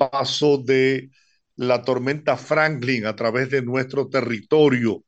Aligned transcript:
paso 0.00 0.58
de 0.58 1.10
la 1.56 1.82
tormenta 1.82 2.36
Franklin 2.38 3.04
a 3.06 3.14
través 3.14 3.50
de 3.50 3.62
nuestro 3.62 4.08
territorio. 4.08 5.04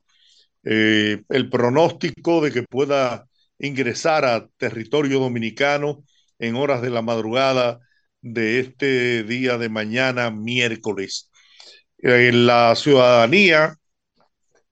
Eh, 0.64 1.22
el 1.28 1.50
pronóstico 1.50 2.42
de 2.42 2.52
que 2.52 2.62
pueda 2.62 3.26
ingresar 3.58 4.24
a 4.24 4.46
territorio 4.58 5.18
dominicano 5.18 6.04
en 6.38 6.56
horas 6.56 6.82
de 6.82 6.90
la 6.90 7.02
madrugada 7.02 7.80
de 8.20 8.60
este 8.60 9.24
día 9.24 9.56
de 9.58 9.68
mañana, 9.68 10.30
miércoles. 10.30 11.30
Eh, 11.98 12.32
la 12.32 12.74
ciudadanía 12.76 13.76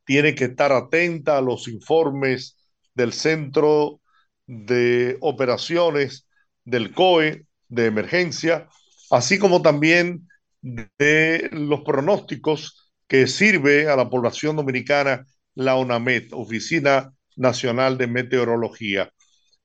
tiene 0.05 0.34
que 0.34 0.46
estar 0.46 0.73
atenta 0.73 1.39
a 1.39 1.41
los 1.41 1.68
informes 1.68 2.57
del 2.95 3.12
Centro 3.12 4.00
de 4.46 5.16
Operaciones 5.21 6.27
del 6.64 6.93
COE 6.93 7.46
de 7.68 7.87
emergencia, 7.87 8.68
así 9.11 9.39
como 9.39 9.63
también 9.63 10.29
de 10.63 11.49
los 11.53 11.81
pronósticos 11.81 12.93
que 13.09 13.27
sirve 13.27 13.89
a 13.89 13.96
la 13.96 14.09
población 14.09 14.57
dominicana 14.57 15.27
la 15.55 15.77
ONAMET, 15.77 16.32
Oficina 16.32 17.13
Nacional 17.37 17.99
de 17.99 18.07
Meteorología. 18.07 19.11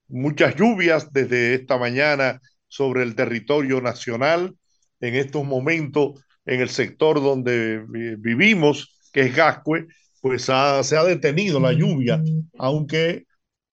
Muchas 0.08 0.55
lluvias 0.55 1.12
desde 1.12 1.53
esta 1.53 1.77
mañana 1.77 2.41
sobre 2.67 3.03
el 3.03 3.16
territorio 3.16 3.81
nacional. 3.81 4.55
En 5.00 5.16
estos 5.16 5.45
momentos, 5.45 6.23
en 6.45 6.62
el 6.62 6.70
sector 6.70 7.22
donde 7.22 7.84
vivimos, 8.17 9.09
que 9.12 9.22
es 9.22 9.36
Gascue, 9.36 9.88
pues 10.22 10.44
se 10.44 10.52
ha 10.52 11.03
detenido 11.03 11.59
la 11.59 11.72
lluvia, 11.72 12.22
aunque 12.58 13.25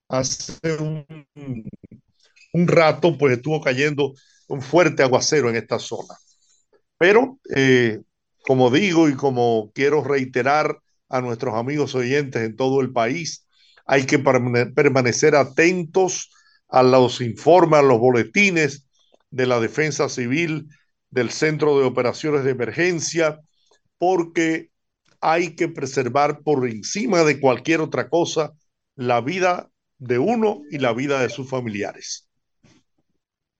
hace 0.08 0.76
un, 0.78 1.06
un, 2.52 2.68
rato 2.68 3.16
pues 3.16 3.36
estuvo 3.38 3.60
cayendo 3.62 4.12
un 4.52 4.60
fuerte 4.60 5.02
aguacero 5.02 5.48
en 5.48 5.56
esta 5.56 5.78
zona. 5.78 6.14
Pero, 6.98 7.38
eh, 7.56 8.02
como 8.42 8.70
digo 8.70 9.08
y 9.08 9.14
como 9.14 9.72
quiero 9.74 10.04
reiterar 10.04 10.78
a 11.08 11.22
nuestros 11.22 11.54
amigos 11.54 11.94
oyentes 11.94 12.42
en 12.42 12.54
todo 12.54 12.82
el 12.82 12.92
país, 12.92 13.46
hay 13.86 14.04
que 14.04 14.18
permanecer 14.18 15.36
atentos 15.36 16.30
a 16.68 16.82
los 16.82 17.22
informes, 17.22 17.80
a 17.80 17.82
los 17.82 17.98
boletines 17.98 18.86
de 19.30 19.46
la 19.46 19.58
Defensa 19.58 20.10
Civil, 20.10 20.68
del 21.08 21.30
Centro 21.30 21.78
de 21.78 21.86
Operaciones 21.86 22.44
de 22.44 22.50
Emergencia, 22.50 23.40
porque 23.96 24.70
hay 25.22 25.56
que 25.56 25.68
preservar 25.68 26.42
por 26.42 26.68
encima 26.68 27.24
de 27.24 27.40
cualquier 27.40 27.80
otra 27.80 28.10
cosa 28.10 28.52
la 28.96 29.22
vida 29.22 29.70
de 29.98 30.18
uno 30.18 30.60
y 30.70 30.76
la 30.76 30.92
vida 30.92 31.20
de 31.22 31.30
sus 31.30 31.48
familiares. 31.48 32.28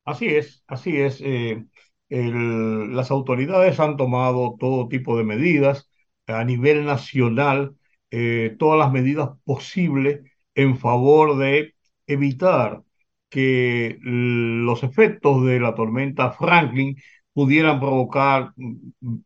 Así 0.05 0.27
es, 0.29 0.65
así 0.67 0.97
es. 1.01 1.21
Eh, 1.21 1.65
las 2.11 3.11
autoridades 3.11 3.81
han 3.81 3.97
tomado 3.97 4.57
todo 4.59 4.89
tipo 4.89 5.17
de 5.17 5.25
medidas 5.25 5.89
a 6.27 6.45
nivel 6.45 6.85
nacional, 6.85 7.77
eh, 8.11 8.55
todas 8.59 8.79
las 8.79 8.93
medidas 8.93 9.31
posibles 9.45 10.21
en 10.55 10.77
favor 10.79 11.39
de 11.39 11.75
evitar 12.07 12.83
que 13.31 13.99
los 14.03 14.83
efectos 14.83 15.45
de 15.47 15.59
la 15.61 15.75
tormenta 15.75 16.33
Franklin 16.33 16.97
pudieran 17.33 17.81
provocar 17.81 18.53
mm, 18.57 18.75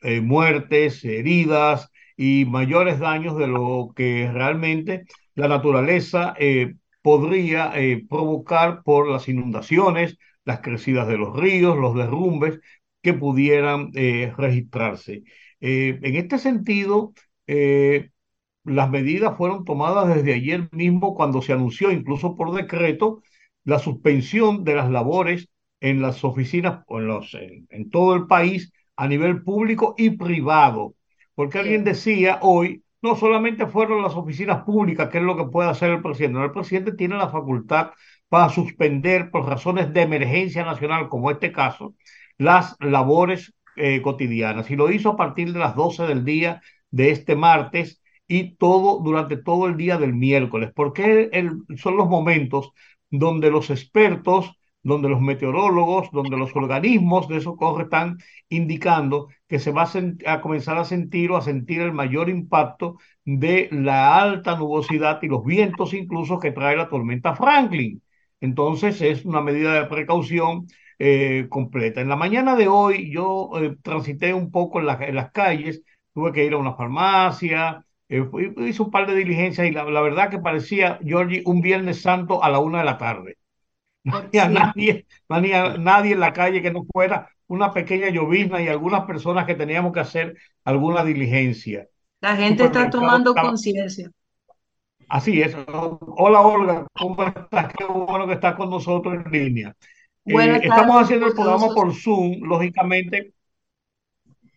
eh, 0.02 0.20
muertes, 0.20 1.04
heridas 1.04 1.90
y 2.16 2.44
mayores 2.44 2.98
daños 3.00 3.36
de 3.36 3.48
lo 3.48 3.92
que 3.96 4.30
realmente 4.32 5.04
la 5.34 5.48
naturaleza 5.48 6.34
podría 7.02 7.72
provocar 8.08 8.82
por 8.82 9.08
las 9.08 9.28
inundaciones, 9.28 10.18
las 10.46 10.60
crecidas 10.60 11.06
de 11.08 11.18
los 11.18 11.36
ríos, 11.36 11.76
los 11.76 11.94
derrumbes 11.94 12.60
que 13.02 13.12
pudieran 13.12 13.92
registrarse. 13.92 15.24
en 15.60 16.16
este 16.16 16.38
sentido, 16.38 17.12
las 18.64 18.90
medidas 18.90 19.36
fueron 19.36 19.64
tomadas 19.64 20.14
desde 20.14 20.34
ayer 20.34 20.68
mismo 20.72 21.14
cuando 21.14 21.40
se 21.42 21.52
anunció, 21.52 21.90
incluso 21.92 22.34
por 22.36 22.52
decreto, 22.54 23.22
la 23.64 23.78
suspensión 23.78 24.64
de 24.64 24.74
las 24.74 24.90
labores 24.90 25.48
en 25.80 26.02
las 26.02 26.24
oficinas 26.24 26.84
en, 26.88 27.06
los, 27.06 27.34
en, 27.34 27.90
todo 27.90 28.14
el 28.14 28.26
país 28.26 28.72
a 28.96 29.08
nivel 29.08 29.42
público 29.42 29.94
y 29.98 30.10
privado. 30.10 30.94
Porque 31.34 31.58
alguien 31.58 31.84
decía 31.84 32.38
hoy, 32.42 32.82
no 33.02 33.14
solamente 33.14 33.66
fueron 33.66 34.02
las 34.02 34.14
oficinas 34.14 34.64
públicas, 34.64 35.10
que 35.10 35.18
es 35.18 35.24
lo 35.24 35.36
que 35.36 35.44
puede 35.44 35.68
hacer 35.68 35.90
el 35.90 36.02
presidente, 36.02 36.38
no, 36.38 36.44
el 36.44 36.52
presidente 36.52 36.92
tiene 36.92 37.16
la 37.16 37.28
facultad 37.28 37.90
para 38.28 38.48
suspender 38.50 39.30
por 39.30 39.46
razones 39.46 39.92
de 39.92 40.02
emergencia 40.02 40.64
nacional, 40.64 41.08
como 41.08 41.30
este 41.30 41.52
caso, 41.52 41.94
las 42.38 42.76
labores 42.80 43.54
eh, 43.76 44.02
cotidianas. 44.02 44.70
Y 44.70 44.76
lo 44.76 44.90
hizo 44.90 45.10
a 45.10 45.16
partir 45.16 45.52
de 45.52 45.58
las 45.58 45.74
12 45.76 46.04
del 46.04 46.24
día 46.24 46.60
de 46.90 47.10
este 47.10 47.36
martes 47.36 48.02
y 48.28 48.56
todo 48.56 49.00
durante 49.02 49.36
todo 49.36 49.66
el 49.66 49.76
día 49.76 49.98
del 49.98 50.14
miércoles, 50.14 50.70
porque 50.74 51.30
son 51.76 51.96
los 51.96 52.08
momentos 52.08 52.72
donde 53.10 53.50
los 53.50 53.70
expertos, 53.70 54.52
donde 54.82 55.08
los 55.08 55.20
meteorólogos, 55.20 56.10
donde 56.12 56.36
los 56.36 56.54
organismos 56.54 57.28
de 57.28 57.40
socorro 57.40 57.82
están 57.82 58.18
indicando 58.48 59.28
que 59.48 59.58
se 59.58 59.72
va 59.72 59.82
a, 59.82 60.32
a, 60.32 60.40
comenzar 60.40 60.78
a 60.78 60.84
sentir 60.84 61.30
o 61.30 61.36
a 61.36 61.42
sentir 61.42 61.80
el 61.80 61.92
mayor 61.92 62.28
impacto 62.28 62.98
de 63.24 63.68
la 63.72 64.20
alta 64.20 64.56
nubosidad 64.56 65.20
y 65.22 65.28
los 65.28 65.44
vientos 65.44 65.92
incluso 65.94 66.38
que 66.38 66.52
trae 66.52 66.76
la 66.76 66.88
tormenta 66.88 67.34
Franklin. 67.36 68.02
Entonces 68.40 69.00
es 69.00 69.24
una 69.24 69.40
medida 69.40 69.74
de 69.74 69.86
precaución 69.86 70.66
eh, 70.98 71.46
completa. 71.48 72.00
En 72.00 72.08
la 72.08 72.16
mañana 72.16 72.56
de 72.56 72.68
hoy 72.68 73.12
yo 73.12 73.50
eh, 73.60 73.76
transité 73.82 74.34
un 74.34 74.50
poco 74.50 74.80
en, 74.80 74.88
en, 75.02 75.14
las 75.14 75.30
calles, 75.30 75.82
tuve 76.14 76.32
que 76.32 76.44
ir 76.44 76.54
a 76.54 76.58
una 76.58 76.74
farmacia, 76.74 77.84
eh, 78.08 78.24
hizo 78.58 78.84
un 78.84 78.90
par 78.90 79.06
de 79.06 79.14
diligencias 79.14 79.66
y 79.66 79.72
la, 79.72 79.84
verdad 79.84 80.30
que 80.30 80.38
parecía, 80.38 80.98
Georgie, 81.02 81.42
un 81.44 81.60
Viernes 81.60 82.02
Santo 82.02 82.42
a 82.42 82.48
la 82.48 82.60
una 82.60 82.78
de 82.78 82.84
la 82.84 82.98
tarde. 82.98 83.36
No 84.06 84.18
había 84.18 84.48
nadie, 84.48 85.04
nadie 85.28 86.12
en 86.12 86.20
la 86.20 86.32
calle 86.32 86.62
que 86.62 86.70
no 86.70 86.84
fuera 86.84 87.28
una 87.48 87.72
pequeña 87.72 88.08
llovizna 88.08 88.62
y 88.62 88.68
algunas 88.68 89.04
personas 89.04 89.46
que 89.46 89.56
teníamos 89.56 89.92
que 89.92 89.98
hacer 89.98 90.36
alguna 90.64 91.04
diligencia. 91.04 91.88
La 92.20 92.36
gente 92.36 92.64
está 92.64 92.88
tomando 92.88 93.34
conciencia. 93.34 94.12
Así 95.08 95.40
es. 95.40 95.56
Hola 95.68 96.40
Olga, 96.40 96.86
¿cómo 96.92 97.22
estás? 97.24 97.72
Qué 97.74 97.84
bueno 97.84 98.26
que 98.26 98.34
estás 98.34 98.54
con 98.56 98.70
nosotros 98.70 99.14
en 99.14 99.30
línea. 99.32 99.76
Eh, 100.26 100.60
estamos 100.62 101.02
haciendo 101.02 101.26
el 101.26 101.34
programa 101.34 101.68
por 101.74 101.94
Zoom, 101.94 102.40
lógicamente 102.42 103.32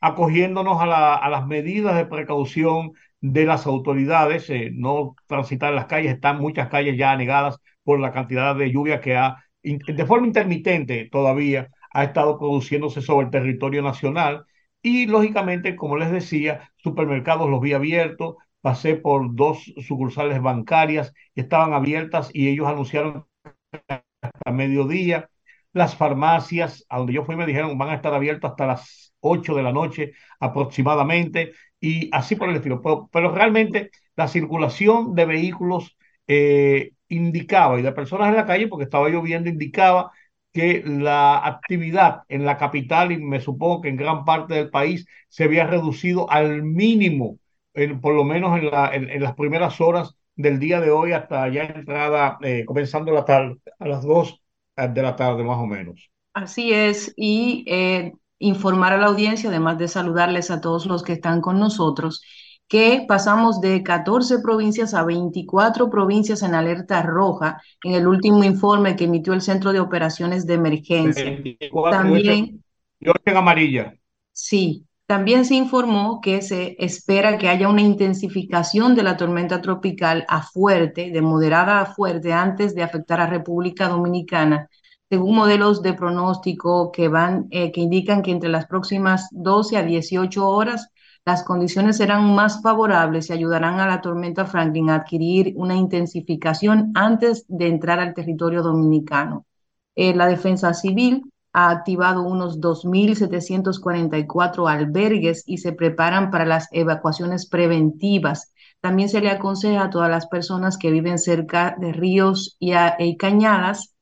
acogiéndonos 0.02 0.82
a, 0.82 0.86
la, 0.86 1.16
a 1.16 1.30
las 1.30 1.46
medidas 1.48 1.96
de 1.96 2.06
precaución 2.06 2.94
de 3.22 3.46
las 3.46 3.66
autoridades, 3.68 4.50
eh, 4.50 4.72
no 4.74 5.16
transitar 5.28 5.74
las 5.74 5.86
calles, 5.88 6.14
están 6.14 6.40
muchas 6.40 6.70
calles 6.70 6.98
ya 6.98 7.12
anegadas 7.12 7.60
por 7.84 8.00
la 8.00 8.12
cantidad 8.12 8.56
de 8.56 8.72
lluvia 8.72 9.02
que 9.02 9.18
ha, 9.18 9.44
de 9.62 10.06
forma 10.06 10.28
intermitente 10.28 11.10
todavía, 11.12 11.70
ha 11.92 12.04
estado 12.06 12.38
produciéndose 12.38 13.02
sobre 13.02 13.26
el 13.26 13.32
territorio 13.32 13.82
nacional. 13.82 14.46
Y 14.82 15.08
lógicamente, 15.08 15.76
como 15.76 15.98
les 15.98 16.12
decía, 16.12 16.72
supermercados 16.78 17.50
los 17.50 17.60
vi 17.60 17.74
abiertos, 17.74 18.36
pasé 18.62 18.96
por 18.96 19.36
dos 19.36 19.74
sucursales 19.88 20.42
bancarias 20.42 21.14
estaban 21.36 21.74
abiertas 21.74 22.30
y 22.34 22.50
ellos 22.50 22.68
anunciaron 22.68 23.26
hasta 23.72 24.52
mediodía. 24.52 25.30
Las 25.74 25.96
farmacias, 25.96 26.86
a 26.90 26.98
donde 26.98 27.14
yo 27.14 27.24
fui, 27.26 27.36
me 27.36 27.46
dijeron 27.46 27.78
van 27.78 27.90
a 27.90 27.96
estar 27.96 28.14
abiertas 28.14 28.52
hasta 28.52 28.66
las 28.68 29.14
8 29.20 29.56
de 29.56 29.64
la 29.64 29.72
noche 29.72 30.14
aproximadamente 30.40 31.54
y 31.80 32.10
así 32.14 32.36
por 32.36 32.50
el 32.50 32.58
estilo. 32.58 32.82
Pero, 33.12 33.32
realmente 33.34 33.92
la 34.16 34.28
circulación 34.28 35.16
de 35.16 35.26
vehículos 35.26 35.98
eh, 36.28 36.92
indicaba, 37.08 37.80
y 37.80 37.84
de 37.84 37.92
personas 37.92 38.30
en 38.30 38.36
la 38.36 38.46
calle, 38.46 38.68
porque 38.68 38.84
estaba 38.86 39.10
lloviendo, 39.10 39.50
indicaba 39.50 40.12
que 40.52 40.84
la 40.86 41.38
actividad 41.46 42.24
en 42.28 42.46
la 42.46 42.58
capital 42.58 43.12
y 43.12 43.18
me 43.18 43.40
supongo 43.40 43.82
que 43.82 43.90
en 43.90 43.96
gran 43.98 44.26
parte 44.26 44.56
del 44.56 44.70
país 44.70 45.08
se 45.28 45.44
había 45.46 45.66
reducido 45.68 46.30
al 46.32 46.64
mínimo, 46.64 47.38
en, 47.84 48.02
por 48.02 48.14
lo 48.14 48.24
menos 48.24 48.58
en, 48.58 48.70
la, 48.70 48.94
en, 48.94 49.22
las 49.22 49.36
primeras 49.36 49.80
horas 49.82 50.16
del 50.36 50.60
día 50.60 50.80
de 50.80 50.92
hoy 50.92 51.12
hasta 51.12 51.48
ya 51.50 51.64
entrada, 51.64 52.38
eh, 52.42 52.64
comenzando 52.66 53.12
la 53.12 53.26
tarde, 53.26 53.58
a 53.80 53.88
las 53.88 54.04
2 54.04 54.42
de 54.76 55.02
la 55.02 55.16
tarde 55.16 55.44
más 55.44 55.58
o 55.58 55.66
menos. 55.66 56.10
Así 56.34 56.72
es, 56.72 57.14
y 57.18 57.66
eh, 57.68 58.14
informar 58.38 58.94
a 58.94 58.98
la 58.98 59.08
audiencia, 59.08 59.50
además 59.50 59.78
de 59.78 59.88
saludarles 59.88 60.52
a 60.52 60.62
todos 60.62 60.86
los 60.86 61.04
que 61.04 61.14
están 61.14 61.42
con 61.42 61.60
nosotros, 61.60 62.22
que 62.68 63.04
pasamos 63.08 63.62
de 63.62 63.82
14 63.84 64.40
provincias 64.40 64.94
a 64.94 65.04
24 65.04 65.90
provincias 65.90 66.44
en 66.44 66.54
alerta 66.54 67.02
roja 67.02 67.62
en 67.84 67.94
el 67.94 68.08
último 68.08 68.44
informe 68.44 68.96
que 68.96 69.06
emitió 69.06 69.34
el 69.34 69.42
Centro 69.42 69.74
de 69.74 69.80
Operaciones 69.80 70.46
de 70.46 70.54
Emergencia. 70.54 71.44
también, 71.90 72.64
yo 73.00 73.12
en 73.26 73.38
amarilla. 73.38 73.96
Sí, 74.32 74.86
también 75.10 75.44
se 75.44 75.56
informó 75.56 76.22
que 76.22 76.44
se 76.44 76.76
espera 76.78 77.40
que 77.40 77.50
haya 77.50 77.68
una 77.68 77.82
intensificación 77.82 78.94
de 78.94 79.02
la 79.02 79.18
tormenta 79.18 79.60
tropical 79.60 80.24
a 80.28 80.44
fuerte, 80.44 81.10
de 81.10 81.22
moderada 81.24 81.82
a 81.82 81.88
fuerte, 81.88 82.32
antes 82.32 82.76
de 82.76 82.84
afectar 82.84 83.20
a 83.20 83.26
República 83.26 83.88
Dominicana 83.90 84.70
según 85.10 85.34
modelos 85.34 85.82
de 85.82 85.96
pronóstico 85.96 86.92
que 86.92 87.08
van, 87.08 87.48
eh, 87.50 87.72
que 87.72 87.82
indican 87.82 88.22
que 88.22 88.30
entre 88.30 88.50
las 88.52 88.68
próximas 88.68 89.28
12 89.32 89.78
a 89.78 89.82
18 89.82 90.48
horas 90.48 90.90
las 91.26 91.42
condiciones 91.42 91.98
serán 91.98 92.36
más 92.36 92.62
favorables 92.62 93.32
y 93.32 93.34
ayudarán 93.34 93.80
a 93.80 93.88
la 93.88 94.02
tormenta 94.02 94.46
Franklin 94.46 94.92
a 94.92 94.96
adquirir 94.98 95.54
una 95.56 95.76
intensificación 95.76 96.92
antes 96.94 97.46
de 97.48 97.68
entrar 97.68 98.00
al 98.00 98.14
territorio 98.14 98.62
dominicano. 98.62 99.48
Eh, 99.96 100.14
la 100.14 100.28
defensa 100.28 100.76
civil 100.76 101.24
ha 101.68 101.72
activado 101.72 102.24
unos 102.24 102.60
2.744 102.62 104.68
albergues 104.68 105.44
y 105.46 105.58
se 105.58 105.74
preparan 105.74 106.32
para 106.32 106.46
las 106.46 106.68
evacuaciones 106.72 107.48
preventivas. 107.48 108.54
También 108.82 109.10
se 109.10 109.22
le 109.22 109.30
aconseja 109.30 109.86
a 109.86 109.90
todas 109.90 110.10
las 110.10 110.28
personas 110.28 110.78
que 110.78 110.92
viven 110.92 111.20
cerca 111.20 111.76
de 111.80 111.92
ríos 111.92 112.56
y, 112.60 112.72
y 113.00 113.18
cañadas 113.18 113.94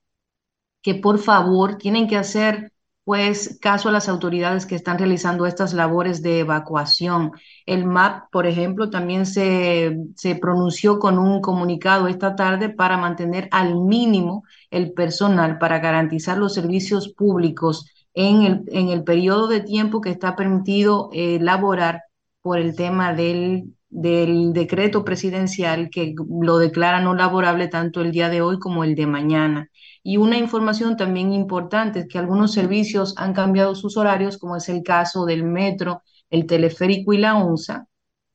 que 0.82 0.96
por 0.96 1.20
favor 1.20 1.78
tienen 1.78 2.08
que 2.08 2.18
hacer 2.18 2.72
pues 3.08 3.58
caso 3.62 3.88
a 3.88 3.94
las 3.94 4.10
autoridades 4.10 4.66
que 4.66 4.76
están 4.76 4.98
realizando 4.98 5.46
estas 5.46 5.74
labores 5.74 6.22
de 6.22 6.40
evacuación. 6.40 7.32
El 7.66 7.86
MAP, 7.86 8.30
por 8.34 8.46
ejemplo, 8.46 8.90
también 8.90 9.26
se, 9.26 9.96
pronunció 10.42 11.00
con 11.00 11.18
un 11.18 11.40
comunicado 11.40 12.10
esta 12.10 12.36
tarde 12.36 12.68
para 12.68 12.98
mantener 12.98 13.48
al 13.52 13.80
mínimo 13.80 14.44
el 14.72 14.92
personal 14.92 15.58
para 15.58 15.80
garantizar 15.80 16.38
los 16.38 16.54
servicios 16.54 17.08
públicos 17.08 17.90
en 18.14 18.42
el, 18.42 18.64
en 18.74 18.90
el 18.90 19.06
periodo 19.06 19.48
de 19.48 19.62
tiempo 19.62 20.02
que 20.02 20.10
está 20.10 20.36
permitido 20.36 21.10
elaborar 21.14 22.02
por 22.42 22.60
el 22.60 22.76
tema 22.76 23.14
del, 23.14 23.74
del 23.90 24.52
decreto 24.52 25.06
presidencial 25.06 25.90
que 25.90 26.14
lo 26.42 26.58
declara 26.58 27.00
no 27.00 27.14
laborable 27.16 27.70
tanto 27.70 28.02
el 28.02 28.12
día 28.12 28.28
de 28.28 28.42
hoy 28.42 28.60
como 28.60 28.84
el 28.84 28.96
de 28.96 29.08
mañana. 29.08 29.70
Y 30.10 30.16
una 30.16 30.38
información 30.38 30.96
también 30.96 31.34
importante 31.34 32.00
es 32.00 32.08
que 32.08 32.18
algunos 32.18 32.54
servicios 32.54 33.14
han 33.18 33.34
cambiado 33.34 33.76
sus 33.76 33.98
horarios, 33.98 34.38
como 34.38 34.56
es 34.56 34.70
el 34.70 34.82
caso 34.82 35.26
del 35.26 35.44
metro, 35.44 36.02
el 36.30 36.46
teleférico 36.46 37.12
y 37.12 37.18
la 37.18 37.36
onza, 37.36 37.88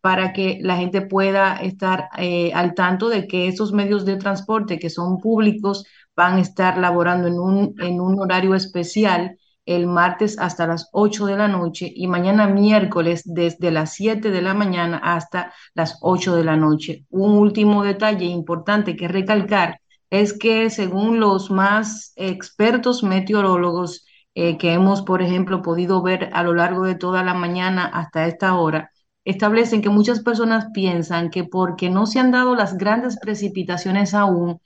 para 0.02 0.34
que 0.34 0.58
la 0.60 0.76
gente 0.76 1.00
pueda 1.00 1.56
estar 1.56 2.10
eh, 2.18 2.52
al 2.52 2.74
tanto 2.74 3.08
de 3.08 3.26
que 3.26 3.48
esos 3.48 3.72
medios 3.72 4.04
de 4.04 4.16
transporte 4.18 4.78
que 4.78 4.90
son 4.90 5.18
públicos 5.18 5.86
van 6.14 6.36
a 6.36 6.40
estar 6.42 6.76
laborando 6.76 7.26
en 7.28 7.38
un, 7.40 7.74
en 7.78 8.02
un 8.02 8.20
horario 8.20 8.54
especial 8.54 9.38
el 9.64 9.86
martes 9.86 10.38
hasta 10.38 10.66
las 10.66 10.90
8 10.92 11.24
de 11.24 11.38
la 11.38 11.48
noche 11.48 11.90
y 11.90 12.06
mañana 12.06 12.48
miércoles 12.48 13.22
desde 13.24 13.70
las 13.70 13.94
7 13.94 14.30
de 14.30 14.42
la 14.42 14.52
mañana 14.52 15.00
hasta 15.02 15.54
las 15.72 15.96
8 16.02 16.36
de 16.36 16.44
la 16.44 16.56
noche. 16.56 17.06
Un 17.08 17.32
último 17.38 17.82
detalle 17.82 18.26
importante 18.26 18.94
que 18.94 19.08
recalcar 19.08 19.80
es 20.12 20.34
que 20.34 20.68
según 20.68 21.20
los 21.20 21.50
más 21.50 22.12
expertos 22.16 23.02
meteorólogos 23.02 24.04
eh, 24.34 24.58
que 24.58 24.74
hemos, 24.74 25.00
por 25.02 25.22
ejemplo, 25.22 25.62
podido 25.62 26.02
ver 26.02 26.28
a 26.34 26.42
lo 26.42 26.52
largo 26.54 26.84
de 26.84 26.94
toda 26.96 27.24
la 27.24 27.32
mañana 27.32 27.86
hasta 27.86 28.26
esta 28.26 28.54
hora, 28.56 28.90
establecen 29.24 29.80
que 29.80 29.88
muchas 29.88 30.20
personas 30.20 30.66
piensan 30.74 31.30
que 31.30 31.44
porque 31.44 31.88
no 31.88 32.04
se 32.06 32.18
han 32.20 32.30
dado 32.30 32.54
las 32.54 32.76
grandes 32.76 33.18
precipitaciones 33.18 34.12
aún, 34.12 34.60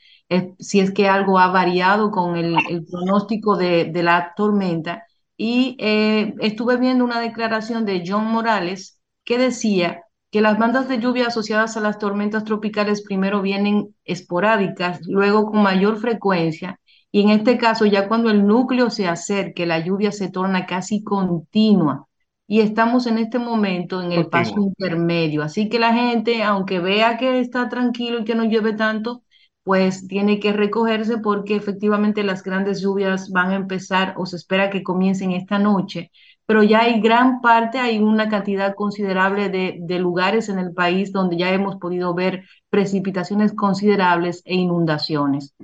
si 0.58 0.80
es 0.80 0.90
que 0.90 1.08
algo 1.08 1.38
ha 1.38 1.46
variado 1.48 2.10
con 2.10 2.36
el, 2.36 2.56
pronóstico 2.90 3.56
de, 3.56 3.92
la 4.02 4.32
tormenta. 4.36 5.04
Y 5.36 5.76
eh, 5.78 6.34
estuve 6.40 6.76
viendo 6.76 7.04
una 7.04 7.20
declaración 7.20 7.84
de 7.84 8.02
John 8.04 8.26
Morales 8.26 9.00
que 9.24 9.38
decía 9.38 10.05
que 10.36 10.42
las 10.42 10.58
bandas 10.58 10.86
de 10.86 10.98
lluvia 10.98 11.28
asociadas 11.28 11.78
a 11.78 11.80
las 11.80 11.98
tormentas 11.98 12.44
tropicales 12.44 13.00
primero 13.00 13.40
vienen 13.40 13.94
esporádicas, 14.04 15.00
luego 15.06 15.46
con 15.46 15.62
mayor 15.62 15.96
frecuencia, 15.96 16.78
y 17.10 17.22
en 17.22 17.30
este 17.30 17.56
caso 17.56 17.86
ya 17.86 18.06
cuando 18.06 18.28
el 18.28 18.46
núcleo 18.46 18.90
se 18.90 19.08
acerque, 19.08 19.64
la 19.64 19.78
lluvia 19.78 20.12
se 20.12 20.30
torna 20.30 20.66
casi 20.66 21.02
continua. 21.02 22.06
Y 22.46 22.60
estamos 22.60 23.06
en 23.06 23.16
este 23.16 23.38
momento 23.38 24.02
en 24.02 24.12
el 24.12 24.26
paso 24.28 24.60
intermedio. 24.60 25.42
Así 25.42 25.70
que 25.70 25.78
la 25.78 25.94
gente, 25.94 26.42
aunque 26.42 26.80
vea 26.80 27.16
que 27.16 27.40
está 27.40 27.70
tranquilo 27.70 28.18
y 28.18 28.24
que 28.24 28.34
no 28.34 28.44
llueve 28.44 28.74
tanto, 28.74 29.22
pues 29.62 30.06
tiene 30.06 30.38
que 30.38 30.52
recogerse 30.52 31.16
porque 31.16 31.56
efectivamente 31.56 32.24
las 32.24 32.42
grandes 32.42 32.82
lluvias 32.82 33.30
van 33.30 33.52
a 33.52 33.56
empezar 33.56 34.12
o 34.18 34.26
se 34.26 34.36
espera 34.36 34.68
que 34.68 34.82
comiencen 34.82 35.32
esta 35.32 35.58
noche 35.58 36.10
pero 36.46 36.62
ya 36.62 36.82
hay 36.82 37.00
gran 37.00 37.40
parte, 37.40 37.78
hay 37.78 37.98
una 37.98 38.28
cantidad 38.28 38.74
considerable 38.74 39.48
de, 39.48 39.78
de, 39.80 39.98
lugares 39.98 40.48
en 40.48 40.58
el 40.58 40.72
país 40.72 41.12
donde 41.12 41.36
ya 41.36 41.52
hemos 41.52 41.76
podido 41.76 42.14
ver 42.14 42.44
precipitaciones 42.70 43.52
considerables 43.52 44.42
e 44.44 44.54
inundaciones. 44.54 45.54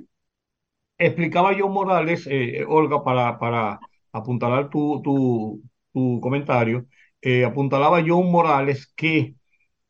Explicaba 0.97 1.57
yo 1.57 1.69
Morales, 1.69 2.27
eh, 2.29 2.65
Olga, 2.67 3.03
para, 3.03 3.39
para 3.39 3.79
apuntalar 4.11 4.69
tu, 4.69 5.01
tu, 5.01 5.61
tu 5.93 6.19
comentario, 6.19 6.85
eh, 7.21 7.45
apuntalaba 7.45 8.01
yo 8.01 8.21
Morales 8.21 8.91
que 8.95 9.35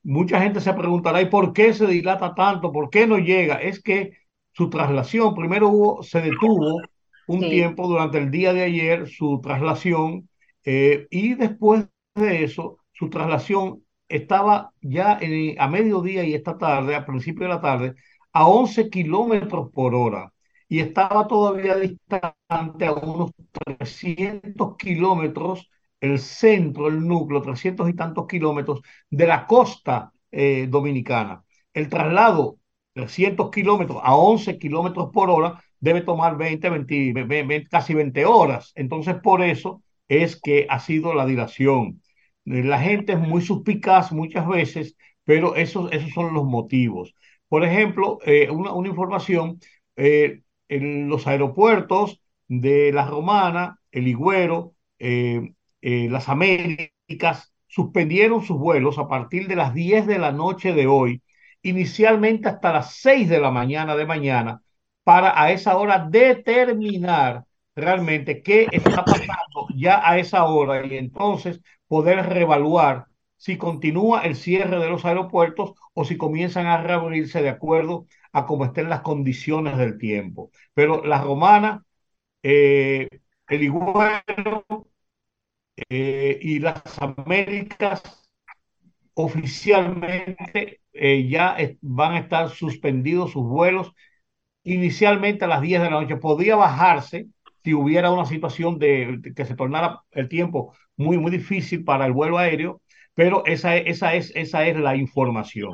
mucha 0.03 0.39
gente 0.41 0.61
se 0.61 0.73
preguntará, 0.73 1.21
¿y 1.21 1.25
por 1.25 1.53
qué 1.53 1.73
se 1.73 1.87
dilata 1.87 2.35
tanto? 2.35 2.71
¿Por 2.71 2.89
qué 2.89 3.07
no 3.07 3.17
llega? 3.17 3.55
Es 3.55 3.81
que 3.81 4.11
su 4.51 4.69
traslación, 4.69 5.33
primero 5.33 5.69
hubo, 5.69 6.03
se 6.03 6.21
detuvo 6.21 6.79
un 7.27 7.39
tiempo 7.39 7.87
durante 7.87 8.19
el 8.19 8.29
día 8.29 8.53
de 8.53 8.63
ayer, 8.63 9.07
su 9.07 9.39
traslación 9.41 10.29
eh, 10.65 11.07
y 11.09 11.35
después 11.35 11.87
de 12.15 12.43
eso, 12.43 12.77
su 12.93 13.09
traslación 13.09 13.83
estaba 14.07 14.71
ya 14.81 15.19
a 15.59 15.67
mediodía 15.67 16.23
y 16.23 16.33
esta 16.33 16.57
tarde, 16.57 16.95
a 16.95 17.05
principio 17.05 17.43
de 17.43 17.53
la 17.53 17.61
tarde, 17.61 17.95
a 18.31 18.47
11 18.47 18.89
kilómetros 18.89 19.71
por 19.71 19.95
hora 19.95 20.31
y 20.67 20.79
estaba 20.79 21.27
todavía 21.27 21.75
distante 21.75 22.85
a 22.85 22.93
unos 22.93 23.31
300 23.51 24.75
kilómetros 24.77 25.69
el 25.99 26.19
centro, 26.19 26.87
el 26.87 27.07
núcleo, 27.07 27.41
300 27.41 27.89
y 27.89 27.93
tantos 27.93 28.27
kilómetros 28.27 28.81
de 29.09 29.27
la 29.27 29.47
costa 29.47 30.11
eh, 30.31 30.67
dominicana. 30.69 31.43
El 31.73 31.89
traslado, 31.89 32.57
300 32.93 33.49
kilómetros 33.51 33.99
a 34.03 34.15
11 34.15 34.57
kilómetros 34.59 35.09
por 35.13 35.29
hora, 35.29 35.61
debe 35.79 36.01
tomar 36.01 36.37
20, 36.37 36.69
20, 36.69 37.67
casi 37.69 37.93
20 37.93 38.25
horas. 38.25 38.71
Entonces, 38.75 39.15
por 39.21 39.41
eso 39.41 39.81
es 40.07 40.39
que 40.41 40.67
ha 40.69 40.79
sido 40.79 41.13
la 41.13 41.25
dilación. 41.25 42.01
La 42.45 42.79
gente 42.79 43.13
es 43.13 43.19
muy 43.19 43.41
suspicaz 43.41 44.11
muchas 44.11 44.47
veces, 44.47 44.97
pero 45.23 45.55
esos, 45.55 45.91
esos 45.91 46.11
son 46.11 46.33
los 46.33 46.45
motivos. 46.45 47.15
Por 47.47 47.63
ejemplo, 47.63 48.19
eh, 48.25 48.49
una, 48.49 48.87
información, 48.87 49.59
eh, 49.95 50.41
en 50.69 51.07
los 51.07 51.27
aeropuertos 51.27 52.19
de 52.47 52.91
La 52.91 53.05
Romana, 53.05 53.79
El 53.91 54.07
Higüero, 54.07 54.73
eh, 54.99 55.53
las 55.81 56.29
Américas, 56.29 57.53
suspendieron 57.67 58.43
sus 58.43 58.57
vuelos 58.57 58.97
a 58.97 59.07
partir 59.07 59.47
de 59.47 59.55
las 59.55 59.73
10 59.73 60.07
de 60.07 60.19
la 60.19 60.31
noche 60.31 60.73
de 60.73 60.87
hoy, 60.87 61.21
inicialmente 61.61 62.49
hasta 62.49 62.73
las 62.73 62.95
6 62.97 63.29
de 63.29 63.39
la 63.39 63.51
mañana 63.51 63.95
de 63.95 64.05
mañana, 64.05 64.61
para 65.03 65.39
a 65.41 65.51
esa 65.51 65.77
hora 65.77 66.07
determinar 66.09 67.45
realmente 67.75 68.41
qué 68.41 68.67
está 68.71 69.03
pasando 69.03 69.62
ya 69.75 70.01
a 70.07 70.17
esa 70.19 70.45
hora 70.45 70.85
y 70.85 70.97
entonces 70.97 71.61
poder 71.87 72.25
reevaluar 72.27 73.05
si 73.37 73.57
continúa 73.57 74.21
el 74.23 74.35
cierre 74.35 74.79
de 74.79 74.89
los 74.89 75.05
aeropuertos 75.05 75.73
o 75.93 76.05
si 76.05 76.17
comienzan 76.17 76.65
a 76.67 76.81
reabrirse 76.81 77.41
de 77.41 77.49
acuerdo 77.49 78.07
a 78.31 78.45
cómo 78.45 78.65
estén 78.65 78.89
las 78.89 79.01
condiciones 79.01 79.77
del 79.77 79.97
tiempo. 79.97 80.51
Pero 80.73 81.03
la 81.05 81.21
romana, 81.21 81.85
eh, 82.43 83.09
el 83.49 83.63
iguero 83.63 84.65
eh, 85.89 86.39
y 86.41 86.59
las 86.59 86.81
Américas 87.01 88.01
oficialmente 89.13 90.81
eh, 90.93 91.27
ya 91.29 91.57
van 91.81 92.13
a 92.13 92.19
estar 92.19 92.49
suspendidos 92.49 93.31
sus 93.31 93.43
vuelos 93.45 93.91
inicialmente 94.63 95.45
a 95.45 95.47
las 95.49 95.61
10 95.61 95.81
de 95.81 95.91
la 95.91 96.01
noche. 96.01 96.17
Podría 96.17 96.55
bajarse 96.55 97.27
si 97.63 97.73
hubiera 97.73 98.11
una 98.11 98.25
situación 98.25 98.77
de, 98.77 99.19
que 99.35 99.45
se 99.45 99.55
tornara 99.55 100.01
el 100.11 100.27
tiempo 100.27 100.73
muy, 100.97 101.17
muy 101.17 101.31
difícil 101.31 101.83
para 101.83 102.05
el 102.05 102.13
vuelo 102.13 102.37
aéreo, 102.37 102.81
pero 103.13 103.45
esa, 103.45 103.77
esa, 103.77 104.15
es, 104.15 104.31
esa 104.35 104.67
es 104.67 104.77
la 104.77 104.95
información. 104.95 105.71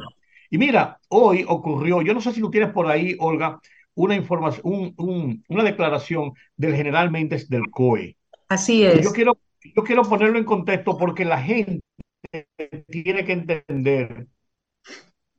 Y 0.50 0.58
mira, 0.58 1.00
hoy 1.10 1.46
ocurrió, 1.48 2.02
yo 2.02 2.14
no 2.14 2.22
sé 2.22 2.34
si 2.34 2.42
tú 2.42 2.50
tienes 2.52 2.72
por 2.72 2.88
ahí, 2.88 3.16
Olga, 3.20 3.60
una 3.96 4.16
información, 4.16 4.62
un, 4.66 4.94
un, 4.98 5.44
una 5.48 5.64
declaración 5.64 6.34
del 6.56 6.76
general 6.76 7.12
Méndez 7.12 7.50
del 7.50 7.70
COE. 7.70 8.18
Así 8.48 8.86
es. 8.86 9.04
Yo 9.04 9.12
quiero, 9.12 9.38
yo 9.76 9.84
quiero 9.84 10.04
ponerlo 10.04 10.38
en 10.38 10.46
contexto 10.46 10.98
porque 10.98 11.26
la 11.26 11.42
gente 11.42 11.82
tiene 12.88 13.26
que 13.26 13.34
entender, 13.34 14.28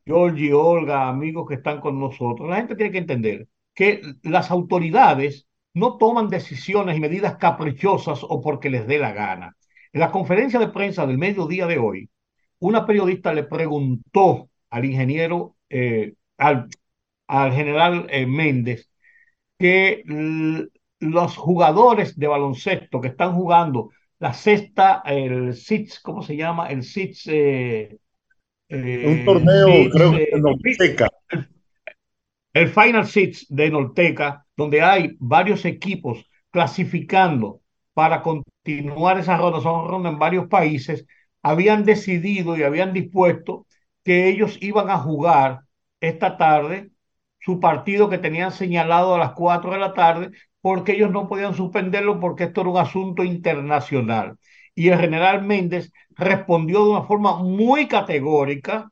Georgie, 0.04 0.52
Olga, 0.52 1.08
amigos 1.08 1.48
que 1.48 1.54
están 1.54 1.80
con 1.80 1.98
nosotros, 1.98 2.48
la 2.48 2.56
gente 2.56 2.76
tiene 2.76 2.92
que 2.92 2.98
entender 2.98 3.48
que 3.74 4.02
las 4.22 4.50
autoridades 4.50 5.46
no 5.74 5.96
toman 5.98 6.28
decisiones 6.28 6.96
y 6.96 7.00
medidas 7.00 7.36
caprichosas 7.36 8.20
o 8.22 8.40
porque 8.40 8.70
les 8.70 8.86
dé 8.86 8.98
la 8.98 9.12
gana. 9.12 9.56
En 9.92 10.00
la 10.00 10.10
conferencia 10.10 10.58
de 10.58 10.68
prensa 10.68 11.06
del 11.06 11.18
mediodía 11.18 11.66
de 11.66 11.78
hoy, 11.78 12.08
una 12.58 12.86
periodista 12.86 13.32
le 13.32 13.44
preguntó 13.44 14.48
al 14.70 14.84
ingeniero, 14.84 15.56
eh, 15.68 16.14
al, 16.38 16.68
al, 17.26 17.52
general 17.52 18.06
eh, 18.10 18.26
Méndez, 18.26 18.90
que 19.58 20.02
los 21.00 21.36
jugadores 21.36 22.18
de 22.18 22.26
baloncesto 22.26 23.00
que 23.00 23.08
están 23.08 23.34
jugando 23.34 23.90
la 24.20 24.34
sexta, 24.34 25.02
el 25.06 25.54
SITS, 25.54 26.00
¿cómo 26.00 26.22
se 26.22 26.36
llama? 26.36 26.68
El 26.68 26.82
SITS. 26.82 27.26
Eh, 27.28 27.98
eh, 28.68 29.04
un 29.06 29.24
torneo, 29.24 29.90
creo 29.90 30.12
que 30.12 30.28
en 30.30 30.42
Norteca. 30.42 31.08
El, 31.30 31.48
el 32.52 32.68
Final 32.68 33.06
SITS 33.06 33.46
de 33.48 33.70
Norteca, 33.70 34.46
donde 34.56 34.82
hay 34.82 35.16
varios 35.18 35.64
equipos 35.64 36.26
clasificando 36.50 37.60
para 37.94 38.22
continuar 38.22 39.18
esa 39.18 39.36
ronda, 39.36 39.60
son 39.60 39.88
rondas 39.88 40.12
en 40.12 40.18
varios 40.18 40.48
países, 40.48 41.06
habían 41.42 41.84
decidido 41.84 42.56
y 42.56 42.62
habían 42.62 42.92
dispuesto 42.92 43.66
que 44.04 44.28
ellos 44.28 44.58
iban 44.60 44.90
a 44.90 44.98
jugar 44.98 45.60
esta 46.00 46.36
tarde 46.36 46.90
su 47.40 47.60
partido 47.60 48.08
que 48.10 48.18
tenían 48.18 48.52
señalado 48.52 49.14
a 49.14 49.18
las 49.18 49.32
4 49.32 49.72
de 49.72 49.78
la 49.78 49.94
tarde 49.94 50.30
porque 50.60 50.92
ellos 50.92 51.10
no 51.10 51.28
podían 51.28 51.54
suspenderlo 51.54 52.20
porque 52.20 52.44
esto 52.44 52.60
era 52.62 52.70
un 52.70 52.76
asunto 52.78 53.24
internacional. 53.24 54.36
Y 54.74 54.88
el 54.88 54.98
general 55.00 55.42
Méndez 55.42 55.92
respondió 56.10 56.84
de 56.84 56.90
una 56.90 57.02
forma 57.02 57.36
muy 57.42 57.88
categórica 57.88 58.90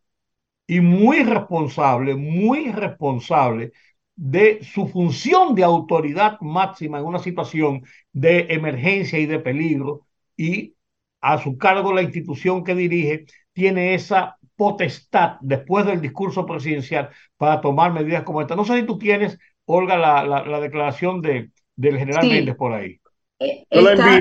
y 0.68 0.80
muy 0.80 1.24
responsable, 1.24 2.16
muy 2.16 2.72
responsable 2.72 3.72
de 4.16 4.62
su 4.64 4.88
función 4.88 5.56
de 5.56 5.64
autoridad 5.64 6.38
máxima 6.42 7.00
en 7.00 7.06
una 7.06 7.20
situación 7.20 7.84
de 8.12 8.48
emergencia 8.50 9.18
y 9.18 9.26
de 9.26 9.40
peligro 9.40 10.06
y 10.36 10.74
a 11.22 11.38
su 11.38 11.58
cargo 11.58 11.92
la 11.94 12.02
institución 12.02 12.64
que 12.64 12.76
dirige 12.76 13.26
tiene 13.54 13.94
esa 13.94 14.38
potestad 14.56 15.38
después 15.40 15.86
del 15.86 16.00
discurso 16.02 16.46
presidencial 16.46 17.10
para 17.38 17.60
tomar 17.60 17.92
medidas 17.92 18.24
como 18.24 18.40
esta. 18.42 18.56
No 18.56 18.64
sé 18.64 18.80
si 18.80 18.86
tú 18.86 18.98
tienes, 18.98 19.38
Olga, 19.66 19.98
la, 19.98 20.24
la 20.24 20.60
declaración 20.60 21.22
de, 21.22 21.50
del 21.76 21.98
general 21.98 22.28
Méndez 22.28 22.56
por 22.56 22.72
ahí. 22.74 23.00
Eh, 23.40 23.64
yo 23.72 23.80
está, 23.80 24.04
la 24.04 24.18
envié, 24.18 24.20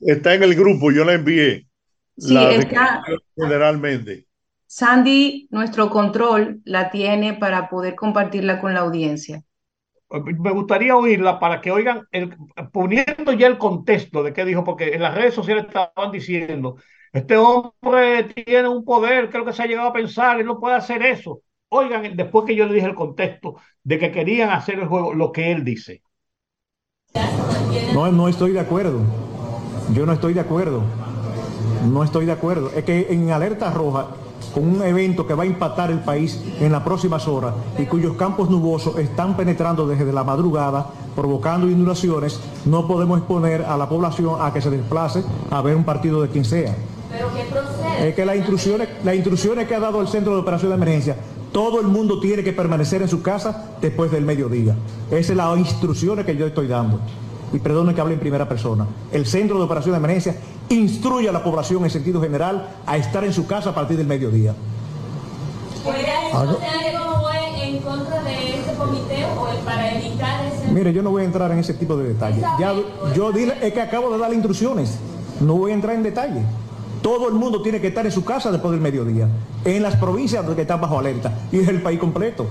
está 0.00 0.34
en 0.34 0.42
el 0.42 0.54
grupo, 0.54 0.92
yo 0.92 1.04
la 1.04 1.14
envié. 1.14 1.66
Sí, 2.18 2.34
la 2.34 2.50
está. 2.54 3.02
General 3.36 3.78
Méndez. 3.78 4.26
Sandy, 4.72 5.48
nuestro 5.50 5.90
control 5.90 6.60
la 6.64 6.92
tiene 6.92 7.34
para 7.34 7.68
poder 7.68 7.96
compartirla 7.96 8.60
con 8.60 8.72
la 8.72 8.80
audiencia. 8.80 9.42
Me 10.38 10.52
gustaría 10.52 10.96
oírla 10.96 11.40
para 11.40 11.60
que 11.60 11.72
oigan, 11.72 12.06
el, 12.12 12.36
poniendo 12.72 13.32
ya 13.32 13.48
el 13.48 13.58
contexto 13.58 14.22
de 14.22 14.32
qué 14.32 14.44
dijo, 14.44 14.62
porque 14.62 14.94
en 14.94 15.02
las 15.02 15.16
redes 15.16 15.34
sociales 15.34 15.66
estaban 15.66 16.12
diciendo, 16.12 16.76
este 17.12 17.36
hombre 17.36 18.32
tiene 18.32 18.68
un 18.68 18.84
poder, 18.84 19.28
creo 19.28 19.44
que 19.44 19.52
se 19.52 19.60
ha 19.60 19.66
llegado 19.66 19.88
a 19.88 19.92
pensar, 19.92 20.38
él 20.38 20.46
no 20.46 20.60
puede 20.60 20.76
hacer 20.76 21.02
eso. 21.02 21.40
Oigan, 21.68 22.16
después 22.16 22.44
que 22.46 22.54
yo 22.54 22.66
le 22.66 22.74
dije 22.74 22.86
el 22.86 22.94
contexto 22.94 23.56
de 23.82 23.98
que 23.98 24.12
querían 24.12 24.50
hacer 24.50 24.78
el 24.78 24.86
juego, 24.86 25.12
lo 25.12 25.32
que 25.32 25.50
él 25.50 25.64
dice. 25.64 26.00
No, 27.92 28.12
no 28.12 28.28
estoy 28.28 28.52
de 28.52 28.60
acuerdo. 28.60 29.00
Yo 29.92 30.06
no 30.06 30.12
estoy 30.12 30.32
de 30.32 30.40
acuerdo. 30.40 30.84
No 31.90 32.04
estoy 32.04 32.24
de 32.24 32.32
acuerdo. 32.32 32.70
Es 32.76 32.84
que 32.84 33.08
en 33.10 33.30
alerta 33.30 33.72
roja, 33.72 34.10
con 34.52 34.68
un 34.68 34.82
evento 34.82 35.26
que 35.26 35.34
va 35.34 35.44
a 35.44 35.46
impactar 35.46 35.90
el 35.90 36.00
país 36.00 36.40
en 36.60 36.72
las 36.72 36.82
próximas 36.82 37.26
horas 37.28 37.54
y 37.78 37.84
cuyos 37.84 38.16
campos 38.16 38.50
nubosos 38.50 38.98
están 38.98 39.36
penetrando 39.36 39.86
desde 39.86 40.12
la 40.12 40.24
madrugada, 40.24 40.86
provocando 41.14 41.68
inundaciones, 41.68 42.40
no 42.64 42.86
podemos 42.86 43.18
exponer 43.18 43.62
a 43.62 43.76
la 43.76 43.88
población 43.88 44.36
a 44.40 44.52
que 44.52 44.60
se 44.60 44.70
desplace 44.70 45.22
a 45.50 45.62
ver 45.62 45.76
un 45.76 45.84
partido 45.84 46.22
de 46.22 46.28
quien 46.28 46.44
sea. 46.44 46.74
¿Pero 47.10 47.28
qué 47.34 47.42
procede? 47.50 48.08
Es 48.08 48.14
que 48.14 48.24
las 48.24 48.36
instrucciones, 48.36 48.88
las 49.04 49.14
instrucciones 49.14 49.66
que 49.66 49.74
ha 49.74 49.80
dado 49.80 50.00
el 50.00 50.08
Centro 50.08 50.34
de 50.34 50.40
Operación 50.40 50.70
de 50.70 50.76
Emergencia 50.76 51.16
todo 51.52 51.80
el 51.80 51.88
mundo 51.88 52.20
tiene 52.20 52.44
que 52.44 52.52
permanecer 52.52 53.02
en 53.02 53.08
su 53.08 53.22
casa 53.22 53.70
después 53.80 54.10
del 54.10 54.24
mediodía. 54.24 54.76
Esa 55.10 55.32
es 55.32 55.36
la 55.36 55.52
instrucción 55.56 56.22
que 56.24 56.36
yo 56.36 56.46
estoy 56.46 56.68
dando. 56.68 57.00
Y 57.52 57.58
perdonen 57.58 57.94
que 57.94 58.00
hable 58.00 58.14
en 58.14 58.20
primera 58.20 58.48
persona. 58.48 58.86
El 59.12 59.26
Centro 59.26 59.58
de 59.58 59.64
Operación 59.64 59.92
de 59.92 59.98
Emergencia 59.98 60.36
instruye 60.68 61.28
a 61.28 61.32
la 61.32 61.42
población 61.42 61.84
en 61.84 61.90
sentido 61.90 62.20
general 62.20 62.68
a 62.86 62.96
estar 62.96 63.24
en 63.24 63.32
su 63.32 63.46
casa 63.46 63.70
a 63.70 63.74
partir 63.74 63.96
del 63.96 64.06
mediodía. 64.06 64.54
ese... 70.46 70.72
Mire, 70.72 70.92
yo 70.92 71.02
no 71.02 71.10
voy 71.10 71.22
a 71.22 71.24
entrar 71.24 71.50
en 71.50 71.58
ese 71.58 71.74
tipo 71.74 71.96
de 71.96 72.08
detalles. 72.08 72.44
Ya, 72.58 72.74
yo 73.14 73.32
dile, 73.32 73.54
es 73.62 73.72
que 73.72 73.80
acabo 73.80 74.10
de 74.10 74.18
dar 74.18 74.32
instrucciones. 74.32 74.98
No 75.40 75.54
voy 75.54 75.72
a 75.72 75.74
entrar 75.74 75.96
en 75.96 76.02
detalle. 76.02 76.42
Todo 77.02 77.28
el 77.28 77.34
mundo 77.34 77.62
tiene 77.62 77.80
que 77.80 77.88
estar 77.88 78.04
en 78.04 78.12
su 78.12 78.24
casa 78.24 78.50
después 78.50 78.72
del 78.72 78.80
mediodía, 78.80 79.26
en 79.64 79.82
las 79.82 79.96
provincias 79.96 80.44
que 80.44 80.62
están 80.62 80.80
bajo 80.80 80.98
alerta, 80.98 81.32
y 81.50 81.58
es 81.58 81.68
el 81.68 81.80
país 81.80 81.98
completo. 81.98 82.46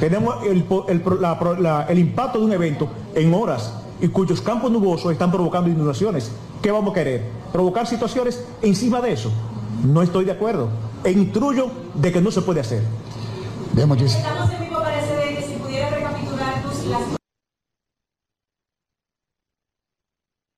Tenemos 0.00 0.44
el, 0.44 0.64
el, 0.88 1.98
impacto 1.98 2.38
de 2.38 2.44
un 2.44 2.52
evento 2.52 2.88
en 3.14 3.34
horas 3.34 3.72
y 4.00 4.08
cuyos 4.08 4.40
campos 4.40 4.70
nubosos 4.70 5.12
están 5.12 5.30
provocando 5.30 5.68
inundaciones. 5.68 6.32
¿Qué 6.62 6.70
vamos 6.70 6.92
a 6.92 6.94
querer? 6.94 7.22
¿Provocar 7.52 7.86
situaciones 7.86 8.44
encima 8.62 9.00
de 9.00 9.12
eso? 9.12 9.32
No 9.84 10.02
estoy 10.02 10.24
de 10.24 10.32
acuerdo. 10.32 10.68
E 11.04 11.10
instruyo 11.10 11.70
de 11.94 12.12
que 12.12 12.20
no 12.20 12.30
se 12.30 12.42
puede 12.42 12.60
hacer. 12.60 12.82
Estamos 13.78 14.52
en 14.52 14.60
vivo, 14.60 14.80
parece 14.82 15.14
de 15.14 15.36
que 15.36 15.42
si 15.42 15.54
pudiera 15.54 15.90
recapitular 15.90 16.62
tus, 16.62 17.16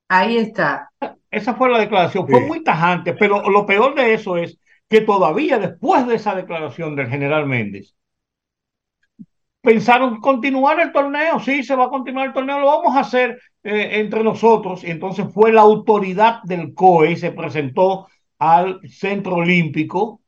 Ahí 0.09 0.39
está. 0.39 0.91
Esa 1.31 1.55
fue 1.55 1.71
la 1.71 1.79
declaración. 1.79 2.27
Fue 2.27 2.41
muy 2.41 2.65
tajante, 2.65 3.13
pero 3.13 3.49
lo 3.51 3.67
peor 3.67 3.95
de 3.95 4.15
eso 4.15 4.37
es 4.37 4.59
que 4.89 5.03
todavía 5.03 5.59
después 5.59 6.07
de 6.07 6.17
esa 6.17 6.35
declaración 6.35 6.97
del 6.97 7.09
general 7.09 7.47
Méndez, 7.47 7.95
pensaron 9.61 10.21
continuar 10.21 10.81
el 10.81 10.93
torneo. 10.93 11.39
Sí, 11.41 11.63
se 11.63 11.77
va 11.77 11.85
a 11.85 11.91
continuar 11.91 12.29
el 12.29 12.33
torneo, 12.33 12.61
lo 12.61 12.67
vamos 12.67 12.97
a 12.97 13.01
hacer 13.01 13.41
eh, 13.63 14.01
entre 14.01 14.25
nosotros. 14.25 14.85
Y 14.85 14.91
entonces 14.91 15.27
fue 15.33 15.53
la 15.53 15.63
autoridad 15.63 16.43
del 16.45 16.75
COE 16.75 17.13
y 17.13 17.17
se 17.17 17.33
presentó 17.33 18.09
al 18.39 18.81
Centro 18.89 19.37
Olímpico 19.37 20.23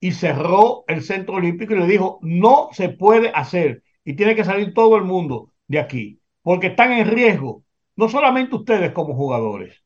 y 0.00 0.12
cerró 0.12 0.84
el 0.88 1.02
Centro 1.02 1.36
Olímpico 1.36 1.74
y 1.74 1.78
le 1.78 1.86
dijo, 1.86 2.18
no 2.22 2.68
se 2.72 2.90
puede 2.90 3.30
hacer 3.30 3.82
y 4.04 4.14
tiene 4.14 4.34
que 4.34 4.44
salir 4.44 4.74
todo 4.74 4.96
el 4.96 5.04
mundo 5.04 5.50
de 5.66 5.80
aquí, 5.80 6.20
porque 6.42 6.68
están 6.68 6.92
en 6.92 7.08
riesgo 7.08 7.64
no 7.96 8.08
solamente 8.08 8.54
ustedes 8.54 8.92
como 8.92 9.14
jugadores, 9.14 9.82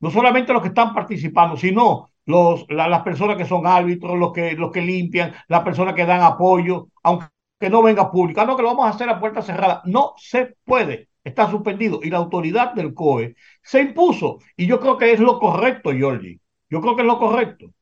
no 0.00 0.10
solamente 0.10 0.52
los 0.52 0.60
que 0.60 0.68
están 0.68 0.92
participando, 0.92 1.56
sino 1.56 2.10
los, 2.26 2.66
las 2.68 3.02
personas 3.02 3.36
que 3.36 3.44
son 3.44 3.66
árbitros, 3.66 4.18
los 4.18 4.32
que, 4.32 4.52
los 4.52 4.72
que 4.72 4.82
limpian, 4.82 5.32
las 5.48 5.62
personas 5.62 5.94
que 5.94 6.04
dan 6.04 6.22
apoyo, 6.22 6.88
aunque 7.02 7.26
no 7.70 7.82
venga 7.82 8.10
público, 8.10 8.40
ah, 8.40 8.44
no 8.44 8.56
que 8.56 8.62
lo 8.62 8.68
vamos 8.68 8.86
a 8.86 8.90
hacer 8.90 9.08
a 9.08 9.20
puerta 9.20 9.42
cerrada. 9.42 9.82
No 9.84 10.14
se 10.16 10.56
puede, 10.64 11.08
está 11.22 11.50
suspendido. 11.50 12.00
Y 12.02 12.10
la 12.10 12.18
autoridad 12.18 12.74
del 12.74 12.94
COE 12.94 13.36
se 13.62 13.80
impuso. 13.80 14.38
Y 14.56 14.66
yo 14.66 14.80
creo 14.80 14.98
que 14.98 15.12
es 15.12 15.20
lo 15.20 15.38
correcto, 15.38 15.92
Georgie. 15.92 16.40
Yo 16.70 16.80
creo 16.80 16.96
que 16.96 17.02
es 17.02 17.08
lo 17.08 17.18
correcto. 17.18 17.72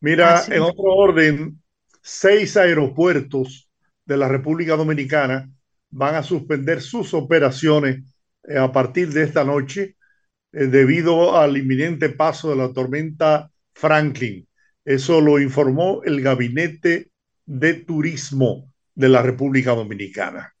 Mira, 0.00 0.42
en 0.48 0.62
otro 0.62 0.84
orden, 0.84 1.62
seis 2.02 2.56
aeropuertos 2.56 3.68
de 4.04 4.16
la 4.16 4.28
República 4.28 4.76
Dominicana 4.76 5.50
van 5.90 6.14
a 6.14 6.22
suspender 6.22 6.80
sus 6.80 7.14
operaciones 7.14 8.02
eh, 8.46 8.58
a 8.58 8.70
partir 8.70 9.08
de 9.12 9.24
esta 9.24 9.44
noche 9.44 9.96
eh, 10.52 10.66
debido 10.66 11.36
al 11.36 11.56
inminente 11.56 12.08
paso 12.10 12.50
de 12.50 12.56
la 12.56 12.72
tormenta 12.72 13.50
Franklin. 13.74 14.46
Eso 14.84 15.20
lo 15.20 15.38
informó 15.38 16.02
el 16.04 16.22
Gabinete 16.22 17.10
de 17.48 17.74
Turismo 17.74 18.72
de 18.94 19.08
la 19.08 19.22
República 19.22 19.74
Dominicana. 19.74 20.54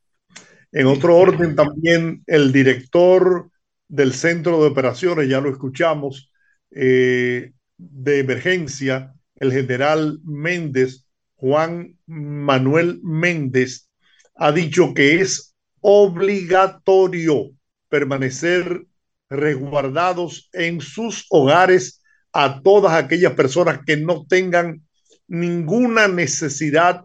En 0.72 0.86
otro 0.86 1.16
orden, 1.16 1.54
también 1.54 2.22
el 2.26 2.50
director 2.50 3.50
del 3.88 4.12
Centro 4.12 4.62
de 4.62 4.68
Operaciones, 4.68 5.28
ya 5.28 5.40
lo 5.40 5.50
escuchamos, 5.50 6.32
eh, 6.70 7.52
de 7.76 8.18
emergencia, 8.18 9.14
el 9.36 9.52
general 9.52 10.18
Méndez, 10.24 11.06
Juan 11.36 11.96
Manuel 12.06 13.00
Méndez, 13.02 13.88
ha 14.34 14.50
dicho 14.50 14.94
que 14.94 15.20
es 15.20 15.54
obligatorio 15.80 17.50
permanecer 17.88 18.86
resguardados 19.28 20.48
en 20.52 20.80
sus 20.80 21.26
hogares 21.28 22.02
a 22.32 22.62
todas 22.62 22.92
aquellas 22.92 23.34
personas 23.34 23.80
que 23.86 23.96
no 23.96 24.26
tengan 24.26 24.87
ninguna 25.28 26.08
necesidad 26.08 27.04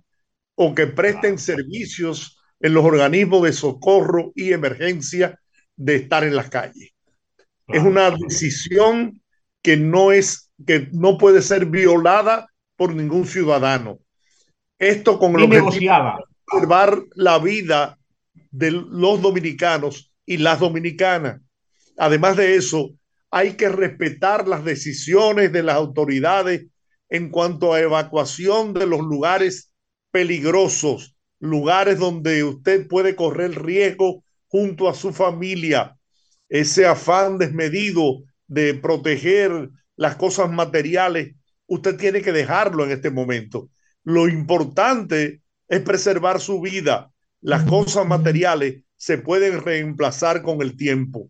o 0.55 0.73
que 0.73 0.87
presten 0.87 1.37
servicios 1.37 2.39
en 2.59 2.73
los 2.73 2.85
organismos 2.85 3.43
de 3.43 3.53
socorro 3.53 4.31
y 4.35 4.53
emergencia 4.53 5.39
de 5.75 5.95
estar 5.95 6.23
en 6.23 6.35
las 6.35 6.49
calles. 6.49 6.91
Es 7.67 7.83
una 7.83 8.11
decisión 8.11 9.21
que 9.61 9.77
no 9.77 10.11
es 10.11 10.51
que 10.65 10.89
no 10.91 11.17
puede 11.17 11.41
ser 11.41 11.65
violada 11.65 12.47
por 12.75 12.93
ningún 12.93 13.25
ciudadano. 13.25 13.99
Esto 14.79 15.19
con 15.19 15.33
lo 15.33 15.49
que 15.49 15.61
preservar 15.61 17.03
la 17.15 17.39
vida 17.39 17.97
de 18.51 18.71
los 18.71 19.21
dominicanos 19.21 20.13
y 20.25 20.37
las 20.37 20.59
dominicanas. 20.59 21.41
Además 21.97 22.37
de 22.37 22.55
eso, 22.55 22.91
hay 23.31 23.53
que 23.53 23.69
respetar 23.69 24.47
las 24.47 24.63
decisiones 24.63 25.51
de 25.51 25.63
las 25.63 25.75
autoridades 25.75 26.67
en 27.13 27.29
cuanto 27.29 27.73
a 27.73 27.79
evacuación 27.79 28.73
de 28.73 28.87
los 28.87 29.01
lugares 29.01 29.71
peligrosos, 30.09 31.15
lugares 31.39 31.99
donde 31.99 32.43
usted 32.43 32.87
puede 32.87 33.15
correr 33.15 33.63
riesgo 33.63 34.23
junto 34.47 34.89
a 34.89 34.95
su 34.95 35.13
familia. 35.13 35.95
Ese 36.49 36.87
afán 36.87 37.37
desmedido 37.37 38.23
de 38.47 38.73
proteger 38.73 39.69
las 39.95 40.15
cosas 40.15 40.49
materiales, 40.51 41.35
usted 41.67 41.97
tiene 41.97 42.23
que 42.23 42.31
dejarlo 42.31 42.83
en 42.83 42.89
este 42.89 43.11
momento. 43.11 43.69
Lo 44.03 44.27
importante 44.27 45.43
es 45.67 45.81
preservar 45.81 46.39
su 46.39 46.61
vida. 46.61 47.11
Las 47.41 47.63
cosas 47.65 48.07
materiales 48.07 48.81
se 48.95 49.19
pueden 49.19 49.61
reemplazar 49.61 50.41
con 50.41 50.63
el 50.63 50.75
tiempo 50.75 51.29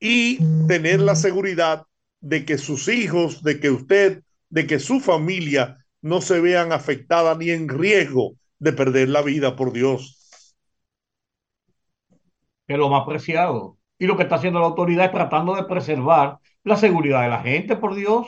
y 0.00 0.40
tener 0.66 0.98
la 0.98 1.14
seguridad 1.14 1.84
de 2.20 2.44
que 2.44 2.58
sus 2.58 2.88
hijos, 2.88 3.44
de 3.44 3.60
que 3.60 3.70
usted, 3.70 4.24
de 4.50 4.66
que 4.66 4.78
su 4.78 5.00
familia 5.00 5.78
no 6.02 6.20
se 6.20 6.40
vean 6.40 6.72
afectadas 6.72 7.38
ni 7.38 7.50
en 7.50 7.68
riesgo 7.68 8.34
de 8.58 8.72
perder 8.72 9.08
la 9.08 9.22
vida 9.22 9.56
por 9.56 9.72
Dios. 9.72 10.54
Que 12.66 12.74
es 12.74 12.78
lo 12.78 12.88
más 12.88 13.06
preciado. 13.06 13.78
Y 13.98 14.06
lo 14.06 14.16
que 14.16 14.24
está 14.24 14.36
haciendo 14.36 14.60
la 14.60 14.66
autoridad 14.66 15.06
es 15.06 15.12
tratando 15.12 15.54
de 15.54 15.64
preservar 15.64 16.38
la 16.64 16.76
seguridad 16.76 17.22
de 17.22 17.28
la 17.28 17.42
gente, 17.42 17.76
por 17.76 17.94
Dios. 17.94 18.26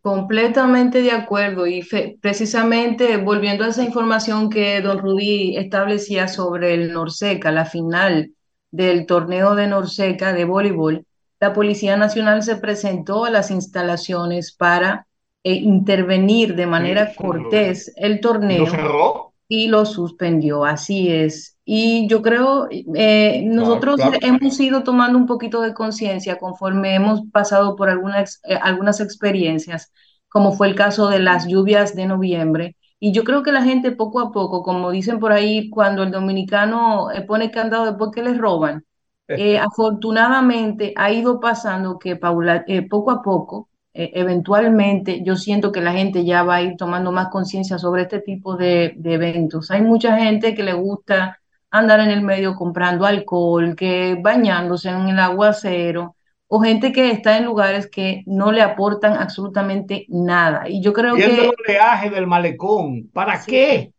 Completamente 0.00 1.02
de 1.02 1.12
acuerdo. 1.12 1.66
Y 1.66 1.86
precisamente 2.20 3.16
volviendo 3.16 3.64
a 3.64 3.68
esa 3.68 3.82
información 3.82 4.50
que 4.50 4.80
don 4.80 4.98
Rudy 4.98 5.56
establecía 5.56 6.28
sobre 6.28 6.74
el 6.74 6.92
Norseca, 6.92 7.50
la 7.50 7.64
final 7.64 8.32
del 8.70 9.06
torneo 9.06 9.54
de 9.54 9.68
Norseca 9.68 10.32
de 10.32 10.44
voleibol, 10.44 11.06
la 11.40 11.52
Policía 11.52 11.96
Nacional 11.96 12.42
se 12.42 12.56
presentó 12.56 13.24
a 13.24 13.30
las 13.30 13.50
instalaciones 13.50 14.52
para 14.52 15.06
eh, 15.44 15.54
intervenir 15.54 16.56
de 16.56 16.66
manera 16.66 17.14
cortés 17.14 17.92
el 17.96 18.20
torneo 18.20 18.64
y 19.48 19.68
lo 19.68 19.84
suspendió, 19.84 20.64
así 20.64 21.10
es. 21.10 21.58
Y 21.64 22.06
yo 22.08 22.22
creo, 22.22 22.68
eh, 22.70 23.42
nosotros 23.46 24.00
hemos 24.20 24.58
ido 24.60 24.82
tomando 24.82 25.18
un 25.18 25.26
poquito 25.26 25.60
de 25.60 25.74
conciencia 25.74 26.38
conforme 26.38 26.94
hemos 26.94 27.22
pasado 27.30 27.76
por 27.76 27.88
algunas, 27.90 28.40
eh, 28.44 28.58
algunas 28.60 29.00
experiencias, 29.00 29.92
como 30.28 30.52
fue 30.52 30.68
el 30.68 30.74
caso 30.74 31.08
de 31.08 31.20
las 31.20 31.46
lluvias 31.46 31.94
de 31.94 32.06
noviembre. 32.06 32.76
Y 32.98 33.12
yo 33.12 33.24
creo 33.24 33.42
que 33.42 33.52
la 33.52 33.62
gente 33.62 33.92
poco 33.92 34.20
a 34.20 34.32
poco, 34.32 34.62
como 34.62 34.90
dicen 34.90 35.20
por 35.20 35.32
ahí, 35.32 35.68
cuando 35.70 36.02
el 36.02 36.10
dominicano 36.10 37.10
eh, 37.12 37.22
pone 37.22 37.50
candado 37.50 37.86
después 37.86 38.10
que 38.14 38.22
le 38.22 38.34
roban, 38.34 38.84
afortunadamente 39.60 40.92
ha 40.96 41.10
ido 41.12 41.40
pasando 41.40 41.98
que 41.98 42.16
Paula, 42.16 42.64
poco 42.90 43.10
a 43.10 43.22
poco 43.22 43.68
eh, 43.96 44.10
eventualmente 44.14 45.22
yo 45.22 45.36
siento 45.36 45.70
que 45.70 45.80
la 45.80 45.92
gente 45.92 46.24
ya 46.24 46.42
va 46.42 46.56
a 46.56 46.62
ir 46.62 46.76
tomando 46.76 47.12
más 47.12 47.28
conciencia 47.28 47.78
sobre 47.78 48.02
este 48.02 48.20
tipo 48.20 48.56
de, 48.56 48.96
eventos. 49.04 49.70
Hay 49.70 49.82
mucha 49.82 50.18
gente 50.18 50.54
que 50.54 50.64
le 50.64 50.72
gusta 50.72 51.40
andar 51.70 52.00
en 52.00 52.10
el 52.10 52.22
medio 52.22 52.56
comprando 52.56 53.06
alcohol, 53.06 53.76
que 53.76 54.18
bañándose 54.20 54.88
en 54.88 55.08
el 55.08 55.18
aguacero, 55.20 56.16
o 56.48 56.60
gente 56.60 56.92
que 56.92 57.10
está 57.12 57.36
en 57.36 57.44
lugares 57.44 57.88
que 57.88 58.24
no 58.26 58.50
le 58.50 58.62
aportan 58.62 59.14
absolutamente 59.14 60.06
nada. 60.08 60.68
Y 60.68 60.82
yo 60.82 60.92
creo 60.92 61.14
que... 61.14 61.24
el 61.24 61.52
oleaje 61.66 62.10
del 62.10 62.26
malecón, 62.26 63.10
¿para 63.12 63.44
qué? 63.44 63.92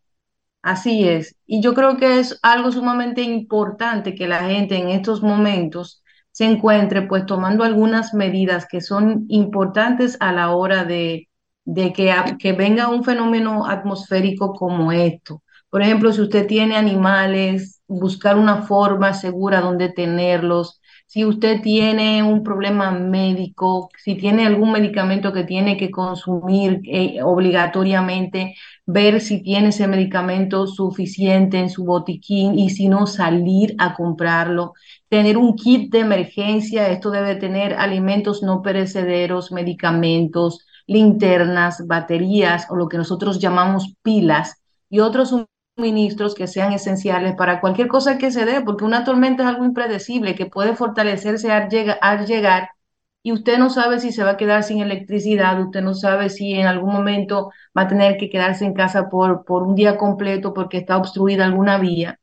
Así 0.61 1.07
es. 1.07 1.37
Y 1.45 1.61
yo 1.61 1.73
creo 1.73 1.97
que 1.97 2.19
es 2.19 2.39
algo 2.41 2.71
sumamente 2.71 3.21
importante 3.21 4.13
que 4.13 4.27
la 4.27 4.43
gente 4.43 4.75
en 4.75 4.89
estos 4.89 5.21
momentos 5.21 6.03
se 6.35 6.43
encuentre 6.43 7.03
pues 7.03 7.25
tomando 7.25 7.63
algunas 7.63 8.13
medidas 8.13 8.67
que 8.69 8.81
son 8.81 9.23
importantes 9.29 10.17
a 10.19 10.33
la 10.33 10.53
hora 10.53 10.83
de, 10.83 11.29
de 11.63 11.93
que, 11.93 12.13
que 12.37 12.51
venga 12.51 12.89
un 12.89 13.05
fenómeno 13.05 13.65
atmosférico 13.65 14.53
como 14.53 14.91
esto. 14.91 15.41
Por 15.69 15.81
ejemplo, 15.81 16.11
si 16.11 16.19
usted 16.19 16.45
tiene 16.45 16.75
animales, 16.75 17.79
buscar 17.87 18.37
una 18.37 18.63
forma 18.63 19.13
segura 19.13 19.61
donde 19.61 19.87
tenerlos. 19.87 20.81
Si 21.05 21.23
usted 21.23 21.61
tiene 21.61 22.21
un 22.21 22.43
problema 22.43 22.91
médico, 22.91 23.89
si 23.97 24.15
tiene 24.15 24.45
algún 24.45 24.73
medicamento 24.73 25.31
que 25.31 25.45
tiene 25.45 25.77
que 25.77 25.89
consumir 25.89 26.81
eh, 26.83 27.21
obligatoriamente, 27.23 28.55
ver 28.85 29.21
si 29.21 29.41
tiene 29.41 29.69
ese 29.69 29.87
medicamento 29.87 30.67
suficiente 30.67 31.59
en 31.59 31.69
su 31.69 31.85
botiquín 31.85 32.59
y 32.59 32.71
si 32.71 32.89
no, 32.89 33.07
salir 33.07 33.73
a 33.77 33.93
comprarlo 33.93 34.73
tener 35.15 35.37
un 35.37 35.55
kit 35.55 35.93
de 35.93 35.99
emergencia, 35.99 36.89
esto 36.89 37.09
debe 37.09 37.37
tener 37.37 37.75
alimentos 37.75 38.43
no 38.43 38.61
perecederos, 38.61 39.49
medicamentos, 39.49 40.65
linternas, 40.87 41.87
baterías 41.87 42.67
o 42.69 42.75
lo 42.75 42.89
que 42.89 42.97
nosotros 42.97 43.39
llamamos 43.39 43.95
pilas 44.01 44.61
y 44.89 44.99
otros 44.99 45.33
suministros 45.77 46.35
que 46.35 46.47
sean 46.47 46.73
esenciales 46.73 47.33
para 47.37 47.61
cualquier 47.61 47.87
cosa 47.87 48.17
que 48.17 48.29
se 48.29 48.43
dé, 48.43 48.59
porque 48.59 48.83
una 48.83 49.05
tormenta 49.05 49.43
es 49.43 49.49
algo 49.49 49.63
impredecible 49.63 50.35
que 50.35 50.47
puede 50.47 50.75
fortalecerse 50.75 51.49
al, 51.49 51.69
al 52.01 52.25
llegar 52.25 52.67
y 53.23 53.31
usted 53.31 53.57
no 53.57 53.69
sabe 53.69 54.01
si 54.01 54.11
se 54.11 54.25
va 54.25 54.31
a 54.31 54.37
quedar 54.37 54.63
sin 54.63 54.81
electricidad, 54.81 55.61
usted 55.61 55.81
no 55.81 55.93
sabe 55.93 56.29
si 56.29 56.55
en 56.55 56.67
algún 56.67 56.91
momento 56.91 57.51
va 57.77 57.83
a 57.83 57.87
tener 57.87 58.17
que 58.17 58.29
quedarse 58.29 58.65
en 58.65 58.73
casa 58.73 59.09
por, 59.09 59.45
por 59.45 59.63
un 59.63 59.75
día 59.75 59.97
completo 59.97 60.53
porque 60.53 60.79
está 60.79 60.97
obstruida 60.97 61.45
alguna 61.45 61.77
vía 61.77 62.19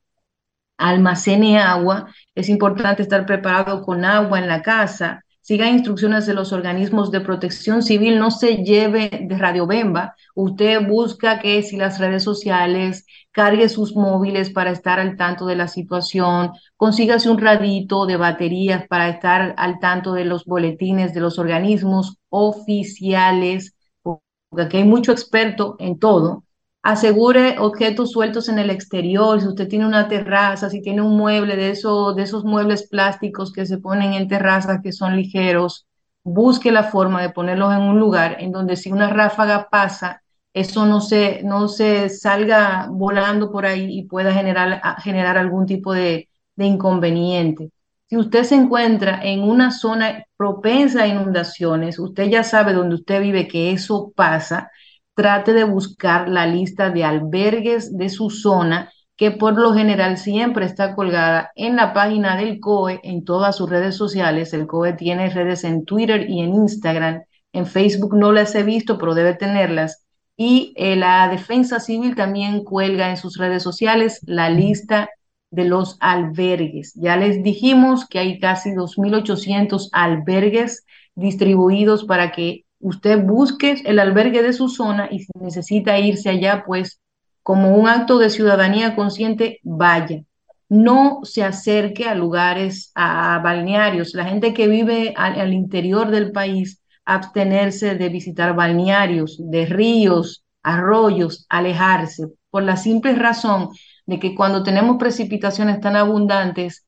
almacene 0.83 1.59
agua, 1.59 2.07
es 2.35 2.49
importante 2.49 3.03
estar 3.03 3.25
preparado 3.27 3.83
con 3.83 4.05
agua 4.05 4.39
en 4.39 4.49
la 4.49 4.63
casa, 4.63 5.25
siga 5.41 5.69
instrucciones 5.69 6.25
de 6.27 6.35
los 6.35 6.53
organismos 6.53 7.11
de 7.11 7.21
protección 7.21 7.83
civil, 7.83 8.19
no 8.19 8.31
se 8.31 8.59
lleve 8.59 9.11
de 9.29 9.37
radiobemba, 9.37 10.15
usted 10.35 10.87
busca 10.87 11.41
que 11.41 11.63
si 11.63 11.77
las 11.77 11.99
redes 11.99 12.23
sociales, 12.23 13.07
cargue 13.33 13.69
sus 13.69 13.97
móviles 13.97 14.51
para 14.51 14.71
estar 14.71 15.01
al 15.01 15.17
tanto 15.17 15.47
de 15.47 15.57
la 15.57 15.69
situación, 15.69 16.53
consígase 16.77 17.29
un 17.29 17.39
radito 17.39 18.07
de 18.07 18.17
baterías 18.17 18.87
para 18.89 19.09
estar 19.09 19.55
al 19.57 19.79
tanto 19.81 20.13
de 20.13 20.25
los 20.25 20.45
boletines 20.45 21.13
de 21.13 21.21
los 21.21 21.39
organismos 21.39 22.19
oficiales, 22.29 23.75
porque 24.03 24.63
aquí 24.63 24.77
hay 24.79 24.85
mucho 24.85 25.13
experto 25.13 25.77
en 25.79 25.99
todo, 25.99 26.45
asegure 26.83 27.57
objetos 27.59 28.11
sueltos 28.11 28.49
en 28.49 28.59
el 28.59 28.71
exterior, 28.71 29.41
si 29.41 29.47
usted 29.47 29.69
tiene 29.69 29.87
una 29.87 30.09
terraza, 30.09 30.69
si 30.69 30.83
tiene 30.83 31.01
un 31.03 31.17
mueble 31.17 31.57
de, 31.57 31.71
eso, 31.71 32.13
de 32.13 32.25
esos 32.25 32.45
muebles 32.45 32.89
plásticos 32.89 33.53
que 33.53 33.67
se 33.67 33.79
ponen 33.79 34.15
en 34.15 34.29
terrazas 34.29 34.81
que 34.83 34.93
son 34.93 35.17
ligeros, 35.17 35.87
busque 36.25 36.73
la 36.73 36.85
forma 36.85 37.23
de 37.23 37.31
ponerlos 37.31 37.73
en 37.73 37.83
un 37.83 37.99
lugar 37.99 38.37
en 38.41 38.53
donde 38.53 38.77
si 38.77 38.91
una 38.91 39.11
ráfaga 39.11 39.69
pasa, 39.71 40.23
eso 40.53 40.85
no 40.85 41.01
se, 41.01 41.43
no 41.45 41.69
se 41.69 42.09
salga 42.09 42.89
volando 42.91 43.51
por 43.51 43.65
ahí 43.65 43.99
y 43.99 44.05
pueda 44.05 44.33
generar, 44.33 44.83
generar 45.03 45.39
algún 45.39 45.67
tipo 45.67 45.93
de, 45.95 46.29
de 46.57 46.65
inconveniente. 46.67 47.71
Si 48.07 48.17
usted 48.17 48.45
se 48.45 48.57
encuentra 48.57 49.21
en 49.23 49.43
una 49.43 49.71
zona 49.71 50.25
propensa 50.37 51.05
a 51.05 51.07
inundaciones, 51.07 51.99
usted 51.99 52.29
ya 52.29 52.45
sabe 52.45 52.75
dónde 52.75 52.97
usted 52.97 53.23
vive 53.23 53.49
que 53.49 53.73
eso 53.73 54.13
pasa, 54.15 54.71
trate 55.15 55.53
de 55.53 55.65
buscar 55.65 56.29
la 56.29 56.47
lista 56.47 56.91
de 56.91 57.05
albergues 57.05 57.97
de 57.97 58.09
su 58.09 58.31
zona, 58.31 58.93
que 59.17 59.31
por 59.31 59.59
lo 59.59 59.75
general 59.75 60.17
siempre 60.19 60.65
está 60.67 60.95
colgada 60.95 61.53
en 61.55 61.77
la 61.77 61.93
página 61.93 62.37
del 62.37 62.61
COE, 62.61 63.01
en 63.03 63.25
todas 63.25 63.57
sus 63.57 63.69
redes 63.69 63.97
sociales. 63.97 64.53
El 64.53 64.67
COE 64.67 64.95
tiene 64.95 65.31
redes 65.31 65.65
en 65.65 65.85
Twitter 65.85 66.29
y 66.29 66.41
en 66.41 66.55
Instagram. 66.55 67.23
En 67.53 67.67
Facebook 67.67 68.17
no 68.17 68.33
las 68.33 68.55
he 68.55 68.63
visto, 68.63 68.99
pero 68.99 69.15
debe 69.15 69.35
tenerlas. 69.35 70.07
Y 70.37 70.73
eh, 70.77 70.97
la 70.97 71.29
Defensa 71.29 71.79
Civil 71.79 72.17
también 72.17 72.65
cuelga 72.65 73.11
en 73.11 73.17
sus 73.17 73.37
redes 73.37 73.63
sociales 73.63 74.21
la 74.27 74.49
lista 74.49 75.11
de 75.51 75.67
los 75.67 75.99
albergues. 76.01 76.95
Ya 76.95 77.17
les 77.17 77.43
dijimos 77.43 78.09
que 78.09 78.19
hay 78.19 78.41
casi 78.41 78.71
2.800 78.71 79.91
albergues 79.93 80.85
distribuidos 81.15 82.05
para 82.05 82.33
que 82.33 82.65
usted 82.83 83.25
busque 83.25 83.81
el 83.85 83.99
albergue 83.99 84.43
de 84.43 84.53
su 84.53 84.69
zona 84.69 85.09
y 85.11 85.21
si 85.21 85.31
necesita 85.41 85.99
irse 85.99 86.29
allá, 86.29 86.65
pues 86.67 87.01
como 87.43 87.77
un 87.77 87.89
acto 87.89 88.19
de 88.19 88.31
ciudadanía 88.31 88.95
consciente, 88.95 89.61
vaya. 89.63 90.23
No 90.69 91.21
se 91.25 91.45
acerque 91.45 92.07
a 92.07 92.15
lugares, 92.15 92.93
a 92.95 93.41
balnearios. 93.43 94.15
La 94.15 94.25
gente 94.25 94.55
que 94.55 94.69
vive 94.69 95.15
al, 95.17 95.53
interior 95.53 96.11
del 96.11 96.33
país, 96.33 96.81
abstenerse 97.05 97.95
de 97.95 98.09
visitar 98.09 98.55
balnearios, 98.55 99.37
de 99.39 99.67
ríos, 99.67 100.45
arroyos, 100.63 101.47
alejarse, 101.49 102.29
por 102.51 102.63
la 102.63 102.77
simple 102.77 103.15
razón 103.15 103.71
de 104.07 104.19
que 104.19 104.35
cuando 104.35 104.63
tenemos 104.63 104.97
precipitaciones 104.99 105.81
tan 105.81 105.97
abundantes, 105.97 106.87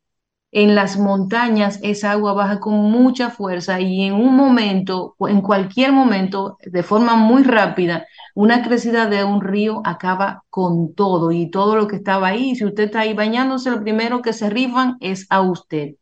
en 0.54 0.76
las 0.76 0.96
montañas 0.98 1.80
esa 1.82 2.12
agua 2.12 2.32
baja 2.32 2.60
con 2.60 2.74
mucha 2.74 3.28
fuerza 3.30 3.80
y 3.80 4.04
en 4.04 4.14
un 4.14 4.36
momento, 4.36 5.16
en 5.28 5.40
cualquier 5.40 5.90
momento, 5.90 6.58
de 6.64 6.84
forma 6.84 7.16
muy 7.16 7.42
rápida, 7.42 8.06
una 8.36 8.62
crecida 8.62 9.06
de 9.08 9.24
un 9.24 9.40
río 9.42 9.82
acaba 9.84 10.44
con 10.50 10.94
todo 10.94 11.32
y 11.32 11.50
todo 11.50 11.74
lo 11.74 11.88
que 11.88 11.96
estaba 11.96 12.28
ahí. 12.28 12.54
Si 12.54 12.64
usted 12.64 12.84
está 12.84 13.00
ahí 13.00 13.14
bañándose, 13.14 13.68
lo 13.70 13.82
primero 13.82 14.22
que 14.22 14.32
se 14.32 14.48
rifan 14.48 14.96
es 15.00 15.26
a 15.28 15.40
usted. 15.40 15.96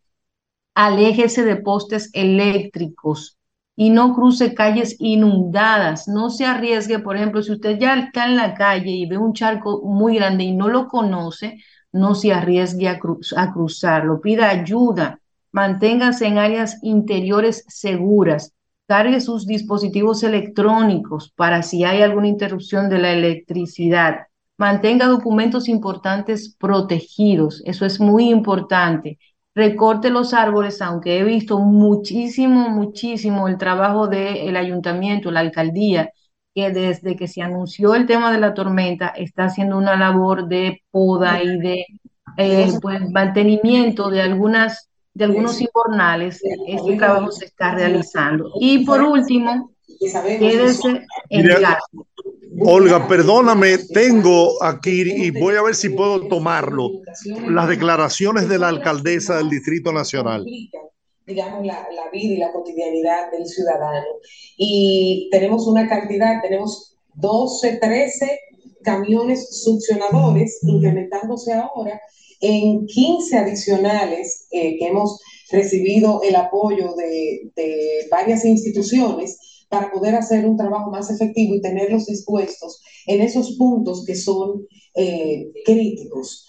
Aléjese 0.75 1.45
de 1.45 1.57
postes 1.57 2.11
eléctricos 2.13 3.39
y 3.75 3.89
no 3.89 4.15
cruce 4.15 4.55
calles 4.55 4.97
inundadas. 4.99 6.09
No 6.09 6.29
se 6.29 6.45
arriesgue, 6.45 6.99
por 6.99 7.17
ejemplo, 7.17 7.43
si 7.43 7.53
usted 7.53 7.79
ya 7.79 7.95
está 7.95 8.27
en 8.27 8.37
la 8.37 8.53
calle 8.55 8.91
y 8.91 9.07
ve 9.07 9.17
un 9.17 9.33
charco 9.33 9.81
muy 9.83 10.17
grande 10.17 10.45
y 10.45 10.53
no 10.55 10.69
lo 10.69 10.89
conoce, 10.89 11.59
no 11.93 12.15
se 12.15 12.33
arriesgue 12.33 12.89
a, 12.89 12.99
cruzarlo, 13.53 14.21
pida 14.21 14.49
ayuda, 14.49 15.21
manténgase 15.53 16.27
en 16.27 16.39
áreas 16.39 16.79
interiores 16.83 17.65
seguras, 17.69 18.53
cargue 18.87 19.21
sus 19.21 19.47
dispositivos 19.47 20.23
electrónicos 20.23 21.33
para 21.37 21.63
si 21.63 21.85
hay 21.85 22.03
alguna 22.03 22.29
interrupción 22.29 22.89
de 22.89 22.99
la 22.99 23.13
electricidad, 23.13 24.27
mantenga 24.57 25.07
documentos 25.07 25.69
importantes 25.69 26.57
protegidos, 26.59 27.63
eso 27.65 27.85
es 27.85 28.01
muy 28.01 28.31
importante. 28.31 29.19
Recorte 29.55 30.09
los 30.09 30.33
árboles, 30.33 30.81
aunque 30.81 31.19
he 31.19 31.25
visto 31.25 31.59
muchísimo, 31.59 32.71
muchísimo 32.71 33.49
el 33.49 33.59
trabajo 33.59 34.09
del 34.09 34.57
ayuntamiento, 34.57 35.31
la 35.31 35.41
alcaldía, 35.41 36.11
que 36.55 36.71
desde 36.71 37.17
que 37.17 37.29
se 37.29 37.43
anunció 37.43 37.95
el 37.95 38.07
tema 38.07 38.33
de 38.33 38.39
la 38.39 38.55
tormenta 38.55 39.09
está 39.09 39.45
haciendo 39.45 39.79
una 39.79 39.97
labor 39.97 40.49
de 40.49 40.83
poda 40.91 41.43
y 41.43 41.59
de 41.59 41.87
eh, 42.37 42.73
pues, 42.81 43.11
mantenimiento 43.11 44.11
de 44.11 44.23
algunas 44.23 44.89
de 45.15 45.25
algunos 45.27 45.61
invernales, 45.61 46.41
este 46.67 46.97
trabajo 46.97 47.31
se 47.31 47.45
está 47.45 47.75
realizando. 47.75 48.51
Y 48.59 48.85
por 48.87 49.03
último, 49.03 49.71
quédese 50.39 51.05
en 51.29 51.47
casa. 51.49 51.81
Olga, 52.61 53.07
perdóname, 53.09 53.77
tengo 53.93 54.63
aquí 54.63 55.03
y 55.03 55.31
voy 55.31 55.57
a 55.57 55.63
ver 55.63 55.75
si 55.75 55.91
puedo 55.91 56.29
tomarlo. 56.29 56.91
Las 57.49 57.69
declaraciones 57.69 58.49
de 58.49 58.59
la 58.59 58.69
alcaldesa 58.69 59.37
del 59.37 59.51
Distrito 59.51 59.93
Nacional 59.93 60.47
digamos, 61.27 61.65
la, 61.65 61.87
la, 61.95 62.11
vida 62.11 62.35
y 62.35 62.37
la 62.37 62.53
cotidianidad 62.53 63.31
del 63.31 63.47
ciudadano. 63.47 64.07
Y 64.57 65.29
tenemos 65.31 65.67
una 65.67 65.89
cantidad, 65.89 66.41
tenemos 66.43 66.97
12, 67.15 67.79
13 67.79 68.41
camiones 68.83 69.63
succionadores, 69.63 70.59
incrementándose 70.63 71.53
ahora 71.53 72.01
en 72.43 72.87
15 72.87 73.39
adicionales 73.39 74.49
eh, 74.51 74.77
que 74.79 74.89
hemos 74.89 75.21
recibido 75.51 76.23
el 76.23 76.35
apoyo 76.35 76.95
de, 76.95 77.51
de, 77.55 78.09
varias 78.11 78.45
instituciones 78.45 79.39
para 79.69 79.91
poder 79.91 80.17
hacer 80.17 80.45
un 80.47 80.57
trabajo 80.57 80.91
más 80.91 81.11
efectivo 81.11 81.55
y 81.55 81.61
tenerlos 81.61 82.07
dispuestos 82.07 82.83
en 83.07 83.23
esos 83.23 83.53
puntos 83.57 84.05
que 84.05 84.17
son 84.17 84.67
eh, 84.95 85.51
críticos. 85.65 86.47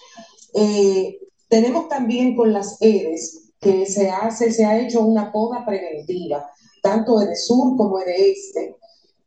Eh, 0.56 1.20
tenemos 1.48 1.88
también 1.88 2.36
con 2.36 2.52
las 2.52 2.82
ERES 2.82 3.43
que 3.64 3.86
se 3.86 4.10
hace, 4.10 4.52
se 4.52 4.66
ha 4.66 4.80
hecho 4.80 5.02
una 5.06 5.32
poda 5.32 5.66
preventiva, 5.66 6.50
tanto 6.82 7.20
de 7.20 7.36
sur 7.36 7.78
como 7.78 8.00
de 8.00 8.32
este, 8.32 8.76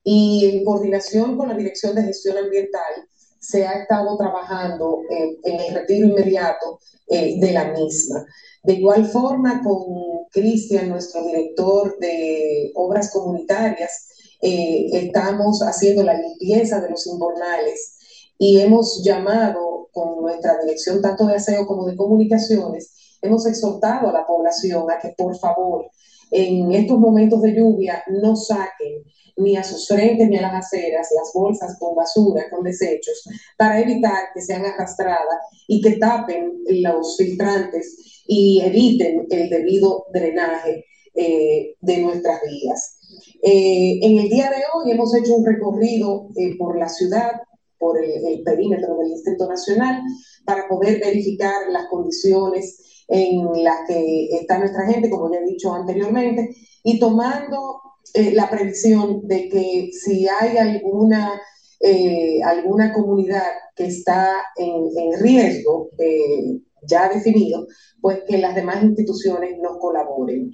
y 0.04 0.50
en 0.52 0.64
coordinación 0.64 1.36
con 1.36 1.48
la 1.48 1.54
Dirección 1.54 1.94
de 1.94 2.04
Gestión 2.04 2.36
Ambiental 2.36 3.08
se 3.40 3.66
ha 3.66 3.82
estado 3.82 4.16
trabajando 4.16 5.00
en, 5.10 5.36
en 5.44 5.60
el 5.60 5.74
retiro 5.74 6.08
inmediato 6.08 6.80
eh, 7.08 7.38
de 7.38 7.52
la 7.52 7.72
misma. 7.72 8.24
De 8.64 8.74
igual 8.74 9.06
forma, 9.06 9.62
con 9.62 10.26
Cristian, 10.32 10.88
nuestro 10.88 11.24
director 11.24 11.96
de 12.00 12.72
obras 12.74 13.12
comunitarias, 13.12 14.08
eh, 14.42 14.88
estamos 14.92 15.60
haciendo 15.62 16.02
la 16.02 16.14
limpieza 16.14 16.80
de 16.80 16.90
los 16.90 17.06
invernales 17.06 17.96
y 18.38 18.60
hemos 18.60 19.02
llamado 19.04 19.88
con 19.92 20.20
nuestra 20.20 20.60
dirección 20.62 21.00
tanto 21.00 21.26
de 21.26 21.36
aseo 21.36 21.66
como 21.66 21.86
de 21.86 21.96
comunicaciones 21.96 22.95
hemos 23.22 23.46
exhortado 23.46 24.08
a 24.08 24.12
la 24.12 24.26
población 24.26 24.90
a 24.90 24.98
que 24.98 25.14
por 25.16 25.36
favor 25.38 25.90
en 26.30 26.72
estos 26.72 26.98
momentos 26.98 27.40
de 27.42 27.54
lluvia 27.54 28.02
no 28.08 28.36
saquen 28.36 29.04
ni 29.36 29.56
a 29.56 29.62
sus 29.62 29.86
frentes 29.86 30.28
ni 30.28 30.38
a 30.38 30.42
las 30.42 30.66
aceras 30.66 31.08
las 31.14 31.30
bolsas 31.34 31.78
con 31.78 31.94
basura, 31.94 32.48
con 32.50 32.64
desechos, 32.64 33.22
para 33.56 33.80
evitar 33.80 34.28
que 34.34 34.40
sean 34.40 34.64
arrastradas 34.64 35.38
y 35.68 35.80
que 35.80 35.92
tapen 35.98 36.52
los 36.66 37.16
filtrantes 37.16 38.22
y 38.26 38.60
eviten 38.62 39.26
el 39.30 39.50
debido 39.50 40.06
drenaje 40.12 40.86
eh, 41.14 41.76
de 41.80 41.98
nuestras 41.98 42.40
vías. 42.48 42.98
Eh, 43.42 43.98
en 44.02 44.18
el 44.18 44.28
día 44.28 44.50
de 44.50 44.62
hoy 44.74 44.90
hemos 44.90 45.14
hecho 45.14 45.36
un 45.36 45.46
recorrido 45.46 46.28
eh, 46.36 46.56
por 46.58 46.78
la 46.78 46.88
ciudad, 46.88 47.32
por 47.78 48.02
el, 48.02 48.10
el 48.26 48.42
perímetro 48.42 48.96
del 48.96 49.10
Distrito 49.10 49.46
Nacional, 49.48 50.00
para 50.44 50.66
poder 50.66 50.98
verificar 50.98 51.70
las 51.70 51.86
condiciones 51.88 52.85
en 53.08 53.64
las 53.64 53.86
que 53.86 54.28
está 54.32 54.58
nuestra 54.58 54.86
gente, 54.86 55.10
como 55.10 55.32
ya 55.32 55.38
he 55.38 55.46
dicho 55.46 55.72
anteriormente, 55.72 56.56
y 56.82 56.98
tomando 56.98 57.80
eh, 58.14 58.32
la 58.32 58.48
previsión 58.48 59.26
de 59.26 59.48
que 59.48 59.90
si 59.92 60.26
hay 60.28 60.56
alguna, 60.56 61.40
eh, 61.80 62.42
alguna 62.42 62.92
comunidad 62.92 63.46
que 63.74 63.86
está 63.86 64.42
en, 64.56 64.88
en 64.96 65.20
riesgo 65.20 65.90
eh, 65.98 66.60
ya 66.82 67.08
definido, 67.08 67.66
pues 68.00 68.20
que 68.26 68.38
las 68.38 68.54
demás 68.54 68.82
instituciones 68.82 69.58
nos 69.58 69.78
colaboren. 69.78 70.50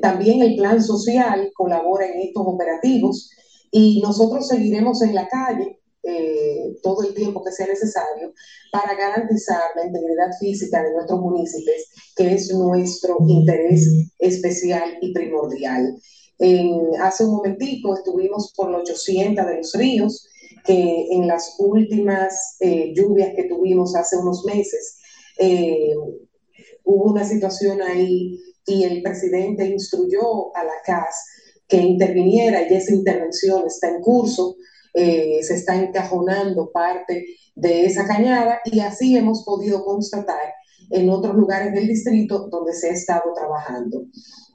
También 0.00 0.42
el 0.42 0.56
plan 0.56 0.82
social 0.82 1.50
colabora 1.54 2.06
en 2.06 2.20
estos 2.20 2.44
operativos 2.46 3.30
y 3.70 4.00
nosotros 4.00 4.48
seguiremos 4.48 5.02
en 5.02 5.14
la 5.14 5.28
calle 5.28 5.81
eh, 6.04 6.76
todo 6.82 7.02
el 7.02 7.14
tiempo 7.14 7.44
que 7.44 7.52
sea 7.52 7.66
necesario 7.66 8.32
para 8.70 8.94
garantizar 8.94 9.70
la 9.76 9.86
integridad 9.86 10.32
física 10.40 10.82
de 10.82 10.92
nuestros 10.92 11.20
municipios, 11.20 11.76
que 12.16 12.34
es 12.34 12.52
nuestro 12.52 13.18
interés 13.28 13.88
especial 14.18 14.98
y 15.00 15.12
primordial. 15.12 15.96
hace 17.00 17.24
un 17.24 17.32
momentico 17.36 17.96
estuvimos 17.96 18.52
por 18.56 18.70
los 18.70 18.82
800 18.82 19.46
de 19.46 19.56
los 19.58 19.72
ríos, 19.74 20.28
que 20.64 21.08
en 21.10 21.26
las 21.26 21.56
últimas 21.58 22.56
eh, 22.60 22.92
lluvias 22.94 23.34
que 23.34 23.44
tuvimos 23.44 23.94
hace 23.94 24.16
unos 24.16 24.44
meses, 24.44 24.98
eh, 25.38 25.94
hubo 26.84 27.10
una 27.10 27.24
situación 27.24 27.82
ahí 27.82 28.38
y 28.66 28.84
el 28.84 29.02
presidente 29.02 29.66
instruyó 29.66 30.54
a 30.56 30.64
la 30.64 30.74
CAS 30.84 31.16
que 31.66 31.78
interviniera 31.78 32.68
y 32.68 32.74
esa 32.74 32.92
intervención 32.92 33.66
está 33.66 33.88
en 33.88 34.00
curso 34.02 34.56
eh, 34.94 35.42
se 35.42 35.54
está 35.54 35.76
encajonando 35.76 36.70
parte 36.70 37.24
de 37.54 37.86
esa 37.86 38.06
cañada 38.06 38.60
y 38.64 38.80
así 38.80 39.16
hemos 39.16 39.42
podido 39.42 39.84
constatar 39.84 40.52
en 40.90 41.08
otros 41.08 41.34
lugares 41.34 41.72
del 41.72 41.88
distrito 41.88 42.48
donde 42.50 42.74
se 42.74 42.90
ha 42.90 42.92
estado 42.92 43.32
trabajando. 43.34 44.04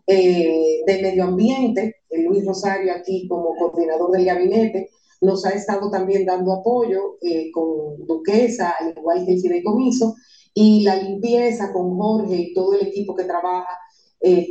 Eh, 0.06 0.84
de 0.86 1.02
medio 1.02 1.26
ambiente, 1.26 1.95
Luis 2.12 2.45
Rosario 2.45 2.93
aquí 2.93 3.28
como 3.28 3.56
coordinador 3.56 4.12
del 4.12 4.26
gabinete, 4.26 4.89
nos 5.21 5.43
ha 5.45 5.50
estado 5.50 5.89
también 5.89 6.26
dando 6.26 6.54
apoyo 6.54 7.17
eh, 7.21 7.50
con 7.52 8.06
Duquesa, 8.06 8.76
al 8.80 8.93
igual 8.95 9.26
que 9.26 9.34
el 9.34 9.41
fideicomiso, 9.41 10.15
y 10.54 10.84
la 10.84 10.95
limpieza 10.95 11.73
con 11.73 11.97
Jorge 11.97 12.36
y 12.36 12.54
todo 12.54 12.76
el 12.76 12.88
equipo 12.88 13.15
que 13.15 13.23
trabaja 13.23 13.80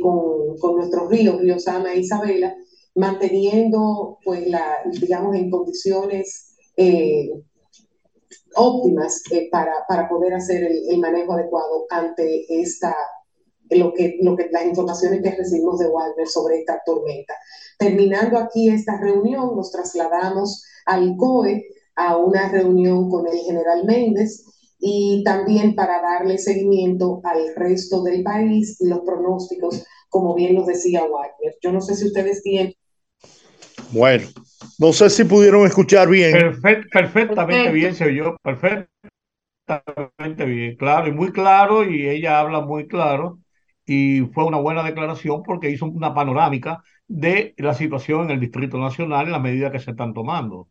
con, 0.01 0.57
con, 0.57 0.77
nuestros 0.77 1.09
ríos, 1.09 1.39
Río 1.41 1.59
Sama 1.59 1.93
e 1.93 1.99
Isabela, 1.99 2.55
manteniendo, 2.97 4.17
pues, 4.23 4.47
la, 4.47 4.79
digamos, 4.99 5.35
en 5.35 5.49
condiciones 5.51 6.55
eh, 6.75 7.29
óptimas 8.55 9.21
eh, 9.31 9.49
para, 9.51 9.71
para, 9.87 10.09
poder 10.09 10.33
hacer 10.33 10.63
el, 10.63 10.89
el, 10.89 10.99
manejo 10.99 11.33
adecuado 11.33 11.85
ante 11.91 12.45
esta, 12.49 12.95
lo 13.69 13.93
que, 13.93 14.17
lo 14.21 14.35
que, 14.35 14.49
las 14.51 14.65
informaciones 14.65 15.21
que 15.21 15.35
recibimos 15.35 15.79
de 15.79 15.87
Walmer 15.87 16.27
sobre 16.27 16.59
esta 16.59 16.81
tormenta. 16.85 17.35
Terminando 17.77 18.39
aquí 18.39 18.69
esta 18.69 18.99
reunión, 18.99 19.55
nos 19.55 19.71
trasladamos 19.71 20.65
al 20.85 21.15
COE 21.17 21.67
a 21.95 22.17
una 22.17 22.49
reunión 22.49 23.09
con 23.09 23.27
el 23.27 23.37
general 23.37 23.85
Méndez 23.85 24.43
y 24.79 25.23
también 25.23 25.75
para 25.75 26.01
darle 26.01 26.39
seguimiento 26.39 27.21
al 27.23 27.53
resto 27.55 28.01
del 28.01 28.23
país 28.23 28.77
y 28.79 28.87
los 28.87 29.01
pronósticos, 29.01 29.83
como 30.09 30.33
bien 30.33 30.55
nos 30.55 30.65
decía 30.65 31.03
Wagner. 31.05 31.57
Yo 31.61 31.71
no 31.71 31.81
sé 31.81 31.95
si 31.95 32.07
ustedes 32.07 32.41
tienen 32.41 32.73
bueno, 33.91 34.27
no 34.79 34.93
sé 34.93 35.09
si 35.09 35.23
pudieron 35.23 35.65
escuchar 35.65 36.09
bien. 36.09 36.31
Perfect, 36.31 36.91
perfectamente 36.91 37.71
bien 37.71 37.95
se 37.95 38.05
oyó, 38.05 38.37
perfectamente 38.43 40.45
bien, 40.45 40.75
claro, 40.75 41.07
y 41.07 41.11
muy 41.11 41.31
claro, 41.31 41.89
y 41.89 42.07
ella 42.07 42.39
habla 42.39 42.61
muy 42.61 42.87
claro, 42.87 43.39
y 43.85 44.21
fue 44.33 44.45
una 44.45 44.57
buena 44.57 44.83
declaración 44.83 45.43
porque 45.43 45.69
hizo 45.69 45.85
una 45.85 46.13
panorámica 46.13 46.83
de 47.07 47.53
la 47.57 47.73
situación 47.73 48.25
en 48.25 48.31
el 48.31 48.39
Distrito 48.39 48.77
Nacional 48.77 49.27
y 49.27 49.31
las 49.31 49.41
medidas 49.41 49.71
que 49.71 49.79
se 49.79 49.91
están 49.91 50.13
tomando. 50.13 50.67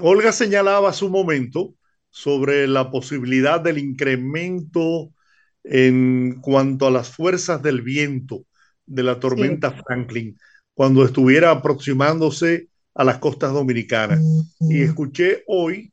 Olga 0.00 0.32
señalaba 0.32 0.90
hace 0.90 1.04
un 1.04 1.12
momento 1.12 1.74
sobre 2.10 2.68
la 2.68 2.90
posibilidad 2.90 3.60
del 3.60 3.78
incremento 3.78 5.10
en 5.64 6.40
cuanto 6.40 6.86
a 6.86 6.90
las 6.90 7.10
fuerzas 7.10 7.62
del 7.62 7.82
viento 7.82 8.44
de 8.86 9.02
la 9.02 9.18
tormenta 9.18 9.70
sí. 9.70 9.76
Franklin 9.84 10.38
cuando 10.78 11.04
estuviera 11.04 11.50
aproximándose 11.50 12.68
a 12.94 13.02
las 13.02 13.18
costas 13.18 13.52
dominicanas. 13.52 14.20
Y 14.60 14.82
escuché 14.82 15.42
hoy, 15.48 15.92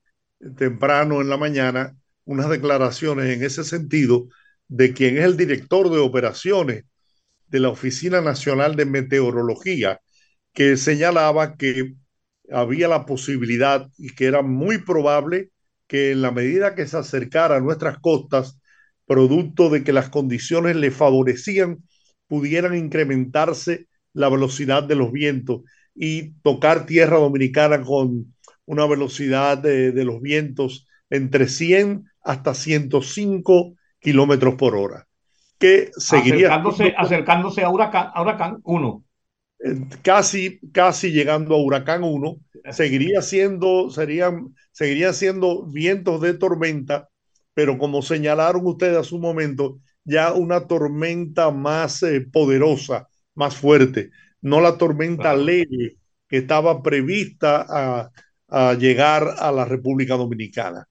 temprano 0.57 1.21
en 1.21 1.29
la 1.29 1.37
mañana, 1.37 1.97
unas 2.23 2.51
declaraciones 2.51 3.35
en 3.35 3.43
ese 3.43 3.63
sentido 3.63 4.27
de 4.67 4.93
quien 4.93 5.17
es 5.17 5.23
el 5.23 5.37
director 5.37 5.89
de 5.89 5.97
operaciones 5.97 6.83
de 7.47 7.59
la 7.61 7.69
Oficina 7.69 8.21
Nacional 8.21 8.75
de 8.75 8.85
Meteorología, 8.85 10.01
que 10.53 10.77
señalaba 10.77 11.55
que 11.55 11.95
había 12.51 12.87
la 12.87 13.07
posibilidad 13.07 13.89
y 13.97 14.13
que 14.13 14.25
era 14.25 14.43
muy 14.43 14.77
probable 14.77 15.49
que 15.87 16.11
en 16.11 16.21
la 16.21 16.29
medida 16.29 16.75
que 16.75 16.85
se 16.85 16.97
acercara 16.97 17.55
a 17.55 17.59
nuestras 17.59 17.97
costas, 17.97 18.59
producto 19.07 19.71
de 19.71 19.83
que 19.83 19.93
las 19.93 20.09
condiciones 20.09 20.75
le 20.75 20.91
favorecían, 20.91 21.79
pudieran 22.27 22.75
incrementarse 22.75 23.87
la 24.15 24.29
velocidad 24.29 24.81
de 24.83 24.95
los 24.95 25.11
vientos 25.11 25.61
y 25.93 26.31
tocar 26.41 26.87
tierra 26.87 27.17
dominicana 27.17 27.81
con 27.83 28.33
una 28.65 28.87
velocidad 28.87 29.59
de, 29.59 29.91
de 29.91 30.03
los 30.03 30.21
vientos 30.21 30.87
entre 31.09 31.47
100 31.47 32.05
hasta 32.23 32.53
105 32.53 33.75
kilómetros 33.99 34.55
por 34.55 34.75
hora. 34.75 35.07
Que 35.59 35.91
seguiría 35.97 36.47
acercándose, 36.47 36.93
acercándose 36.97 37.63
a 37.63 37.69
Huracán, 37.69 38.07
a 38.13 38.21
Huracán 38.21 38.59
1. 38.63 39.03
Eh, 39.59 39.75
casi, 40.01 40.59
casi 40.71 41.11
llegando 41.11 41.55
a 41.55 41.61
Huracán 41.61 42.03
1, 42.03 42.37
seguiría 42.71 43.21
siendo, 43.21 43.89
serían, 43.89 44.53
seguiría 44.71 45.13
siendo 45.13 45.65
vientos 45.65 46.21
de 46.21 46.33
tormenta, 46.33 47.09
pero 47.53 47.77
como 47.77 48.01
señalaron 48.01 48.65
ustedes 48.65 48.97
hace 48.97 49.15
un 49.15 49.21
momento, 49.21 49.79
ya 50.03 50.33
una 50.33 50.67
tormenta 50.67 51.51
más 51.51 52.03
eh, 52.03 52.21
poderosa, 52.21 53.07
más 53.35 53.55
fuerte, 53.57 54.11
no 54.41 54.61
la 54.61 54.77
tormenta 54.77 55.35
leve 55.35 55.97
que 56.27 56.37
estaba 56.37 56.81
prevista 56.81 57.65
a, 57.67 58.11
a, 58.47 58.73
llegar 58.73 59.35
a 59.37 59.51
la 59.51 59.65
República 59.65 60.15
Dominicana. 60.15 60.87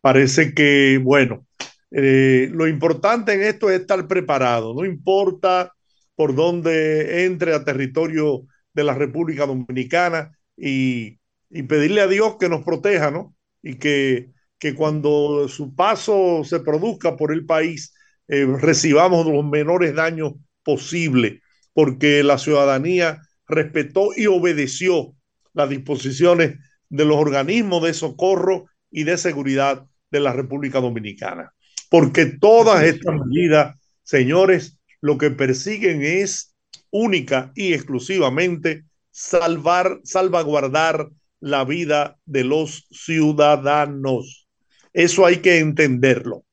Parece 0.00 0.54
que, 0.54 1.00
bueno, 1.02 1.46
eh, 1.90 2.48
lo 2.52 2.66
importante 2.66 3.32
en 3.34 3.42
esto 3.42 3.70
es 3.70 3.80
estar 3.80 4.06
preparado, 4.08 4.74
no 4.74 4.84
importa 4.84 5.72
por 6.14 6.34
dónde 6.34 7.24
entre 7.26 7.54
a 7.54 7.64
territorio 7.64 8.46
de 8.74 8.84
la 8.84 8.94
República 8.94 9.46
Dominicana 9.46 10.36
y, 10.56 11.18
y 11.50 11.62
pedirle 11.64 12.00
a 12.00 12.06
Dios 12.06 12.36
que 12.38 12.48
nos 12.48 12.64
proteja, 12.64 13.10
¿no? 13.10 13.34
Y 13.62 13.76
que, 13.76 14.30
que 14.58 14.74
cuando 14.74 15.48
su 15.48 15.74
paso 15.74 16.42
se 16.44 16.60
produzca 16.60 17.16
por 17.16 17.32
el 17.32 17.46
país, 17.46 17.94
eh, 18.28 18.46
recibamos 18.46 19.26
los 19.26 19.44
menores 19.44 19.94
daños 19.94 20.34
posibles, 20.62 21.40
porque 21.76 22.22
la 22.22 22.38
ciudadanía 22.38 23.20
respetó 23.46 24.08
y 24.16 24.28
obedeció 24.28 25.14
las 25.52 25.68
disposiciones 25.68 26.56
de 26.88 27.04
los 27.04 27.18
organismos 27.18 27.82
de 27.82 27.92
socorro 27.92 28.64
y 28.90 29.04
de 29.04 29.18
seguridad 29.18 29.84
de 30.10 30.20
la 30.20 30.32
República 30.32 30.80
Dominicana. 30.80 31.52
Porque 31.90 32.24
todas 32.24 32.82
estas 32.82 33.14
medidas, 33.26 33.76
señores, 34.02 34.78
lo 35.02 35.18
que 35.18 35.30
persiguen 35.30 36.02
es 36.02 36.56
única 36.90 37.52
y 37.54 37.74
exclusivamente 37.74 38.84
salvar, 39.10 40.00
salvaguardar 40.02 41.10
la 41.40 41.66
vida 41.66 42.18
de 42.24 42.44
los 42.44 42.86
ciudadanos. 42.90 44.48
Eso 44.94 45.26
hay 45.26 45.42
que 45.42 45.58
entenderlo. 45.58 46.46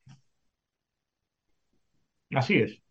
Así 2.30 2.56
es, 2.56 2.82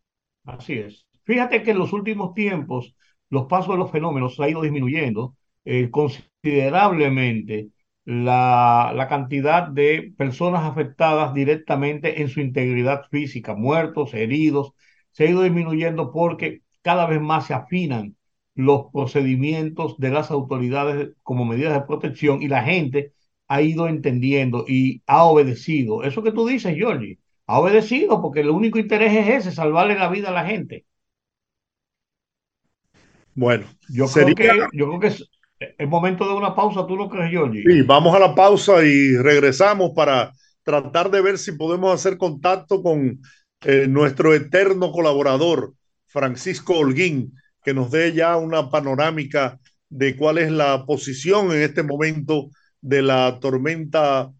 así 0.45 0.73
es. 0.73 1.02
Fíjate 1.25 1.63
que 1.63 1.71
en 1.71 1.79
los 1.79 1.93
últimos 1.93 2.33
tiempos 2.33 2.95
los 3.29 3.45
pasos 3.47 3.73
de 3.73 3.79
los 3.79 3.91
fenómenos 3.91 4.39
ha 4.39 4.49
ido 4.49 4.61
disminuyendo 4.61 5.35
eh, 5.65 5.89
considerablemente 5.89 7.69
la, 8.05 8.91
la, 8.95 9.07
cantidad 9.07 9.67
de 9.67 10.13
personas 10.17 10.65
afectadas 10.65 11.33
directamente 11.33 12.21
en 12.21 12.27
su 12.29 12.41
integridad 12.41 13.03
física, 13.09 13.55
muertos, 13.55 14.13
heridos, 14.13 14.73
se 15.11 15.25
ha 15.25 15.29
ido 15.29 15.43
disminuyendo 15.43 16.11
porque 16.11 16.61
cada 16.81 17.05
vez 17.07 17.21
más 17.21 17.47
se 17.47 17.53
afinan 17.53 18.17
los 18.55 18.91
procedimientos 18.91 19.97
de 19.97 20.09
las 20.09 20.31
autoridades 20.31 21.11
como 21.23 21.45
medidas 21.45 21.73
de 21.73 21.85
protección 21.87 22.41
y 22.41 22.47
la 22.47 22.63
gente 22.63 23.13
ha 23.47 23.61
ido 23.61 23.87
entendiendo 23.87 24.65
y 24.67 25.01
ha 25.07 25.23
obedecido. 25.23 26.03
Eso 26.03 26.23
que 26.23 26.31
tú 26.31 26.47
dices, 26.47 26.75
Georgie, 26.75 27.19
ha 27.47 27.59
obedecido 27.59 28.21
porque 28.21 28.41
el 28.41 28.49
único 28.49 28.79
interés 28.79 29.13
es 29.13 29.45
ese, 29.45 29.51
salvarle 29.51 29.95
la 29.95 30.09
vida 30.09 30.29
a 30.29 30.33
la 30.33 30.45
gente. 30.45 30.85
Bueno, 33.35 33.65
yo, 33.89 34.07
sería... 34.07 34.35
creo, 34.35 34.69
que, 34.69 34.77
yo 34.77 34.87
creo 34.87 34.99
que 34.99 35.07
es 35.07 35.29
el 35.77 35.87
momento 35.87 36.27
de 36.27 36.33
una 36.33 36.55
pausa, 36.55 36.85
¿tú 36.87 36.95
lo 36.95 37.09
crees, 37.09 37.31
Georgie? 37.31 37.63
Sí, 37.65 37.81
vamos 37.81 38.15
a 38.15 38.19
la 38.19 38.35
pausa 38.35 38.83
y 38.83 39.15
regresamos 39.17 39.91
para 39.95 40.31
tratar 40.63 41.11
de 41.11 41.21
ver 41.21 41.37
si 41.37 41.53
podemos 41.53 41.93
hacer 41.93 42.17
contacto 42.17 42.81
con 42.81 43.19
eh, 43.61 43.87
nuestro 43.87 44.33
eterno 44.33 44.91
colaborador, 44.91 45.73
Francisco 46.07 46.77
Holguín, 46.77 47.33
que 47.63 47.73
nos 47.73 47.91
dé 47.91 48.13
ya 48.13 48.37
una 48.37 48.69
panorámica 48.69 49.59
de 49.89 50.15
cuál 50.15 50.37
es 50.37 50.51
la 50.51 50.85
posición 50.85 51.51
en 51.51 51.61
este 51.61 51.83
momento 51.83 52.49
de 52.81 53.01
la 53.01 53.39
tormenta 53.39 54.31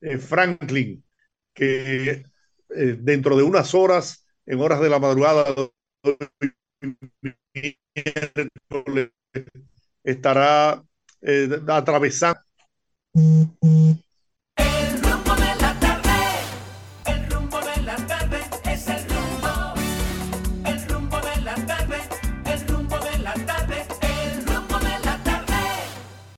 eh, 0.00 0.18
Franklin, 0.18 1.04
que 1.54 2.24
eh, 2.74 2.96
dentro 2.98 3.36
de 3.36 3.42
unas 3.42 3.74
horas, 3.74 4.26
en 4.46 4.60
horas 4.60 4.80
de 4.80 4.88
la 4.88 4.98
madrugada, 4.98 5.44
estará 10.04 10.82
eh, 11.22 11.48
atravesando. 11.66 12.40
El 13.12 13.48
rumbo 15.02 15.34
de 15.34 15.54
la 15.60 15.80
tarde, 15.80 16.12
el 17.06 17.30
rumbo 17.30 17.58
de 17.60 17.82
la 17.82 17.96
tarde 18.06 18.38
es 18.70 18.88
el 18.88 19.02
rumbo. 19.08 19.74
El 20.64 20.88
rumbo 20.88 21.16
de 21.20 21.40
la 21.42 21.54
tarde, 21.66 21.96
el 22.46 22.68
rumbo 22.68 22.98
de 22.98 23.18
la 23.18 23.34
tarde, 23.34 23.86
el 24.02 24.46
rumbo 24.46 24.78
de 24.78 24.98
la 25.04 25.22
tarde. 25.24 25.54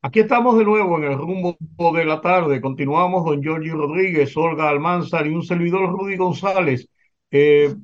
Aquí 0.01 0.21
estamos 0.21 0.57
de 0.59 0.65
nuevo 0.65 0.97
en 0.99 1.05
el 1.05 1.19
rumbo 1.19 1.59
de 1.95 2.05
la 2.05 2.21
tarde. 2.21 2.61
Continuamos 2.61 3.25
don 3.27 3.43
Giorgio 3.43 3.77
Rodríguez, 3.77 4.35
Olga 4.37 4.71
Almanzar 4.71 5.27
y 5.27 5.35
un 5.35 5.43
servidor 5.43 5.91
Rudy 5.91 6.17
González, 6.17 6.89
eh, 7.31 7.75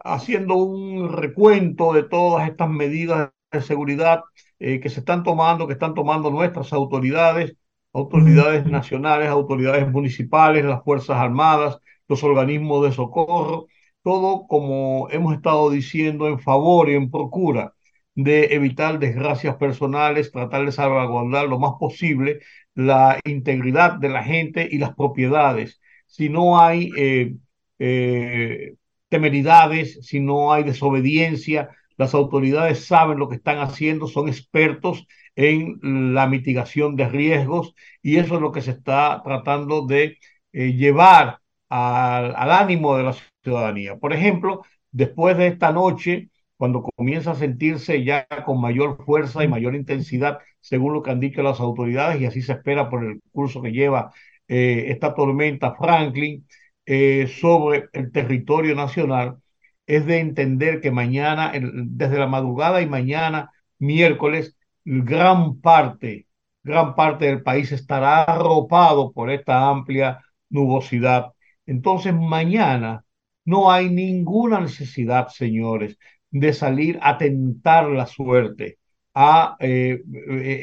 haciendo 0.00 0.56
un 0.56 1.12
recuento 1.12 1.92
de 1.92 2.02
todas 2.02 2.48
estas 2.48 2.68
medidas 2.68 3.30
de 3.52 3.62
seguridad 3.62 4.22
eh, 4.58 4.80
que 4.80 4.88
se 4.90 5.00
están 5.00 5.22
tomando, 5.22 5.66
que 5.66 5.74
están 5.74 5.94
tomando 5.94 6.30
nuestras 6.30 6.72
autoridades, 6.72 7.54
autoridades 7.92 8.66
nacionales, 8.66 9.28
autoridades 9.28 9.88
municipales, 9.90 10.64
las 10.64 10.82
Fuerzas 10.84 11.16
Armadas, 11.18 11.78
los 12.08 12.22
organismos 12.24 12.84
de 12.84 12.92
socorro, 12.92 13.66
todo 14.02 14.46
como 14.46 15.08
hemos 15.10 15.34
estado 15.34 15.70
diciendo 15.70 16.26
en 16.28 16.40
favor 16.40 16.88
y 16.88 16.94
en 16.94 17.10
procura 17.10 17.74
de 18.14 18.54
evitar 18.54 18.98
desgracias 18.98 19.56
personales, 19.56 20.32
tratar 20.32 20.64
de 20.66 20.72
salvaguardar 20.72 21.48
lo 21.48 21.58
más 21.58 21.72
posible 21.78 22.40
la 22.74 23.18
integridad 23.24 23.92
de 23.98 24.08
la 24.08 24.22
gente 24.22 24.68
y 24.70 24.78
las 24.78 24.94
propiedades. 24.94 25.80
Si 26.06 26.28
no 26.28 26.60
hay 26.60 26.90
eh, 26.96 27.34
eh, 27.78 28.74
temeridades, 29.08 29.98
si 30.06 30.20
no 30.20 30.52
hay 30.52 30.64
desobediencia, 30.64 31.70
las 31.96 32.14
autoridades 32.14 32.86
saben 32.86 33.18
lo 33.18 33.28
que 33.28 33.36
están 33.36 33.58
haciendo, 33.58 34.06
son 34.06 34.28
expertos 34.28 35.06
en 35.36 36.14
la 36.14 36.26
mitigación 36.26 36.96
de 36.96 37.08
riesgos 37.08 37.74
y 38.02 38.16
eso 38.18 38.36
es 38.36 38.40
lo 38.40 38.52
que 38.52 38.62
se 38.62 38.72
está 38.72 39.22
tratando 39.24 39.86
de 39.86 40.18
eh, 40.52 40.72
llevar 40.74 41.40
al, 41.68 42.50
ánimo 42.50 42.96
de 42.96 43.04
la 43.04 43.14
ciudadanía. 43.42 43.96
Por 43.96 44.12
ejemplo, 44.12 44.62
después 44.90 45.36
de 45.38 45.48
esta 45.48 45.72
noche, 45.72 46.30
cuando 46.56 46.82
comienza 46.82 47.32
a 47.32 47.34
sentirse 47.34 48.04
ya 48.04 48.26
con 48.44 48.60
mayor 48.60 49.02
fuerza 49.04 49.42
y 49.44 49.48
mayor 49.48 49.74
intensidad, 49.74 50.38
según 50.60 50.92
lo 50.92 51.02
que 51.02 51.10
han 51.10 51.20
dicho 51.20 51.42
las 51.42 51.60
autoridades, 51.60 52.20
y 52.20 52.26
así 52.26 52.42
se 52.42 52.52
espera 52.52 52.88
por 52.90 53.04
el 53.04 53.20
curso 53.32 53.62
que 53.62 53.72
lleva 53.72 54.12
eh, 54.48 54.86
esta 54.88 55.14
tormenta 55.14 55.74
Franklin 55.74 56.46
eh, 56.86 57.26
sobre 57.40 57.88
el 57.92 58.12
territorio 58.12 58.74
nacional, 58.74 59.38
es 59.86 60.06
de 60.06 60.20
entender 60.20 60.80
que 60.80 60.90
mañana, 60.90 61.52
desde 61.54 62.18
la 62.18 62.26
madrugada 62.26 62.82
y 62.82 62.86
mañana, 62.86 63.50
miércoles, 63.78 64.56
gran 64.84 65.60
parte, 65.60 66.26
gran 66.62 66.94
parte 66.94 67.26
del 67.26 67.42
país 67.42 67.72
estará 67.72 68.22
arropado 68.22 69.12
por 69.12 69.30
esta 69.30 69.68
amplia 69.68 70.20
nubosidad. 70.50 71.32
Entonces, 71.66 72.14
mañana 72.14 73.04
no 73.44 73.70
hay 73.70 73.90
ninguna 73.90 74.60
necesidad, 74.60 75.28
señores, 75.28 75.98
de 76.30 76.52
salir 76.52 76.98
a 77.02 77.18
tentar 77.18 77.88
la 77.88 78.06
suerte, 78.06 78.78
a 79.14 79.56
eh, 79.60 80.00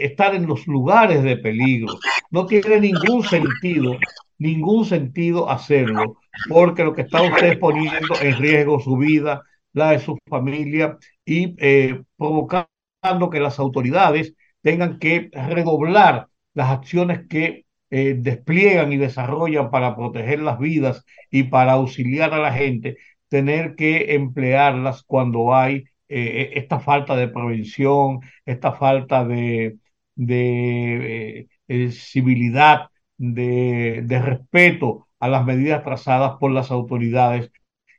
estar 0.01 0.34
en 0.34 0.47
los 0.47 0.65
lugares 0.67 1.23
de 1.23 1.38
peligro. 1.38 1.93
No 2.32 2.45
tiene 2.45 2.79
ningún 2.79 3.23
sentido, 3.23 3.97
ningún 4.38 4.86
sentido 4.86 5.49
hacerlo 5.49 6.17
porque 6.47 6.84
lo 6.84 6.93
que 6.93 7.02
está 7.02 7.21
usted 7.21 7.60
poniendo 7.60 8.15
en 8.21 8.38
riesgo 8.38 8.80
su 8.80 8.97
vida, 8.97 9.43
la 9.73 9.91
de 9.91 9.99
su 9.99 10.17
familia 10.28 10.97
y 11.25 11.56
eh, 11.60 12.02
provocando 12.17 13.30
que 13.32 13.39
las 13.39 13.60
autoridades 13.60 14.34
tengan 14.62 14.99
que 14.99 15.30
redoblar 15.34 16.28
las 16.54 16.69
acciones 16.71 17.28
que 17.28 17.65
eh, 17.91 18.15
despliegan 18.17 18.91
y 18.93 18.97
desarrollan 18.97 19.71
para 19.71 19.95
proteger 19.95 20.41
las 20.41 20.60
vidas 20.60 21.06
y 21.32 21.43
para 21.43 21.73
auxiliar 21.73 22.34
a 22.34 22.39
la 22.39 22.54
gente, 22.54 22.97
tener 23.28 23.75
que 23.75 24.15
emplearlas 24.15 25.04
cuando 25.04 25.56
hay 25.56 25.86
eh, 26.08 26.52
esta 26.56 26.80
falta 26.80 27.15
de 27.15 27.28
prevención, 27.28 28.19
esta 28.45 28.73
falta 28.73 29.23
de, 29.25 29.78
de 30.15 31.47
civilidad 31.91 32.89
de, 33.17 34.02
de 34.06 34.19
respeto 34.21 35.09
a 35.19 35.27
las 35.27 35.45
medidas 35.45 35.84
trazadas 35.84 36.38
por 36.39 36.51
las 36.51 36.71
autoridades, 36.71 37.51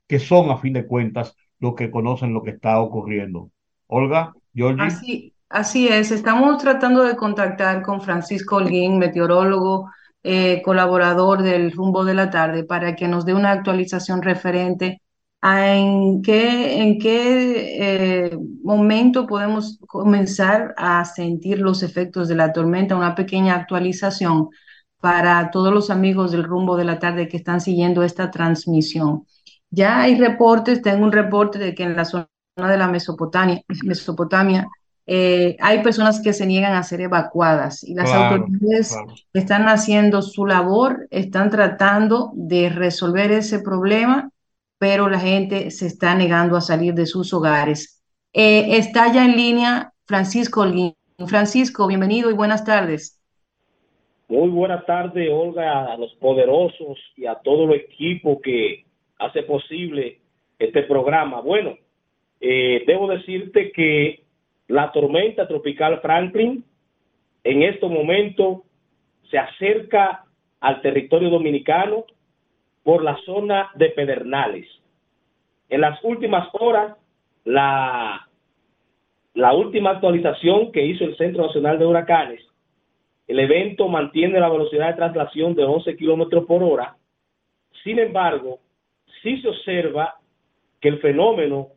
que 0.07 0.19
son 0.19 0.51
a 0.51 0.57
fin 0.57 0.73
de 0.73 0.87
cuentas 0.87 1.37
los 1.59 1.75
que 1.75 1.91
conocen 1.91 2.33
lo 2.33 2.43
que 2.43 2.51
está 2.51 2.81
ocurriendo. 2.81 3.51
Olga, 3.87 4.33
Georgie. 4.55 4.87
Así, 4.87 5.35
así 5.49 5.89
es, 5.89 6.11
estamos 6.11 6.59
tratando 6.59 7.05
de 7.05 7.17
contactar 7.17 7.83
con 7.83 8.01
Francisco 8.01 8.57
Holguín, 8.57 8.99
meteorólogo, 8.99 9.91
eh, 10.23 10.63
colaborador 10.65 11.43
del 11.43 11.73
Rumbo 11.73 12.05
de 12.05 12.15
la 12.15 12.31
Tarde, 12.31 12.65
para 12.65 12.97
que 12.97 13.09
nos 13.09 13.25
dé 13.25 13.35
una 13.35 13.53
actualización 13.53 14.23
referente 14.23 15.01
a 15.43 15.75
en 15.75 16.23
qué, 16.23 16.83
en 16.83 16.99
qué 16.99 17.77
eh, 17.79 18.39
momento 18.63 19.27
podemos 19.27 19.79
comenzar 19.87 20.75
a 20.77 21.05
sentir 21.05 21.61
los 21.61 21.83
efectos 21.83 22.29
de 22.29 22.35
la 22.35 22.53
tormenta, 22.53 22.97
una 22.97 23.15
pequeña 23.15 23.55
actualización 23.55 24.51
para 25.01 25.51
todos 25.51 25.73
los 25.73 25.91
amigos 25.91 26.33
del 26.33 26.45
Rumbo 26.45 26.77
de 26.77 26.85
la 26.85 26.99
Tarde 26.99 27.29
que 27.29 27.37
están 27.39 27.61
siguiendo 27.61 28.03
esta 28.03 28.31
transmisión. 28.31 29.27
Ya 29.71 30.01
hay 30.03 30.17
reportes, 30.17 30.83
tengo 30.83 31.05
un 31.05 31.13
reporte 31.13 31.59
de 31.59 31.75
que 31.75 31.85
en 31.85 31.97
la 31.97 32.05
zona 32.05 32.29
de 32.57 32.77
la 32.79 32.89
Mesopotamia, 32.89 33.63
Mesopotamia 33.85 34.69
eh, 35.07 35.57
hay 35.61 35.83
personas 35.83 36.21
que 36.21 36.33
se 36.33 36.47
niegan 36.47 36.75
a 36.75 36.83
ser 36.83 37.01
evacuadas 37.01 37.83
y 37.85 37.95
las 37.95 38.11
Claro, 38.11 38.45
autoridades 38.45 38.91
claro. 38.93 39.15
están 39.33 39.69
haciendo 39.69 40.23
su 40.23 40.47
labor, 40.47 41.07
están 41.11 41.51
tratando 41.51 42.33
de 42.35 42.69
resolver 42.69 43.33
ese 43.33 43.61
problema, 43.61 44.31
pero 44.79 45.09
la 45.09 45.19
gente 45.21 45.71
se 45.71 45.87
está 45.87 46.15
negando 46.15 46.57
a 46.57 46.61
salir 46.61 46.95
de 46.95 47.07
sus 47.07 47.33
hogares. 47.33 48.03
Eh, 48.33 48.77
está 48.79 49.13
ya 49.13 49.25
en 49.25 49.37
línea 49.37 49.93
Francisco. 50.07 50.65
Francisco, 51.27 51.87
bienvenido 51.87 52.31
y 52.31 52.35
buenas 52.35 52.65
tardes. 52.65 53.20
Muy 54.31 54.49
buena 54.49 54.83
tarde, 54.83 55.29
Olga, 55.29 55.93
a 55.93 55.97
los 55.97 56.15
poderosos 56.15 56.97
y 57.17 57.27
a 57.27 57.35
todo 57.41 57.65
el 57.65 57.81
equipo 57.81 58.41
que 58.41 58.85
hace 59.19 59.43
posible 59.43 60.21
este 60.57 60.85
programa. 60.85 61.41
Bueno, 61.41 61.77
eh, 62.41 62.85
debo 62.87 63.09
decirte 63.09 63.73
que 63.73 64.23
la 64.69 64.93
tormenta 64.93 65.49
tropical 65.49 66.01
Franklin 66.01 66.65
en 67.43 67.63
este 67.65 67.89
momento 67.89 68.63
se 69.33 69.37
acerca 69.37 70.25
al 70.61 70.81
territorio 70.81 71.29
dominicano 71.29 72.05
por 72.85 73.03
la 73.03 73.17
zona 73.27 73.73
de 73.75 73.89
Pedernales. 73.89 74.69
En 75.69 75.81
las 75.81 75.99
últimas 76.05 76.49
horas, 76.53 76.97
la 77.45 78.29
última 79.35 79.91
actualización 79.91 80.71
que 80.71 80.87
hizo 80.87 81.03
el 81.03 81.17
Centro 81.17 81.47
Nacional 81.47 81.81
de 81.81 81.87
Huracanes 81.87 82.50
el 83.31 83.39
evento 83.39 83.87
mantiene 83.89 84.41
la 84.41 84.49
velocidad 84.49 84.89
de 84.89 84.95
traslación 84.95 85.55
de 85.55 85.63
11 85.65 85.97
kilómetros 85.97 86.47
por 86.47 86.65
hora. 86.65 86.97
Sin 87.85 88.01
embargo, 88.01 88.59
sí 89.23 89.41
se 89.41 89.49
observa 89.49 90.17
que 90.81 90.89
el 90.89 90.99
fenómeno 90.99 91.69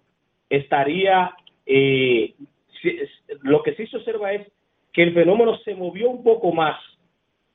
estaría, 0.49 1.31
eh, 1.67 2.33
lo 3.43 3.61
que 3.61 3.75
sí 3.75 3.85
se 3.85 3.97
observa 3.97 4.33
es 4.33 4.51
que 4.91 5.03
el 5.03 5.13
fenómeno 5.13 5.55
se 5.59 5.75
movió 5.75 6.09
un 6.09 6.23
poco 6.23 6.51
más. 6.51 6.75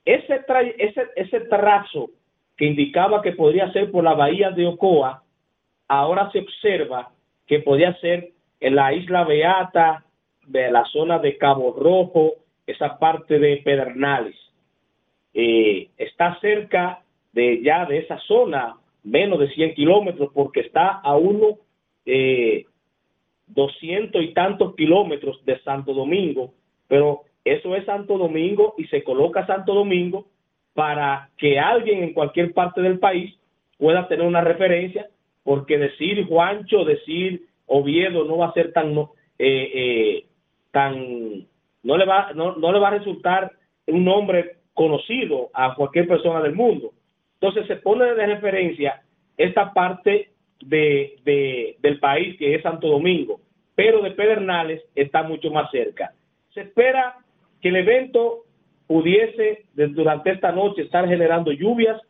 Ese, 0.05 0.47
tra- 0.47 0.75
ese, 0.79 1.03
ese 1.17 1.41
trazo 1.41 2.11
que 2.57 2.67
indicaba 2.67 3.21
que 3.21 3.33
podría 3.33 3.73
ser 3.73 3.91
por 3.91 4.05
la 4.05 4.15
bahía 4.15 4.51
de 4.53 4.67
Ocoa, 4.67 5.25
ahora 5.89 6.31
se 6.31 6.39
observa 6.39 7.11
que 7.49 7.59
podría 7.61 7.95
ser 8.01 8.31
en 8.61 8.77
la 8.77 8.93
isla 8.93 9.25
Beata, 9.25 10.05
de 10.47 10.71
la 10.71 10.85
zona 10.87 11.19
de 11.19 11.37
Cabo 11.37 11.77
Rojo, 11.79 12.35
esa 12.69 12.99
parte 12.99 13.39
de 13.39 13.57
Pedernales. 13.59 14.37
Eh, 15.35 15.89
está 15.97 16.39
cerca 16.41 17.03
de 17.33 17.63
ya 17.63 17.87
de 17.87 17.99
esa 17.99 18.19
zona, 18.21 18.77
menos 19.03 19.39
de 19.39 19.49
100 19.51 19.75
kilómetros, 19.75 20.31
porque 20.35 20.61
está 20.61 20.89
a 20.89 21.17
uno 21.17 21.59
eh, 22.05 22.67
200 23.49 24.23
y 24.23 24.35
tantos 24.35 24.75
kilómetros 24.75 25.43
de 25.45 25.59
Santo 25.61 25.95
Domingo, 25.95 26.53
pero 26.87 27.23
eso 27.45 27.75
es 27.75 27.85
Santo 27.87 28.19
Domingo 28.19 28.75
y 28.77 28.85
se 28.89 29.03
coloca 29.03 29.47
Santo 29.47 29.73
Domingo 29.75 30.27
para 30.75 31.31
que 31.39 31.59
alguien 31.59 32.03
en 32.03 32.13
cualquier 32.13 32.53
parte 32.53 32.83
del 32.83 32.99
país 32.99 33.35
pueda 33.79 34.09
tener 34.09 34.27
una 34.27 34.43
referencia, 34.43 35.09
porque 35.43 35.79
decir 35.79 36.27
Juancho, 36.27 36.85
decir 36.85 37.47
Oviedo 37.67 38.25
no 38.25 38.39
va 38.39 38.49
a 38.49 38.53
ser 38.53 38.73
tan, 38.73 38.97
eh, 38.99 39.07
eh, 39.39 40.25
tan 40.71 41.47
no 41.89 41.97
le 41.97 42.05
va 42.05 42.33
no, 42.35 42.55
no 42.57 42.71
le 42.71 42.79
va 42.79 42.89
a 42.89 42.99
resultar 42.99 43.51
un 43.87 44.05
nombre 44.05 44.57
conocido 44.75 45.49
a 45.55 45.75
cualquier 45.75 46.07
persona 46.07 46.41
del 46.43 46.55
mundo. 46.55 46.93
Entonces 47.41 47.67
se 47.67 47.77
pone 47.77 48.05
de 48.15 48.27
referencia 48.27 49.01
esta 49.37 49.73
parte 49.73 50.31
de, 50.61 51.17
de- 51.25 51.77
del 51.81 51.99
país 51.99 52.37
que 52.39 52.55
es 52.55 52.63
Santo 52.63 52.89
Domingo, 52.89 53.41
pero 53.75 54.03
de 54.03 54.11
Pedernales 54.11 54.83
está 54.95 55.23
mucho 55.23 55.51
más 55.51 55.71
cerca. 55.71 56.13
Se 56.53 56.61
espera 56.61 57.17
que 57.61 57.69
el 57.71 57.77
evento 57.77 58.45
pudiese 58.87 59.65
durante 59.75 60.31
esta 60.33 60.53
noche 60.53 60.83
estar 60.83 61.09
generando 61.09 61.53
lluvias 61.53 62.01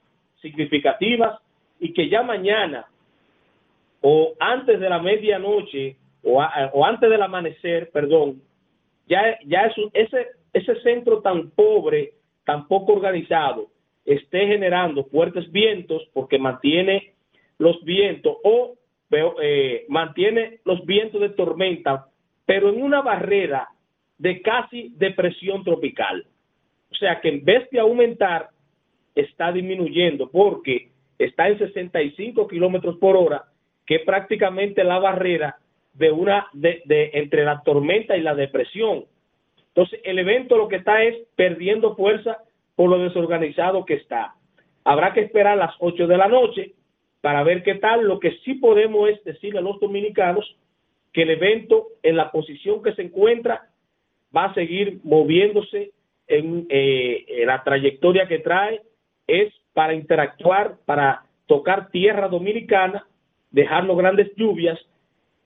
significativas 0.42 1.38
y 1.80 1.92
que 1.92 2.08
ya 2.08 2.22
mañana 2.22 2.86
o 4.00 4.34
antes 4.40 4.80
de 4.80 4.88
la 4.88 4.98
medianoche 5.00 5.96
o, 6.24 6.42
o 6.72 6.84
antes 6.84 7.08
del 7.10 7.22
amanecer, 7.22 7.90
perdón, 7.90 8.40
ya, 9.08 9.30
es 9.30 9.72
ese, 9.94 10.26
ese 10.52 10.80
centro 10.82 11.20
tan 11.20 11.50
pobre, 11.50 12.12
tan 12.44 12.68
poco 12.68 12.92
organizado, 12.92 13.68
esté 14.04 14.46
generando 14.46 15.04
fuertes 15.04 15.50
vientos 15.50 16.02
porque 16.12 16.38
mantiene 16.38 17.14
los 17.58 17.82
vientos 17.84 18.36
o 18.44 18.74
eh, 19.42 19.86
mantiene 19.88 20.60
los 20.64 20.84
vientos 20.84 21.20
de 21.20 21.30
tormenta, 21.30 22.06
pero 22.46 22.68
en 22.68 22.82
una 22.82 23.02
barrera 23.02 23.68
de 24.18 24.42
casi 24.42 24.92
depresión 24.96 25.64
tropical. 25.64 26.26
O 26.90 26.94
sea 26.94 27.20
que 27.20 27.28
en 27.28 27.44
vez 27.44 27.68
de 27.70 27.80
aumentar, 27.80 28.50
está 29.14 29.50
disminuyendo 29.50 30.30
porque 30.30 30.90
está 31.18 31.48
en 31.48 31.58
65 31.58 32.46
kilómetros 32.46 32.98
por 32.98 33.16
hora, 33.16 33.44
que 33.86 34.00
prácticamente 34.00 34.84
la 34.84 34.98
barrera 34.98 35.56
de 35.94 36.10
una 36.10 36.46
de, 36.52 36.82
de 36.84 37.10
entre 37.14 37.44
la 37.44 37.62
tormenta 37.62 38.16
y 38.16 38.22
la 38.22 38.34
depresión. 38.34 39.04
Entonces, 39.68 40.00
el 40.04 40.18
evento 40.18 40.56
lo 40.56 40.68
que 40.68 40.76
está 40.76 41.02
es 41.02 41.16
perdiendo 41.36 41.94
fuerza 41.94 42.38
por 42.74 42.90
lo 42.90 42.98
desorganizado 42.98 43.84
que 43.84 43.94
está. 43.94 44.34
Habrá 44.84 45.12
que 45.12 45.20
esperar 45.20 45.54
a 45.54 45.66
las 45.66 45.74
8 45.78 46.06
de 46.06 46.16
la 46.16 46.28
noche 46.28 46.72
para 47.20 47.42
ver 47.42 47.62
qué 47.62 47.74
tal. 47.74 48.04
Lo 48.04 48.20
que 48.20 48.38
sí 48.44 48.54
podemos 48.54 49.10
es 49.10 49.22
decirle 49.24 49.58
a 49.58 49.62
los 49.62 49.80
dominicanos 49.80 50.56
que 51.12 51.22
el 51.22 51.30
evento 51.30 51.88
en 52.02 52.16
la 52.16 52.30
posición 52.30 52.82
que 52.82 52.94
se 52.94 53.02
encuentra 53.02 53.68
va 54.34 54.46
a 54.46 54.54
seguir 54.54 55.00
moviéndose 55.02 55.92
en, 56.26 56.66
eh, 56.68 57.24
en 57.28 57.46
la 57.46 57.62
trayectoria 57.64 58.28
que 58.28 58.38
trae 58.38 58.82
es 59.26 59.52
para 59.72 59.94
interactuar, 59.94 60.76
para 60.84 61.24
tocar 61.46 61.90
tierra 61.90 62.28
dominicana, 62.28 63.06
dejarnos 63.50 63.96
grandes 63.96 64.34
lluvias, 64.36 64.78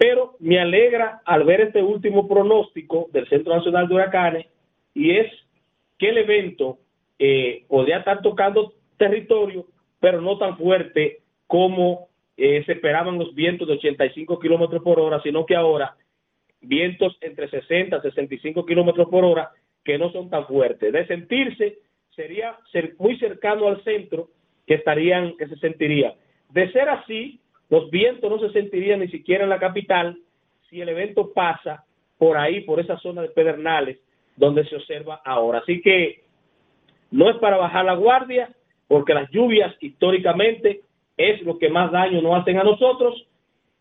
pero 0.02 0.34
me 0.40 0.58
alegra 0.58 1.22
al 1.24 1.44
ver 1.44 1.60
este 1.60 1.80
último 1.80 2.26
pronóstico 2.26 3.08
del 3.12 3.28
Centro 3.28 3.54
Nacional 3.54 3.86
de 3.86 3.94
Huracanes 3.94 4.46
y 4.94 5.12
es 5.12 5.32
que 5.96 6.08
el 6.08 6.18
evento 6.18 6.78
eh, 7.20 7.64
podría 7.68 7.98
estar 7.98 8.20
tocando 8.20 8.74
territorio, 8.96 9.64
pero 10.00 10.20
no 10.20 10.38
tan 10.38 10.58
fuerte 10.58 11.20
como 11.46 12.08
eh, 12.36 12.64
se 12.66 12.72
esperaban 12.72 13.16
los 13.16 13.32
vientos 13.32 13.68
de 13.68 13.74
85 13.74 14.40
kilómetros 14.40 14.82
por 14.82 14.98
hora, 14.98 15.22
sino 15.22 15.46
que 15.46 15.54
ahora 15.54 15.94
vientos 16.60 17.16
entre 17.20 17.48
60 17.48 17.98
y 17.98 18.00
65 18.00 18.66
kilómetros 18.66 19.08
por 19.08 19.24
hora 19.24 19.52
que 19.84 19.98
no 19.98 20.10
son 20.10 20.28
tan 20.28 20.48
fuertes. 20.48 20.92
De 20.92 21.06
sentirse, 21.06 21.78
sería 22.16 22.58
ser 22.72 22.96
muy 22.98 23.16
cercano 23.20 23.68
al 23.68 23.84
centro 23.84 24.30
que 24.66 24.74
estarían, 24.74 25.36
que 25.36 25.46
se 25.46 25.56
sentiría. 25.58 26.16
De 26.50 26.72
ser 26.72 26.88
así, 26.88 27.38
los 27.72 27.90
vientos 27.90 28.30
no 28.30 28.38
se 28.38 28.52
sentirían 28.52 29.00
ni 29.00 29.08
siquiera 29.08 29.44
en 29.44 29.48
la 29.48 29.58
capital 29.58 30.18
si 30.68 30.82
el 30.82 30.90
evento 30.90 31.32
pasa 31.32 31.86
por 32.18 32.36
ahí, 32.36 32.60
por 32.60 32.78
esa 32.78 32.98
zona 32.98 33.22
de 33.22 33.30
Pedernales, 33.30 33.98
donde 34.36 34.66
se 34.66 34.76
observa 34.76 35.22
ahora. 35.24 35.60
Así 35.60 35.80
que 35.80 36.20
no 37.10 37.30
es 37.30 37.36
para 37.38 37.56
bajar 37.56 37.86
la 37.86 37.94
guardia, 37.94 38.50
porque 38.88 39.14
las 39.14 39.30
lluvias 39.30 39.74
históricamente 39.80 40.82
es 41.16 41.40
lo 41.44 41.56
que 41.58 41.70
más 41.70 41.90
daño 41.90 42.20
nos 42.20 42.42
hacen 42.42 42.58
a 42.58 42.62
nosotros 42.62 43.26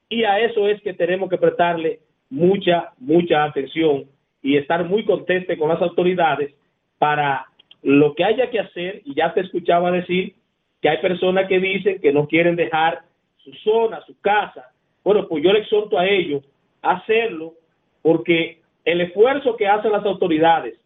y 0.08 0.24
a 0.24 0.40
eso 0.40 0.70
es 0.70 0.82
que 0.84 0.94
tenemos 0.94 1.30
que 1.30 1.38
prestarle 1.38 2.00
mucha, 2.30 2.94
mucha 2.98 3.44
atención 3.44 4.06
y 4.42 4.56
estar 4.56 4.86
muy 4.86 5.04
contente 5.04 5.58
con 5.58 5.68
las 5.68 5.82
autoridades 5.82 6.56
para 6.98 7.46
lo 7.84 8.16
que 8.16 8.24
haya 8.24 8.50
que 8.52 8.60
hacer, 8.62 9.02
y 9.04 9.16
ya 9.16 9.34
te 9.34 9.42
escuchaba 9.42 9.92
decir 9.92 10.36
que 10.82 10.88
hay 10.88 11.00
personas 11.00 11.50
que 11.50 11.60
dicen 11.60 12.00
que 12.00 12.14
no 12.14 12.26
quieren 12.26 12.56
dejar 12.56 13.11
su 13.44 13.54
zona, 13.64 14.02
su 14.06 14.20
casa. 14.22 14.72
Bueno, 15.04 15.28
pues 15.28 15.44
yo 15.44 15.52
le 15.52 15.60
exhorto 15.60 15.98
a 15.98 16.08
ellos 16.08 16.44
a 16.82 16.94
hacerlo 16.94 17.54
porque 18.02 18.60
el 18.86 19.02
esfuerzo 19.02 19.56
que 19.56 19.68
hacen 19.68 19.92
las 19.92 20.06
autoridades 20.06 20.80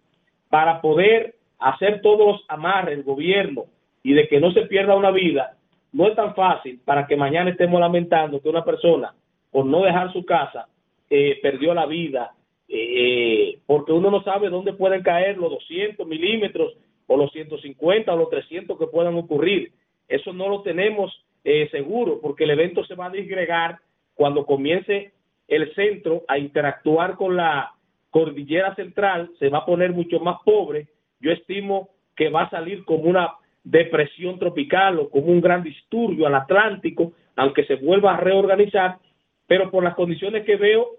para 0.49 0.81
poder 0.81 1.35
hacer 1.59 2.01
todos 2.01 2.27
los 2.27 2.45
amarres, 2.47 2.97
el 2.97 3.03
gobierno, 3.03 3.65
y 4.03 4.13
de 4.13 4.27
que 4.27 4.39
no 4.39 4.51
se 4.51 4.63
pierda 4.63 4.95
una 4.95 5.11
vida, 5.11 5.57
no 5.91 6.07
es 6.07 6.15
tan 6.15 6.35
fácil 6.35 6.79
para 6.83 7.07
que 7.07 7.15
mañana 7.15 7.49
estemos 7.49 7.79
lamentando 7.79 8.41
que 8.41 8.49
una 8.49 8.63
persona, 8.63 9.13
por 9.51 9.65
no 9.65 9.83
dejar 9.83 10.11
su 10.13 10.25
casa, 10.25 10.67
eh, 11.09 11.39
perdió 11.41 11.73
la 11.73 11.85
vida, 11.85 12.33
eh, 12.67 13.59
porque 13.65 13.93
uno 13.93 14.11
no 14.11 14.21
sabe 14.23 14.49
dónde 14.49 14.73
pueden 14.73 15.03
caer 15.03 15.37
los 15.37 15.51
200 15.51 16.05
milímetros 16.05 16.73
o 17.07 17.17
los 17.17 17.31
150 17.31 18.13
o 18.13 18.17
los 18.17 18.29
300 18.29 18.77
que 18.77 18.87
puedan 18.87 19.15
ocurrir. 19.15 19.71
Eso 20.07 20.33
no 20.33 20.49
lo 20.49 20.61
tenemos 20.61 21.24
eh, 21.45 21.69
seguro 21.69 22.19
porque 22.19 22.43
el 22.43 22.49
evento 22.49 22.83
se 22.85 22.95
va 22.95 23.05
a 23.05 23.11
disgregar 23.11 23.77
cuando 24.15 24.45
comience 24.45 25.13
el 25.47 25.73
centro 25.75 26.23
a 26.27 26.39
interactuar 26.39 27.15
con 27.15 27.35
la 27.35 27.71
cordillera 28.09 28.73
central, 28.75 29.29
se 29.37 29.49
va 29.49 29.59
a 29.59 29.65
poner 29.65 29.91
mucho 29.91 30.19
más 30.19 30.37
pobre. 30.43 30.87
Yo 31.19 31.31
estimo 31.31 31.89
que 32.15 32.29
va 32.29 32.43
a 32.43 32.49
salir 32.49 32.83
como 32.83 33.03
una 33.03 33.35
depresión 33.63 34.39
tropical 34.39 34.99
o 34.99 35.09
como 35.09 35.27
un 35.27 35.41
gran 35.41 35.61
disturbio 35.61 36.25
al 36.25 36.35
Atlántico, 36.35 37.13
aunque 37.35 37.65
se 37.65 37.75
vuelva 37.75 38.15
a 38.15 38.19
reorganizar, 38.19 38.97
pero 39.45 39.69
por 39.69 39.83
las 39.83 39.95
condiciones 39.95 40.45
que 40.45 40.55
veo, 40.55 40.97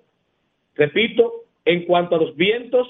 repito, 0.75 1.45
en 1.65 1.87
cuanto 1.87 2.15
a 2.15 2.19
los 2.19 2.37
vientos, 2.37 2.87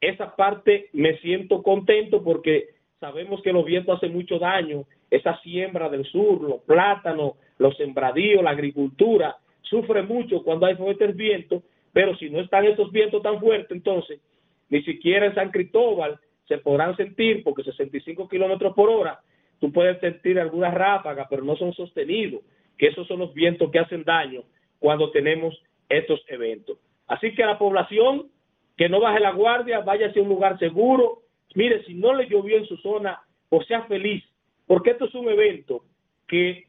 esa 0.00 0.36
parte 0.36 0.88
me 0.92 1.18
siento 1.18 1.62
contento 1.62 2.22
porque 2.22 2.68
sabemos 3.00 3.42
que 3.42 3.52
los 3.52 3.64
vientos 3.64 3.96
hacen 3.96 4.12
mucho 4.12 4.38
daño, 4.38 4.84
esa 5.10 5.40
siembra 5.40 5.88
del 5.88 6.04
sur, 6.04 6.40
los 6.42 6.60
plátanos, 6.62 7.32
los 7.58 7.76
sembradíos, 7.76 8.44
la 8.44 8.50
agricultura, 8.50 9.36
sufre 9.62 10.02
mucho 10.02 10.42
cuando 10.42 10.66
hay 10.66 10.76
fuertes 10.76 11.16
vientos, 11.16 11.62
pero 11.92 12.16
si 12.16 12.30
no 12.30 12.40
están 12.40 12.66
esos 12.66 12.92
vientos 12.92 13.22
tan 13.22 13.40
fuertes, 13.40 13.70
entonces 13.70 14.20
ni 14.68 14.82
siquiera 14.82 15.26
en 15.26 15.34
San 15.34 15.50
Cristóbal 15.50 16.18
se 16.46 16.58
podrán 16.58 16.96
sentir, 16.96 17.42
porque 17.42 17.64
65 17.64 18.28
kilómetros 18.28 18.74
por 18.74 18.90
hora, 18.90 19.20
tú 19.58 19.72
puedes 19.72 19.98
sentir 20.00 20.38
algunas 20.38 20.74
ráfagas, 20.74 21.26
pero 21.28 21.42
no 21.42 21.56
son 21.56 21.72
sostenidos, 21.72 22.42
que 22.78 22.88
esos 22.88 23.06
son 23.06 23.18
los 23.18 23.34
vientos 23.34 23.70
que 23.70 23.78
hacen 23.78 24.04
daño 24.04 24.42
cuando 24.78 25.10
tenemos 25.10 25.60
estos 25.88 26.22
eventos. 26.28 26.78
Así 27.06 27.34
que 27.34 27.42
a 27.42 27.48
la 27.48 27.58
población 27.58 28.28
que 28.76 28.88
no 28.88 29.00
baje 29.00 29.20
la 29.20 29.32
guardia, 29.32 29.80
vaya 29.80 30.08
hacia 30.08 30.22
un 30.22 30.28
lugar 30.28 30.58
seguro. 30.58 31.22
Mire, 31.54 31.84
si 31.84 31.94
no 31.94 32.14
le 32.14 32.28
llovió 32.28 32.56
en 32.56 32.66
su 32.66 32.76
zona, 32.78 33.20
o 33.48 33.62
sea 33.62 33.82
feliz, 33.82 34.24
porque 34.66 34.90
esto 34.90 35.06
es 35.06 35.14
un 35.14 35.28
evento 35.28 35.84
que, 36.28 36.66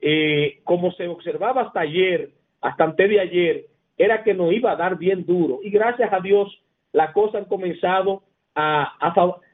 eh, 0.00 0.60
como 0.64 0.92
se 0.92 1.08
observaba 1.08 1.62
hasta 1.62 1.80
ayer, 1.80 2.30
hasta 2.60 2.84
antes 2.84 3.08
de 3.08 3.20
ayer, 3.20 3.66
era 3.98 4.24
que 4.24 4.34
nos 4.34 4.52
iba 4.52 4.72
a 4.72 4.76
dar 4.76 4.96
bien 4.96 5.24
duro. 5.26 5.60
Y 5.62 5.70
gracias 5.70 6.12
a 6.12 6.20
Dios, 6.20 6.62
las 6.92 7.12
cosas 7.12 7.42
han 7.42 7.44
comenzado 7.44 8.22
a, 8.54 8.94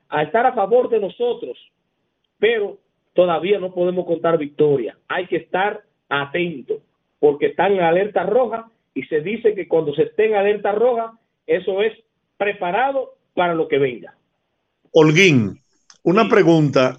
a, 0.08 0.22
estar 0.22 0.46
a 0.46 0.52
favor 0.52 0.88
de 0.88 1.00
nosotros, 1.00 1.58
pero 2.38 2.78
todavía 3.14 3.58
no 3.58 3.74
podemos 3.74 4.06
contar 4.06 4.38
victoria. 4.38 4.96
Hay 5.08 5.26
que 5.26 5.36
estar 5.36 5.82
atentos, 6.08 6.78
porque 7.18 7.46
están 7.46 7.72
en 7.72 7.80
alerta 7.80 8.22
roja 8.22 8.70
y 8.94 9.02
se 9.04 9.20
dice 9.20 9.54
que 9.54 9.68
cuando 9.68 9.94
se 9.94 10.04
esté 10.04 10.26
en 10.26 10.34
alerta 10.34 10.72
roja, 10.72 11.18
eso 11.46 11.82
es 11.82 11.92
preparado 12.36 13.14
para 13.34 13.54
lo 13.54 13.68
que 13.68 13.78
venga. 13.78 14.14
Holguín, 14.92 15.62
una 16.02 16.28
pregunta, 16.28 16.98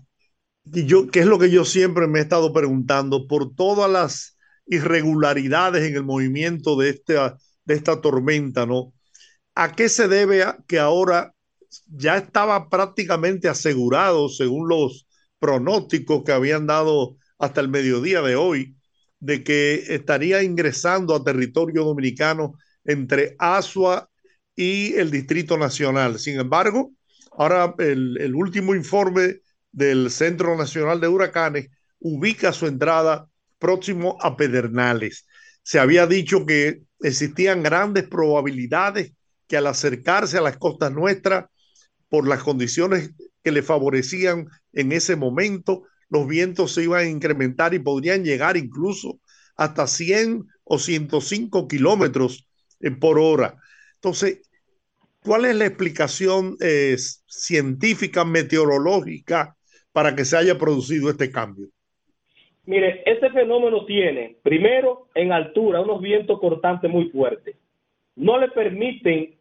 y 0.64 0.86
yo, 0.86 1.08
que 1.08 1.20
es 1.20 1.26
lo 1.26 1.40
que 1.40 1.52
yo 1.52 1.66
siempre 1.66 2.08
me 2.08 2.20
he 2.20 2.22
estado 2.22 2.54
preguntando, 2.54 3.28
por 3.28 3.54
todas 3.54 3.92
las 3.92 4.38
irregularidades 4.66 5.84
en 5.84 5.96
el 5.96 6.04
movimiento 6.04 6.78
de 6.78 6.90
esta, 6.90 7.38
de 7.66 7.74
esta 7.74 8.00
tormenta, 8.00 8.66
¿no? 8.66 8.94
¿A 9.56 9.74
qué 9.74 9.90
se 9.90 10.08
debe 10.08 10.44
a 10.44 10.58
que 10.68 10.80
ahora 10.80 11.34
ya 11.88 12.18
estaba 12.18 12.70
prácticamente 12.70 13.50
asegurado, 13.50 14.30
según 14.30 14.70
los 14.70 15.08
pronósticos 15.40 16.24
que 16.24 16.32
habían 16.32 16.68
dado 16.68 17.18
hasta 17.40 17.60
el 17.60 17.68
mediodía 17.68 18.22
de 18.22 18.38
hoy, 18.38 18.78
de 19.20 19.44
que 19.44 19.84
estaría 19.90 20.44
ingresando 20.44 21.14
a 21.14 21.24
territorio 21.24 21.84
dominicano 21.84 22.54
entre 22.86 23.36
Asua 23.38 24.10
y 24.56 24.94
el 24.94 25.12
Distrito 25.12 25.58
Nacional? 25.58 26.20
Sin 26.20 26.40
embargo, 26.40 26.94
Ahora, 27.42 27.74
el, 27.80 28.36
último 28.36 28.76
informe 28.76 29.40
del 29.72 30.12
Centro 30.12 30.56
Nacional 30.56 31.02
de 31.02 31.08
Huracanes 31.08 31.70
ubica 31.98 32.54
su 32.54 32.68
entrada 32.68 33.28
próximo 33.58 34.16
a 34.22 34.38
Pedernales. 34.38 35.26
Se 35.64 35.80
había 35.80 36.06
dicho 36.06 36.46
que 36.46 36.84
existían 37.00 37.64
grandes 37.64 38.08
probabilidades 38.08 39.14
que 39.48 39.58
al 39.58 39.66
acercarse 39.66 40.38
a 40.38 40.42
las 40.42 40.58
costas 40.58 40.92
nuestras, 40.92 41.46
por 42.10 42.28
las 42.28 42.44
condiciones 42.44 43.10
que 43.44 43.52
le 43.52 43.64
favorecían 43.64 44.46
en 44.74 44.92
ese 44.92 45.16
momento, 45.16 45.86
los 46.10 46.28
vientos 46.28 46.76
se 46.76 46.84
iban 46.84 47.06
a 47.06 47.10
incrementar 47.10 47.74
y 47.74 47.80
podrían 47.80 48.24
llegar 48.24 48.56
incluso 48.56 49.20
hasta 49.56 49.88
100 49.88 50.46
o 50.64 50.78
105 50.78 51.68
kilómetros 51.68 52.48
por 53.00 53.18
hora. 53.18 53.58
Entonces, 53.96 54.42
¿Cuál 55.24 55.46
es 55.46 55.56
la 55.56 55.66
explicación 55.66 56.56
eh, 56.62 56.96
científica, 56.98 58.26
meteorológica, 58.26 59.56
para 59.94 60.16
que 60.16 60.26
se 60.26 60.38
haya 60.38 60.58
producido 60.58 61.10
este 61.10 61.32
cambio? 61.32 61.68
Mire, 62.66 63.04
este 63.06 63.30
fenómeno 63.30 63.86
tiene, 63.86 64.38
primero, 64.42 65.08
en 65.14 65.32
altura, 65.32 65.82
unos 65.82 66.02
vientos 66.02 66.40
cortantes 66.40 66.90
muy 66.90 67.10
fuertes. 67.10 67.56
No 68.16 68.40
le 68.40 68.50
permiten 68.50 69.36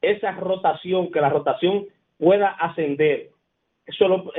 esa 0.00 0.32
rotación, 0.32 1.10
que 1.12 1.20
la 1.20 1.28
rotación 1.28 1.86
pueda 2.18 2.48
ascender. 2.50 3.30
Eso, 3.86 4.32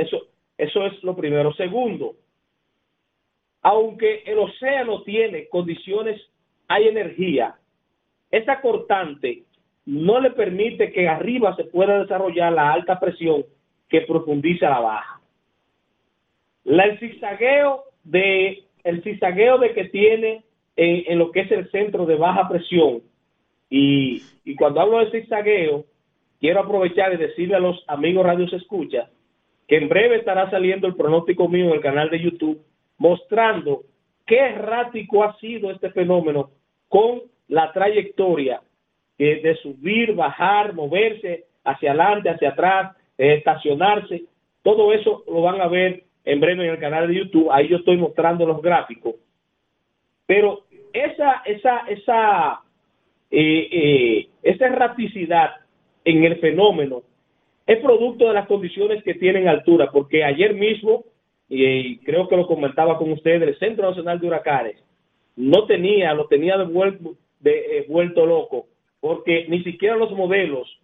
eso 0.58 0.86
es 0.86 1.04
lo 1.04 1.16
primero. 1.16 1.54
Segundo, 1.54 2.16
aunque 3.62 4.24
el 4.26 4.40
océano 4.40 5.04
tiene 5.04 5.48
condiciones, 5.48 6.20
hay 6.68 6.88
energía, 6.88 7.56
esa 8.30 8.62
cortante 8.62 9.44
no 9.86 10.20
le 10.20 10.32
permite 10.32 10.92
que 10.92 11.08
arriba 11.08 11.56
se 11.56 11.66
pueda 11.66 12.00
desarrollar 12.00 12.54
la 12.54 12.72
alta 12.72 13.00
presión 13.00 13.46
que 13.90 14.02
profundiza 14.02 14.70
la 14.70 14.80
baja. 14.80 15.22
El 16.66 17.00
zigzagueo 17.00 17.84
de 18.04 18.64
el 18.84 19.04
zigzagueo 19.04 19.58
de 19.60 19.74
que 19.74 19.86
tiene 19.86 20.44
en, 20.76 21.20
lo 21.20 21.32
que 21.32 21.42
es 21.42 21.52
el 21.52 21.70
centro 21.70 22.06
de 22.06 22.16
baja 22.16 22.48
presión 22.50 23.02
y, 23.70 24.22
y 24.44 24.56
cuando 24.56 24.82
hablo 24.82 25.00
de 25.00 25.12
zigzagueo 25.12 25.86
quiero 26.40 26.62
aprovechar 26.62 27.14
y 27.14 27.18
decirle 27.18 27.56
a 27.56 27.60
los 27.60 27.84
amigos 27.88 28.26
radios 28.26 28.54
escucha 28.54 29.10
que 29.68 29.78
en 29.78 29.90
breve 29.90 30.18
estará 30.18 30.50
saliendo 30.50 30.88
el 30.88 30.96
pronóstico 30.96 31.48
mío 31.48 31.66
en 31.66 31.74
el 31.74 31.82
canal 31.82 32.10
de 32.10 32.22
YouTube 32.22 32.62
mostrando 32.98 33.84
qué 34.26 34.40
errático 34.40 35.24
ha 35.24 35.38
sido 35.38 35.70
este 35.70 35.92
fenómeno 35.92 36.52
con 36.88 37.22
la 37.48 37.72
trayectoria 37.72 38.62
de 39.26 39.56
subir, 39.62 40.14
bajar, 40.16 40.74
moverse 40.74 41.46
hacia 41.64 41.92
adelante, 41.92 42.30
hacia 42.30 42.50
atrás, 42.50 42.96
eh, 43.18 43.36
estacionarse. 43.36 44.24
Todo 44.64 44.94
eso 44.94 45.24
lo 45.28 45.42
van 45.42 45.62
a 45.62 45.68
ver 45.68 46.04
en 46.26 46.40
breve 46.40 46.66
en 46.66 46.72
el 46.72 46.80
canal 46.80 47.08
de 47.08 47.16
YouTube. 47.16 47.52
Ahí 47.52 47.68
yo 47.68 47.78
estoy 47.78 47.98
mostrando 47.98 48.46
los 48.46 48.62
gráficos. 48.62 49.16
Pero 50.26 50.64
esa, 50.94 51.42
esa, 51.46 51.80
esa, 51.88 52.62
eh, 53.30 53.68
eh, 53.72 54.28
esa 54.44 54.66
erraticidad 54.66 55.52
en 56.06 56.24
el 56.24 56.38
fenómeno 56.38 57.04
es 57.68 57.78
producto 57.80 58.28
de 58.28 58.34
las 58.34 58.48
condiciones 58.48 59.04
que 59.04 59.14
tienen 59.14 59.48
altura, 59.48 59.90
porque 59.92 60.24
ayer 60.24 60.54
mismo, 60.54 61.06
y 61.48 61.98
creo 62.00 62.28
que 62.28 62.38
lo 62.38 62.48
comentaba 62.48 62.98
con 62.98 63.12
ustedes, 63.12 63.42
el 63.44 63.60
Centro 63.60 63.88
Nacional 63.88 64.20
de 64.20 64.28
Huracanes 64.28 64.78
no 65.36 65.66
tenía, 65.66 66.14
lo 66.14 66.28
tenía 66.28 66.58
de 66.58 66.66
vuelto, 66.66 67.16
de, 67.40 67.86
vuelto 67.88 68.26
loco 68.26 68.68
porque 69.02 69.48
ni 69.50 69.64
siquiera 69.64 69.96
los 69.98 70.12
modelos 70.12 70.80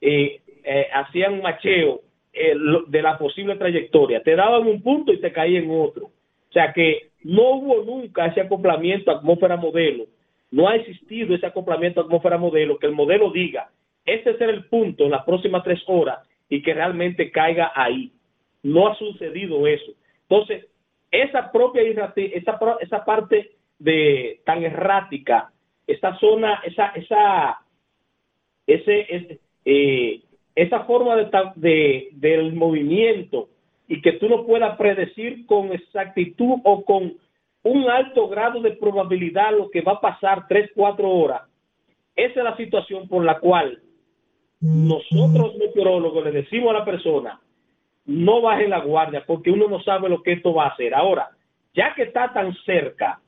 eh, 0.00 0.40
eh, 0.62 0.86
hacían 0.92 1.40
macheo 1.40 2.02
eh, 2.32 2.54
de 2.86 3.02
la 3.02 3.18
posible 3.18 3.56
trayectoria. 3.56 4.22
Te 4.22 4.36
daban 4.36 4.66
un 4.66 4.82
punto 4.82 5.12
y 5.12 5.20
te 5.20 5.32
caía 5.32 5.58
en 5.58 5.70
otro. 5.70 6.04
O 6.04 6.52
sea 6.52 6.72
que 6.72 7.10
no 7.24 7.54
hubo 7.54 7.82
nunca 7.82 8.26
ese 8.26 8.42
acoplamiento 8.42 9.10
atmósfera-modelo. 9.10 10.04
No 10.50 10.68
ha 10.68 10.76
existido 10.76 11.34
ese 11.34 11.46
acoplamiento 11.46 12.02
atmósfera-modelo 12.02 12.78
que 12.78 12.86
el 12.86 12.92
modelo 12.92 13.30
diga, 13.30 13.70
este 14.04 14.36
será 14.36 14.52
el 14.52 14.66
punto 14.66 15.04
en 15.04 15.12
las 15.12 15.24
próximas 15.24 15.64
tres 15.64 15.82
horas 15.86 16.18
y 16.50 16.62
que 16.62 16.74
realmente 16.74 17.30
caiga 17.30 17.72
ahí. 17.74 18.12
No 18.62 18.86
ha 18.86 18.94
sucedido 18.96 19.66
eso. 19.66 19.92
Entonces, 20.28 20.66
esa 21.10 21.50
propia, 21.50 21.82
esa, 21.82 22.12
esa 22.80 23.04
parte 23.04 23.52
de 23.78 24.40
tan 24.44 24.62
errática 24.62 25.52
esa 25.86 26.16
zona, 26.18 26.60
esa, 26.64 26.88
esa, 26.88 27.60
ese, 28.66 29.06
ese 29.08 29.40
eh, 29.64 30.22
esa 30.54 30.80
forma 30.84 31.16
de, 31.16 31.30
de, 31.56 32.08
del 32.12 32.52
movimiento 32.52 33.48
y 33.88 34.00
que 34.02 34.12
tú 34.12 34.28
no 34.28 34.44
puedas 34.44 34.76
predecir 34.76 35.46
con 35.46 35.72
exactitud 35.72 36.58
o 36.64 36.84
con 36.84 37.14
un 37.62 37.90
alto 37.90 38.28
grado 38.28 38.60
de 38.60 38.72
probabilidad 38.72 39.56
lo 39.56 39.70
que 39.70 39.80
va 39.82 39.92
a 39.92 40.00
pasar 40.00 40.46
tres, 40.48 40.70
cuatro 40.74 41.08
horas. 41.08 41.42
Esa 42.14 42.40
es 42.40 42.44
la 42.44 42.56
situación 42.56 43.08
por 43.08 43.24
la 43.24 43.38
cual 43.38 43.80
nosotros 44.60 45.56
meteorólogos 45.56 46.24
le 46.24 46.32
decimos 46.32 46.70
a 46.70 46.78
la 46.80 46.84
persona, 46.84 47.40
no 48.04 48.42
baje 48.42 48.68
la 48.68 48.80
guardia 48.80 49.24
porque 49.26 49.50
uno 49.50 49.68
no 49.68 49.82
sabe 49.82 50.08
lo 50.08 50.22
que 50.22 50.32
esto 50.32 50.52
va 50.52 50.64
a 50.64 50.68
hacer. 50.70 50.94
Ahora, 50.94 51.30
ya 51.74 51.94
que 51.94 52.02
está 52.02 52.32
tan 52.32 52.54
cerca 52.64 53.20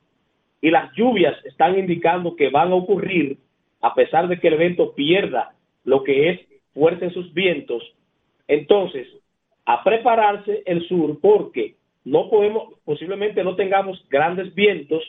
y 0.61 0.69
las 0.69 0.91
lluvias 0.93 1.33
están 1.45 1.77
indicando 1.77 2.35
que 2.35 2.49
van 2.49 2.71
a 2.71 2.75
ocurrir, 2.75 3.37
a 3.85 3.93
pesar 3.93 4.27
de 4.27 4.39
que 4.39 4.47
el 4.47 4.55
evento 4.55 4.95
pierda 4.95 5.53
lo 5.83 6.03
que 6.03 6.31
es 6.31 6.39
fuerza 6.73 7.05
en 7.05 7.13
sus 7.13 7.31
vientos, 7.35 7.83
entonces, 8.47 9.07
a 9.63 9.83
prepararse 9.83 10.63
el 10.65 10.87
sur 10.87 11.19
porque 11.21 11.75
no 12.03 12.27
podemos, 12.31 12.73
posiblemente 12.83 13.43
no 13.43 13.55
tengamos 13.55 14.03
grandes 14.09 14.55
vientos, 14.55 15.03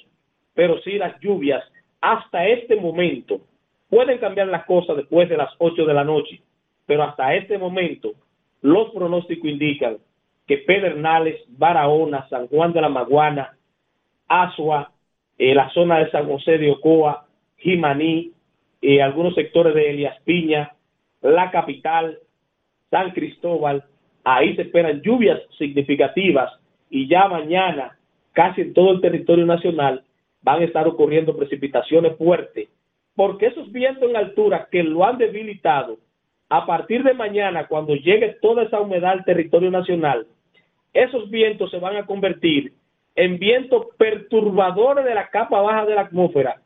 pero 0.53 0.79
sí 0.83 0.99
las 0.99 1.19
lluvias 1.21 1.65
hasta 2.03 2.47
este 2.49 2.77
momento 2.77 3.41
pueden 3.89 4.19
cambiar 4.19 4.49
las 4.49 4.67
cosas 4.67 4.99
después 4.99 5.27
de 5.31 5.39
las 5.39 5.55
8 5.57 5.87
de 5.87 5.95
la 5.95 6.05
noche, 6.05 6.43
pero 6.85 7.03
hasta 7.03 7.35
este 7.35 7.57
momento 7.57 8.13
los 8.61 8.91
pronósticos 8.91 9.49
indican 9.49 9.97
que 10.47 10.59
Pedernales, 10.59 11.41
Barahona, 11.49 12.29
San 12.29 12.47
Juan 12.49 12.75
de 12.75 12.83
la 12.83 12.91
Maguana, 12.91 13.57
Asua, 14.29 14.93
eh, 15.39 15.55
la 15.55 15.71
zona 15.71 16.01
de 16.01 16.11
San 16.11 16.29
José 16.29 16.59
de 16.59 16.71
Ocoa, 16.73 17.27
Jimaní, 17.57 18.36
eh, 18.83 19.03
algunos 19.03 19.35
sectores 19.35 19.75
de 19.75 19.91
Elias 19.91 20.17
Piña, 20.25 20.73
la 21.23 21.51
capital, 21.51 22.19
San 22.91 23.11
Cristóbal, 23.13 23.85
ahí 24.25 24.55
se 24.57 24.63
esperan 24.63 25.01
lluvias 25.03 25.41
significativas 25.59 26.53
y 26.91 27.09
ya 27.09 27.29
mañana 27.29 27.97
casi 28.33 28.61
en 28.61 28.75
todo 28.75 28.93
el 28.93 29.01
territorio 29.01 29.47
nacional 29.47 30.05
van 30.43 30.61
a 30.61 30.65
estar 30.65 30.87
ocurriendo 30.87 31.37
precipitaciones 31.37 32.17
fuertes, 32.17 32.69
porque 33.15 33.47
esos 33.47 33.73
vientos 33.73 34.09
en 34.09 34.17
altura 34.17 34.69
que 34.71 34.83
lo 34.83 35.05
han 35.05 35.19
debilitado, 35.19 35.99
a 36.49 36.67
partir 36.67 37.03
de 37.03 37.15
mañana, 37.15 37.67
cuando 37.67 37.95
llegue 37.95 38.37
toda 38.41 38.63
esa 38.63 38.81
humedad 38.81 39.13
al 39.13 39.25
territorio 39.25 39.71
nacional, 39.71 40.27
esos 40.93 41.29
vientos 41.31 41.71
se 41.71 41.79
van 41.79 41.97
a 41.97 42.07
convertir 42.07 42.73
en 43.17 43.39
vientos 43.39 43.87
perturbadores 43.97 45.05
de 45.05 45.15
la 45.15 45.29
capa 45.29 45.61
baja 45.61 45.85
de 45.87 45.95
la 45.95 46.03
atmósfera. 46.03 46.63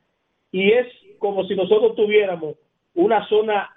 Y 0.52 0.72
es 0.72 0.86
como 1.20 1.44
si 1.44 1.54
nosotros 1.54 1.94
tuviéramos 1.94 2.56
una 2.94 3.28
zona 3.28 3.70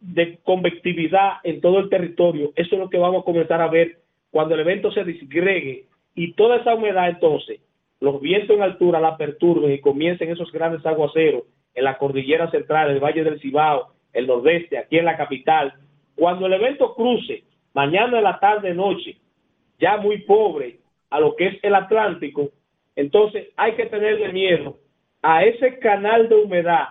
de 0.00 0.38
convectividad 0.42 1.34
en 1.42 1.60
todo 1.60 1.80
el 1.80 1.90
territorio. 1.90 2.52
Eso 2.56 2.76
es 2.76 2.80
lo 2.80 2.88
que 2.88 2.96
vamos 2.96 3.20
a 3.20 3.24
comenzar 3.24 3.60
a 3.60 3.68
ver 3.68 3.98
cuando 4.30 4.54
el 4.54 4.60
evento 4.60 4.90
se 4.92 5.04
disgregue 5.04 5.84
y 6.14 6.32
toda 6.32 6.56
esa 6.56 6.74
humedad 6.74 7.10
entonces, 7.10 7.60
los 8.00 8.20
vientos 8.20 8.56
en 8.56 8.62
altura 8.62 8.98
la 9.00 9.18
perturben 9.18 9.72
y 9.72 9.80
comiencen 9.80 10.30
esos 10.30 10.50
grandes 10.50 10.84
aguaceros 10.86 11.42
en 11.74 11.84
la 11.84 11.98
cordillera 11.98 12.50
central, 12.50 12.90
el 12.90 13.00
Valle 13.00 13.24
del 13.24 13.40
Cibao, 13.40 13.92
el 14.12 14.26
nordeste, 14.26 14.78
aquí 14.78 14.98
en 14.98 15.04
la 15.04 15.16
capital. 15.16 15.74
Cuando 16.16 16.46
el 16.46 16.54
evento 16.54 16.94
cruce, 16.94 17.44
mañana 17.74 18.18
en 18.18 18.24
la 18.24 18.40
tarde, 18.40 18.74
noche, 18.74 19.16
ya 19.78 19.98
muy 19.98 20.18
pobre 20.22 20.78
a 21.10 21.20
lo 21.20 21.36
que 21.36 21.48
es 21.48 21.58
el 21.62 21.74
Atlántico, 21.74 22.50
entonces 22.96 23.48
hay 23.56 23.72
que 23.72 23.86
tenerle 23.86 24.32
miedo 24.32 24.76
a 25.22 25.44
ese 25.44 25.78
canal 25.78 26.28
de 26.28 26.36
humedad 26.36 26.88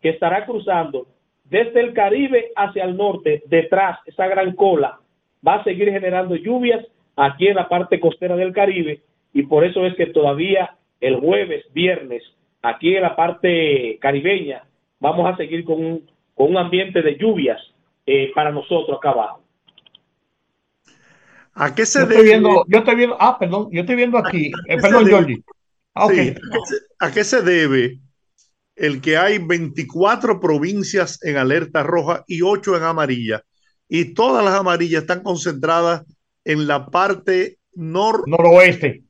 que 0.00 0.10
estará 0.10 0.46
cruzando 0.46 1.06
desde 1.44 1.80
el 1.80 1.92
Caribe 1.92 2.52
hacia 2.56 2.84
el 2.84 2.96
norte, 2.96 3.42
detrás, 3.46 3.98
esa 4.06 4.26
gran 4.28 4.54
cola, 4.54 5.00
va 5.46 5.54
a 5.54 5.64
seguir 5.64 5.90
generando 5.90 6.36
lluvias 6.36 6.86
aquí 7.16 7.48
en 7.48 7.56
la 7.56 7.68
parte 7.68 7.98
costera 7.98 8.36
del 8.36 8.52
Caribe 8.52 9.00
y 9.32 9.42
por 9.42 9.64
eso 9.64 9.84
es 9.84 9.94
que 9.96 10.06
todavía 10.06 10.76
el 11.00 11.16
jueves, 11.16 11.64
viernes, 11.72 12.22
aquí 12.62 12.94
en 12.94 13.02
la 13.02 13.16
parte 13.16 13.98
caribeña, 14.00 14.64
vamos 15.00 15.32
a 15.32 15.36
seguir 15.36 15.64
con 15.64 15.84
un, 15.84 16.10
con 16.34 16.50
un 16.50 16.58
ambiente 16.58 17.02
de 17.02 17.16
lluvias 17.16 17.60
eh, 18.06 18.30
para 18.34 18.52
nosotros 18.52 18.98
acá 18.98 19.10
abajo. 19.10 19.42
¿A 21.54 21.74
qué 21.74 21.84
se 21.84 22.00
yo 22.00 22.06
debe? 22.06 22.14
estoy 22.14 22.30
viendo, 22.30 22.64
yo 22.68 22.78
estoy 22.78 22.96
viendo, 22.96 23.16
ah, 23.18 23.36
perdón, 23.38 23.68
yo 23.72 23.80
estoy 23.80 23.96
viendo 23.96 24.18
aquí, 24.18 24.52
eh, 24.68 24.76
perdón? 24.80 25.06
Georgie. 25.06 25.42
Ah. 25.94 26.08
Sí, 26.08 26.34
¿a, 27.00 27.10
qué 27.10 27.24
se, 27.24 27.42
debe 27.42 27.98
el 28.76 29.00
que 29.00 29.16
hay 29.16 29.38
24 29.38 30.40
provincias 30.40 31.22
en 31.24 31.36
alerta 31.36 31.82
roja 31.82 32.24
y 32.26 32.42
8 32.42 32.76
en 32.76 32.82
amarilla? 32.84 33.42
Y 33.88 34.14
todas 34.14 34.44
las 34.44 34.54
amarillas 34.54 35.02
están 35.02 35.22
concentradas 35.22 36.04
en 36.44 36.66
la 36.66 36.86
parte 36.86 37.58
norte, 37.74 38.30
Noroeste. 38.30 39.02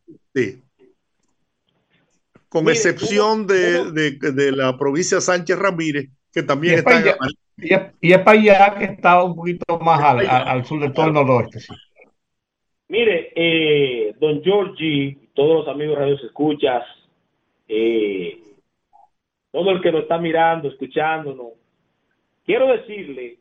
con 2.49 2.65
Mire, 2.65 2.77
excepción 2.77 3.47
de, 3.47 3.81
uno- 3.83 3.93
de- 3.93 4.11
de 4.33 4.53
la 4.53 4.77
provincia 4.79 5.21
Sánchez 5.21 5.59
Ramírez, 5.59 6.09
que 6.33 6.41
Y 6.41 6.47
también 6.47 6.75
es, 6.75 6.79
está 6.81 6.93
en 6.99 7.03
allá, 7.05 7.17
amarilla. 7.21 7.39
y 7.59 7.75
es- 7.75 7.95
y 8.01 8.13
es 8.13 8.19
para 8.21 8.41
allá 8.41 8.75
que 8.79 8.85
está 8.87 9.23
un 9.23 9.37
poquito 9.37 9.79
más 9.79 10.01
al, 10.03 10.21
al- 10.21 10.49
al 10.49 10.65
sur 10.67 10.81
de 10.81 10.91
todo 10.91 11.07
el 11.07 11.13
noroeste. 11.13 11.61
Sí. 11.61 11.75
Mire, 12.91 13.33
eh, 13.37 14.17
don 14.19 14.43
Georgie, 14.43 15.17
todos 15.35 15.65
los 15.65 15.69
amigos 15.69 15.97
radios 15.97 16.25
escuchas, 16.25 16.85
eh, 17.69 18.37
todo 19.53 19.71
el 19.71 19.81
que 19.81 19.93
nos 19.93 20.03
está 20.03 20.19
mirando, 20.19 20.67
escuchándonos, 20.67 21.53
quiero 22.45 22.67
decirle, 22.67 23.39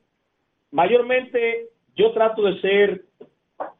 mayormente 0.70 1.70
yo 1.95 2.12
trato 2.12 2.43
de 2.43 2.62
ser 2.62 3.06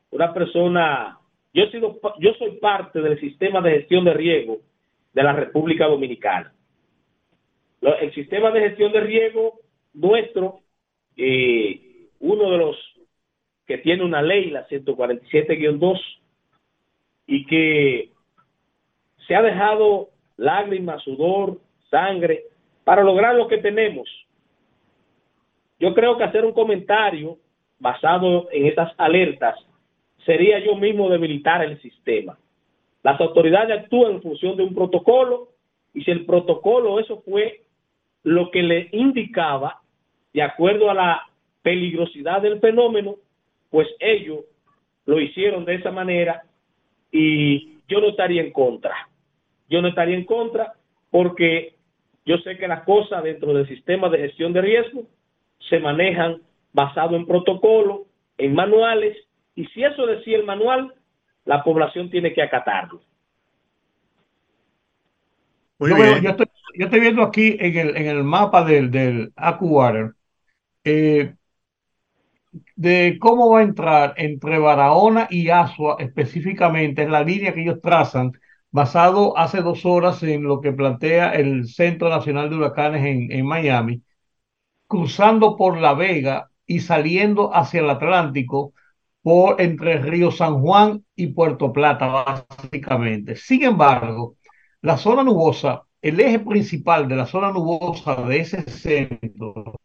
una 0.10 0.34
persona, 0.34 1.20
yo 1.54 1.66
he 1.66 1.70
sido, 1.70 2.00
yo 2.18 2.34
soy 2.40 2.58
parte 2.58 3.00
del 3.00 3.20
sistema 3.20 3.62
de 3.62 3.74
gestión 3.74 4.06
de 4.06 4.14
riego 4.16 4.58
de 5.14 5.22
la 5.22 5.34
República 5.34 5.86
Dominicana. 5.86 6.52
El 7.82 8.12
sistema 8.16 8.50
de 8.50 8.62
gestión 8.62 8.92
de 8.92 9.02
riego 9.02 9.60
nuestro, 9.94 10.62
eh, 11.16 12.08
uno 12.22 12.50
de 12.50 12.58
los 12.58 12.99
que 13.70 13.78
tiene 13.78 14.04
una 14.04 14.24
ley, 14.24 14.50
la 14.50 14.68
147-2, 14.68 16.00
y 17.28 17.46
que 17.46 18.10
se 19.28 19.36
ha 19.36 19.44
dejado 19.44 20.10
lágrimas, 20.38 21.04
sudor, 21.04 21.60
sangre, 21.92 22.46
para 22.84 23.04
lograr 23.04 23.36
lo 23.36 23.48
que 23.48 23.60
tenemos. 23.60 24.10
Yo 25.80 25.94
creo 25.94 26.18
que 26.18 26.24
hacer 26.24 26.46
un 26.46 26.54
comentario 26.54 27.38
basado 27.78 28.48
en 28.52 28.66
esas 28.66 28.92
alertas 28.98 29.56
sería 30.26 30.58
yo 30.66 30.76
mismo 30.76 31.08
debilitar 31.08 31.64
el 31.64 31.80
sistema. 31.80 32.40
Las 33.04 33.22
autoridades 33.22 33.82
actúan 33.82 34.14
en 34.14 34.22
función 34.24 34.58
de 34.58 34.64
un 34.64 34.74
protocolo 34.74 35.50
y 35.94 36.04
si 36.04 36.10
el 36.10 36.26
protocolo 36.26 37.00
eso 37.00 37.22
fue 37.22 37.62
lo 38.24 38.50
que 38.50 38.64
le 38.64 38.90
indicaba 38.94 39.80
de 40.34 40.42
acuerdo 40.42 40.90
a 40.90 40.96
la 40.96 41.22
peligrosidad 41.62 42.42
del 42.42 42.60
fenómeno, 42.60 43.18
pues 43.70 43.88
ellos 44.00 44.46
lo 45.06 45.20
hicieron 45.20 45.66
de 45.66 45.76
esa 45.76 45.92
manera 45.92 46.44
y 47.12 47.80
yo 47.88 48.00
no 48.02 48.10
estaría 48.10 48.42
en 48.42 48.52
contra. 48.52 49.10
Yo 49.70 49.82
no 49.82 49.88
estaría 49.88 50.16
en 50.16 50.26
contra 50.26 50.74
porque 51.12 51.76
yo 52.26 52.38
sé 52.40 52.58
que 52.58 52.68
las 52.68 52.84
cosas 52.84 53.24
dentro 53.24 53.54
del 53.54 53.68
sistema 53.68 54.10
de 54.10 54.20
gestión 54.20 54.54
de 54.54 54.62
riesgo 54.62 55.04
se 55.70 55.80
manejan 55.80 56.42
basado 56.74 57.16
en 57.16 57.26
protocolo, 57.26 58.06
en 58.38 58.54
manuales, 58.54 59.18
y 59.56 59.66
si 59.68 59.84
eso 59.84 60.06
decía 60.06 60.38
el 60.38 60.46
manual, 60.46 60.94
la 61.46 61.64
población 61.64 62.10
tiene 62.10 62.34
que 62.34 62.42
acatarlo. 62.42 63.02
Muy 65.80 65.90
Yo, 65.90 65.96
bien. 65.96 66.22
yo 66.22 66.30
estoy, 66.30 66.46
yo 66.78 66.86
estoy 66.86 67.00
viendo 67.00 67.24
aquí 67.24 67.58
en 67.60 67.78
el, 67.78 67.98
en 67.98 68.08
el 68.08 68.24
mapa 68.24 68.64
del, 68.64 68.92
del 68.92 69.32
AccuWater 69.36 70.12
eh, 70.84 71.34
de 72.80 73.18
cómo 73.20 73.50
va 73.50 73.60
a 73.60 73.64
entrar 73.64 74.14
entre 74.16 74.58
Barahona 74.58 75.28
y 75.30 75.50
Asua 75.50 75.98
específicamente, 76.00 77.04
es 77.04 77.10
la 77.10 77.24
línea 77.24 77.54
que 77.54 77.62
ellos 77.64 77.82
trazan, 77.82 78.32
basado 78.72 79.38
hace 79.38 79.62
dos 79.62 79.86
horas 79.86 80.24
en 80.24 80.44
lo 80.44 80.62
que 80.62 80.72
plantea 80.72 81.32
el 81.34 81.68
Centro 81.68 82.08
Nacional 82.10 82.50
de 82.50 82.56
Huracanes 82.56 83.06
en, 83.06 83.32
en 83.34 83.46
Miami, 83.46 84.02
cruzando 84.88 85.58
por 85.58 85.78
La 85.78 85.94
Vega 85.94 86.52
y 86.66 86.80
saliendo 86.80 87.54
hacia 87.54 87.82
el 87.82 87.90
Atlántico 87.90 88.74
por 89.22 89.60
entre 89.62 89.98
Río 90.02 90.32
San 90.32 90.62
Juan 90.62 91.04
y 91.18 91.28
Puerto 91.28 91.74
Plata, 91.74 92.08
básicamente. 92.08 93.36
Sin 93.36 93.64
embargo, 93.64 94.38
la 94.82 94.98
zona 94.98 95.24
nubosa, 95.26 95.84
el 96.02 96.18
eje 96.22 96.40
principal 96.40 97.10
de 97.10 97.18
la 97.18 97.26
zona 97.26 97.52
nubosa 97.52 98.16
de 98.24 98.40
ese 98.40 98.62
centro, 98.64 99.76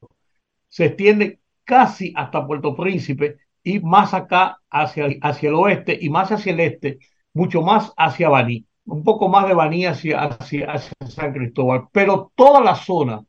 se 0.69 0.87
extiende 0.87 1.41
casi 1.65 2.13
hasta 2.17 2.47
Puerto 2.47 2.75
Príncipe 2.75 3.39
y 3.63 3.81
más 3.81 4.15
acá 4.15 4.59
hacia, 4.71 5.07
hacia 5.23 5.49
el 5.49 5.55
oeste 5.55 5.99
y 6.01 6.11
más 6.11 6.31
hacia 6.31 6.53
el 6.53 6.61
este, 6.61 6.99
mucho 7.33 7.63
más 7.63 7.93
hacia 7.97 8.29
Baní, 8.29 8.65
un 8.87 9.03
poco 9.03 9.29
más 9.29 9.49
de 9.49 9.55
Baní 9.55 9.87
hacia, 9.87 10.21
hacia, 10.21 10.73
hacia 10.73 10.93
San 11.09 11.33
Cristóbal. 11.33 11.89
Pero 11.93 12.31
toda 12.35 12.61
la 12.61 12.75
zona, 12.75 13.25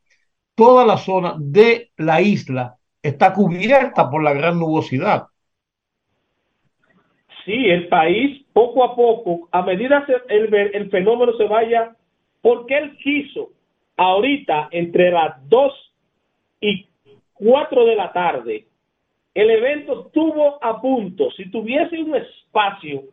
toda 0.54 0.84
la 0.84 0.98
zona 0.98 1.34
de 1.38 1.90
la 1.96 2.20
isla 2.20 2.76
está 3.02 3.32
cubierta 3.32 4.10
por 4.10 4.22
la 4.22 4.34
gran 4.34 4.58
nubosidad. 4.58 5.26
Sí, 7.44 7.66
el 7.70 7.88
país 7.88 8.44
poco 8.52 8.84
a 8.84 8.96
poco, 8.96 9.48
a 9.52 9.62
medida 9.62 10.04
que 10.04 10.14
el, 10.34 10.52
el 10.52 10.90
fenómeno 10.90 11.32
se 11.36 11.44
vaya, 11.44 11.94
porque 12.42 12.76
él 12.76 12.96
quiso 12.98 13.50
ahorita 13.96 14.68
entre 14.72 15.10
las 15.10 15.36
2 15.48 15.72
y 16.60 16.88
4 17.38 17.84
de 17.84 17.96
la 17.96 18.12
tarde, 18.12 18.66
el 19.34 19.50
evento 19.50 20.06
estuvo 20.06 20.62
a 20.64 20.80
punto, 20.80 21.30
si 21.32 21.50
tuviese 21.50 22.00
un 22.00 22.16
espacio, 22.16 23.04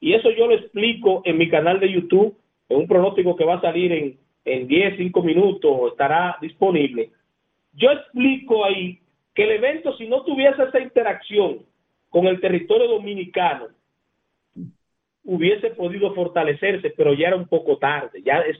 y 0.00 0.14
eso 0.14 0.30
yo 0.30 0.46
lo 0.46 0.54
explico 0.54 1.22
en 1.24 1.38
mi 1.38 1.48
canal 1.48 1.80
de 1.80 1.92
YouTube, 1.92 2.36
en 2.68 2.78
un 2.78 2.86
pronóstico 2.86 3.36
que 3.36 3.44
va 3.44 3.56
a 3.56 3.60
salir 3.60 3.92
en, 3.92 4.18
en 4.44 4.66
10, 4.66 4.96
5 4.96 5.22
minutos, 5.22 5.92
estará 5.92 6.38
disponible. 6.40 7.10
Yo 7.72 7.90
explico 7.90 8.64
ahí 8.64 9.00
que 9.34 9.44
el 9.44 9.52
evento, 9.52 9.96
si 9.96 10.08
no 10.08 10.22
tuviese 10.22 10.62
esa 10.62 10.80
interacción 10.80 11.58
con 12.08 12.26
el 12.26 12.40
territorio 12.40 12.88
dominicano, 12.88 13.66
hubiese 15.24 15.70
podido 15.70 16.14
fortalecerse, 16.14 16.90
pero 16.96 17.12
ya 17.12 17.28
era 17.28 17.36
un 17.36 17.48
poco 17.48 17.76
tarde. 17.76 18.22
Ya 18.24 18.40
es, 18.40 18.56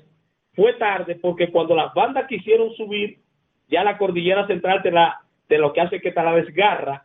fue 0.54 0.74
tarde 0.74 1.14
porque 1.14 1.50
cuando 1.50 1.74
las 1.74 1.94
bandas 1.94 2.26
quisieron 2.28 2.74
subir, 2.74 3.20
ya 3.68 3.84
la 3.84 3.98
cordillera 3.98 4.46
central 4.46 4.82
te, 4.82 4.90
la, 4.90 5.20
te 5.48 5.58
lo 5.58 5.72
que 5.72 5.80
hace 5.80 6.00
que 6.00 6.12
te 6.12 6.22
la 6.22 6.34
desgarra 6.34 7.04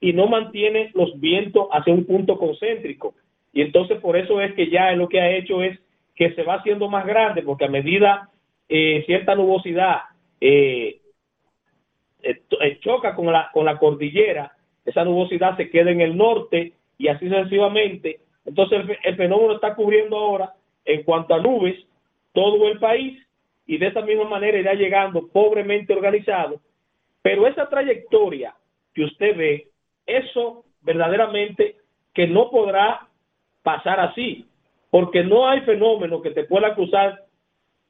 y 0.00 0.12
no 0.12 0.26
mantiene 0.26 0.90
los 0.94 1.18
vientos 1.20 1.68
hacia 1.70 1.94
un 1.94 2.04
punto 2.04 2.38
concéntrico. 2.38 3.14
Y 3.52 3.62
entonces 3.62 4.00
por 4.00 4.16
eso 4.16 4.40
es 4.40 4.52
que 4.54 4.68
ya 4.70 4.92
lo 4.92 5.08
que 5.08 5.20
ha 5.20 5.30
hecho 5.30 5.62
es 5.62 5.78
que 6.14 6.34
se 6.34 6.42
va 6.42 6.54
haciendo 6.54 6.88
más 6.88 7.06
grande, 7.06 7.42
porque 7.42 7.64
a 7.64 7.70
medida 7.70 8.28
eh, 8.68 9.02
cierta 9.06 9.34
nubosidad 9.34 10.00
eh, 10.40 11.00
eh, 12.22 12.42
eh, 12.60 12.78
choca 12.80 13.14
con 13.14 13.26
la, 13.32 13.50
con 13.52 13.64
la 13.64 13.78
cordillera, 13.78 14.52
esa 14.84 15.04
nubosidad 15.04 15.56
se 15.56 15.70
queda 15.70 15.90
en 15.90 16.00
el 16.00 16.16
norte 16.16 16.72
y 16.98 17.08
así 17.08 17.28
sucesivamente. 17.28 18.20
Entonces 18.44 18.80
el, 18.80 18.98
el 19.02 19.16
fenómeno 19.16 19.54
está 19.54 19.74
cubriendo 19.74 20.16
ahora, 20.16 20.52
en 20.84 21.02
cuanto 21.04 21.34
a 21.34 21.40
nubes, 21.40 21.76
todo 22.32 22.68
el 22.68 22.78
país 22.78 23.18
y 23.66 23.78
de 23.78 23.88
esa 23.88 24.02
misma 24.02 24.24
manera 24.24 24.58
irá 24.58 24.74
llegando 24.74 25.28
pobremente 25.28 25.92
organizado. 25.92 26.60
Pero 27.22 27.46
esa 27.46 27.68
trayectoria 27.68 28.54
que 28.94 29.04
usted 29.04 29.36
ve, 29.36 29.68
eso 30.06 30.64
verdaderamente 30.80 31.76
que 32.12 32.26
no 32.26 32.50
podrá 32.50 33.06
pasar 33.62 34.00
así, 34.00 34.46
porque 34.90 35.22
no 35.22 35.48
hay 35.48 35.60
fenómeno 35.62 36.20
que 36.20 36.30
te 36.30 36.44
pueda 36.44 36.74
cruzar. 36.74 37.24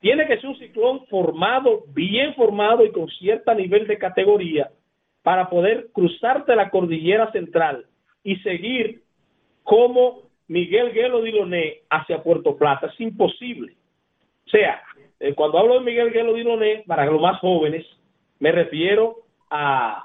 Tiene 0.00 0.26
que 0.26 0.36
ser 0.36 0.50
un 0.50 0.58
ciclón 0.58 1.06
formado, 1.06 1.84
bien 1.88 2.34
formado 2.34 2.84
y 2.84 2.92
con 2.92 3.08
cierto 3.08 3.54
nivel 3.54 3.86
de 3.86 3.98
categoría 3.98 4.70
para 5.22 5.48
poder 5.48 5.88
cruzarte 5.92 6.54
la 6.54 6.70
cordillera 6.70 7.30
central 7.32 7.86
y 8.22 8.36
seguir 8.36 9.02
como 9.62 10.22
Miguel 10.48 10.92
Guelo 10.92 11.22
Diloné 11.22 11.78
hacia 11.88 12.22
Puerto 12.22 12.56
Plata. 12.56 12.88
Es 12.88 13.00
imposible. 13.00 13.74
O 14.46 14.50
sea, 14.50 14.82
eh, 15.22 15.34
cuando 15.34 15.58
hablo 15.58 15.74
de 15.74 15.84
Miguel 15.84 16.10
Guelo 16.10 16.34
Diloné, 16.34 16.82
para 16.84 17.06
los 17.06 17.20
más 17.20 17.38
jóvenes, 17.38 17.86
me 18.40 18.50
refiero 18.50 19.18
a, 19.48 20.04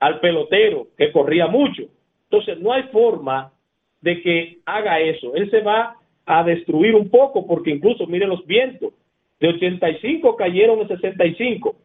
al 0.00 0.20
pelotero 0.20 0.86
que 0.96 1.12
corría 1.12 1.46
mucho. 1.46 1.82
Entonces, 2.30 2.58
no 2.60 2.72
hay 2.72 2.84
forma 2.84 3.52
de 4.00 4.22
que 4.22 4.58
haga 4.64 5.00
eso. 5.00 5.34
Él 5.34 5.50
se 5.50 5.60
va 5.60 5.96
a 6.24 6.42
destruir 6.44 6.94
un 6.94 7.10
poco 7.10 7.46
porque 7.46 7.72
incluso, 7.72 8.06
miren 8.06 8.30
los 8.30 8.46
vientos, 8.46 8.94
de 9.38 9.48
85 9.48 10.34
cayeron 10.34 10.80
en 10.80 10.88
65. 10.88 11.76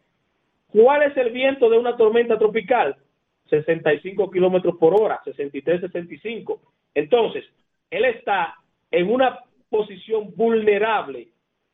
¿Cuál 0.71 1.03
es 1.03 1.17
el 1.17 1.31
viento 1.31 1.69
de 1.69 1.77
una 1.77 1.97
tormenta 1.97 2.39
tropical? 2.39 2.95
65 3.49 4.31
kilómetros 4.31 4.77
por 4.77 4.93
hora, 4.93 5.19
63, 5.25 5.81
65. 5.81 6.61
Entonces, 6.95 7.43
él 7.89 8.05
está 8.05 8.55
en 8.89 9.11
una 9.11 9.39
posición 9.69 10.33
vulnerable 10.37 11.27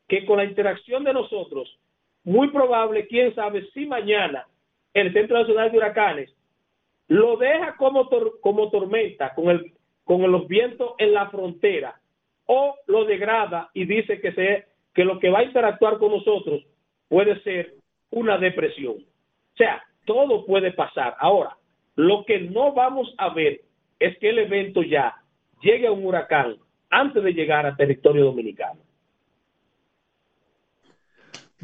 que 0.08 0.24
con 0.24 0.38
la 0.38 0.44
interacción 0.44 1.04
de 1.04 1.12
nosotros, 1.12 1.78
muy 2.24 2.48
probable, 2.48 3.06
quién 3.06 3.34
sabe, 3.34 3.68
si 3.72 3.86
mañana 3.86 4.46
el 4.94 5.12
Centro 5.12 5.38
Nacional 5.38 5.70
de 5.70 5.78
Huracanes 5.78 6.34
lo 7.08 7.36
deja 7.36 7.76
como, 7.76 8.08
como 8.40 8.70
tormenta 8.70 9.34
con, 9.34 9.50
el, 9.50 9.72
con 10.04 10.30
los 10.30 10.48
vientos 10.48 10.94
en 10.98 11.12
la 11.12 11.30
frontera 11.30 12.00
o 12.46 12.76
lo 12.86 13.04
degrada 13.04 13.70
y 13.74 13.84
dice 13.84 14.20
que, 14.20 14.32
se, 14.32 14.66
que 14.94 15.04
lo 15.04 15.18
que 15.18 15.30
va 15.30 15.40
a 15.40 15.44
interactuar 15.44 15.98
con 15.98 16.12
nosotros 16.12 16.64
puede 17.08 17.40
ser 17.42 17.74
una 18.10 18.38
depresión. 18.38 18.94
O 18.94 19.56
sea, 19.56 19.82
todo 20.04 20.44
puede 20.46 20.72
pasar. 20.72 21.14
Ahora, 21.18 21.56
lo 21.96 22.24
que 22.24 22.40
no 22.40 22.72
vamos 22.72 23.12
a 23.18 23.30
ver 23.30 23.60
es 23.98 24.18
que 24.18 24.30
el 24.30 24.38
evento 24.38 24.82
ya 24.82 25.14
llegue 25.62 25.86
a 25.86 25.92
un 25.92 26.04
huracán 26.04 26.56
antes 26.90 27.22
de 27.22 27.32
llegar 27.32 27.66
a 27.66 27.76
territorio 27.76 28.24
dominicano. 28.24 28.80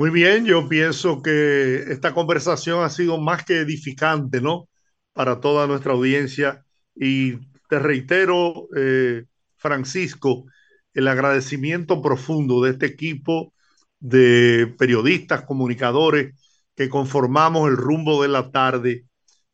Muy 0.02 0.10
bien, 0.10 0.44
yo 0.46 0.68
pienso 0.68 1.22
que 1.22 1.76
esta 1.92 2.12
conversación 2.12 2.82
ha 2.82 2.90
sido 2.90 3.20
más 3.20 3.44
que 3.44 3.58
edificante, 3.60 4.40
¿no? 4.40 4.68
Para 5.12 5.38
toda 5.38 5.68
nuestra 5.68 5.92
audiencia. 5.92 6.64
Y 6.96 7.36
te 7.68 7.78
reitero, 7.78 8.66
eh, 8.76 9.26
Francisco, 9.58 10.46
el 10.92 11.06
agradecimiento 11.06 12.02
profundo 12.02 12.64
de 12.64 12.72
este 12.72 12.86
equipo 12.86 13.54
de 14.00 14.74
periodistas, 14.76 15.44
comunicadores 15.44 16.34
que 16.74 16.88
conformamos 16.88 17.70
el 17.70 17.76
rumbo 17.76 18.22
de 18.22 18.28
la 18.28 18.50
tarde, 18.50 19.04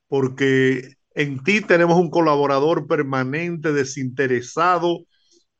porque 0.06 0.94
en 1.10 1.44
ti 1.44 1.60
tenemos 1.60 1.98
un 1.98 2.08
colaborador 2.08 2.86
permanente, 2.86 3.74
desinteresado 3.74 5.00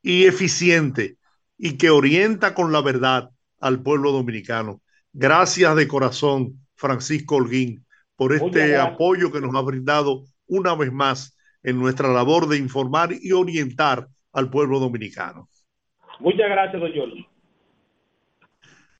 y 0.01 0.25
eficiente, 0.25 1.19
y 1.59 1.77
que 1.77 1.91
orienta 1.91 2.55
con 2.55 2.71
la 2.71 2.81
verdad 2.81 3.29
al 3.59 3.81
pueblo 3.81 4.11
dominicano. 4.11 4.81
Gracias 5.13 5.75
de 5.75 5.87
corazón, 5.87 6.65
Francisco 6.75 7.35
Holguín, 7.35 7.85
por 8.15 8.33
este 8.33 8.77
apoyo 8.77 9.31
que 9.31 9.41
nos 9.41 9.55
ha 9.55 9.61
brindado 9.61 10.23
una 10.47 10.75
vez 10.75 10.91
más 10.91 11.37
en 11.63 11.79
nuestra 11.79 12.09
labor 12.09 12.47
de 12.47 12.57
informar 12.57 13.11
y 13.13 13.31
orientar 13.31 14.07
al 14.31 14.49
pueblo 14.49 14.79
dominicano. 14.79 15.49
Muchas 16.19 16.49
gracias, 16.49 16.81
don 16.81 16.93
Jorge. 16.93 17.27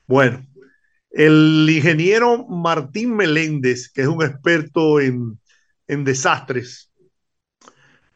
Bueno, 0.08 0.46
el 1.12 1.68
ingeniero 1.70 2.48
Martín 2.48 3.16
Meléndez, 3.16 3.92
que 3.92 4.02
es 4.02 4.08
un 4.08 4.24
experto 4.24 5.00
en, 5.00 5.40
en 5.88 6.04
desastres, 6.04 6.92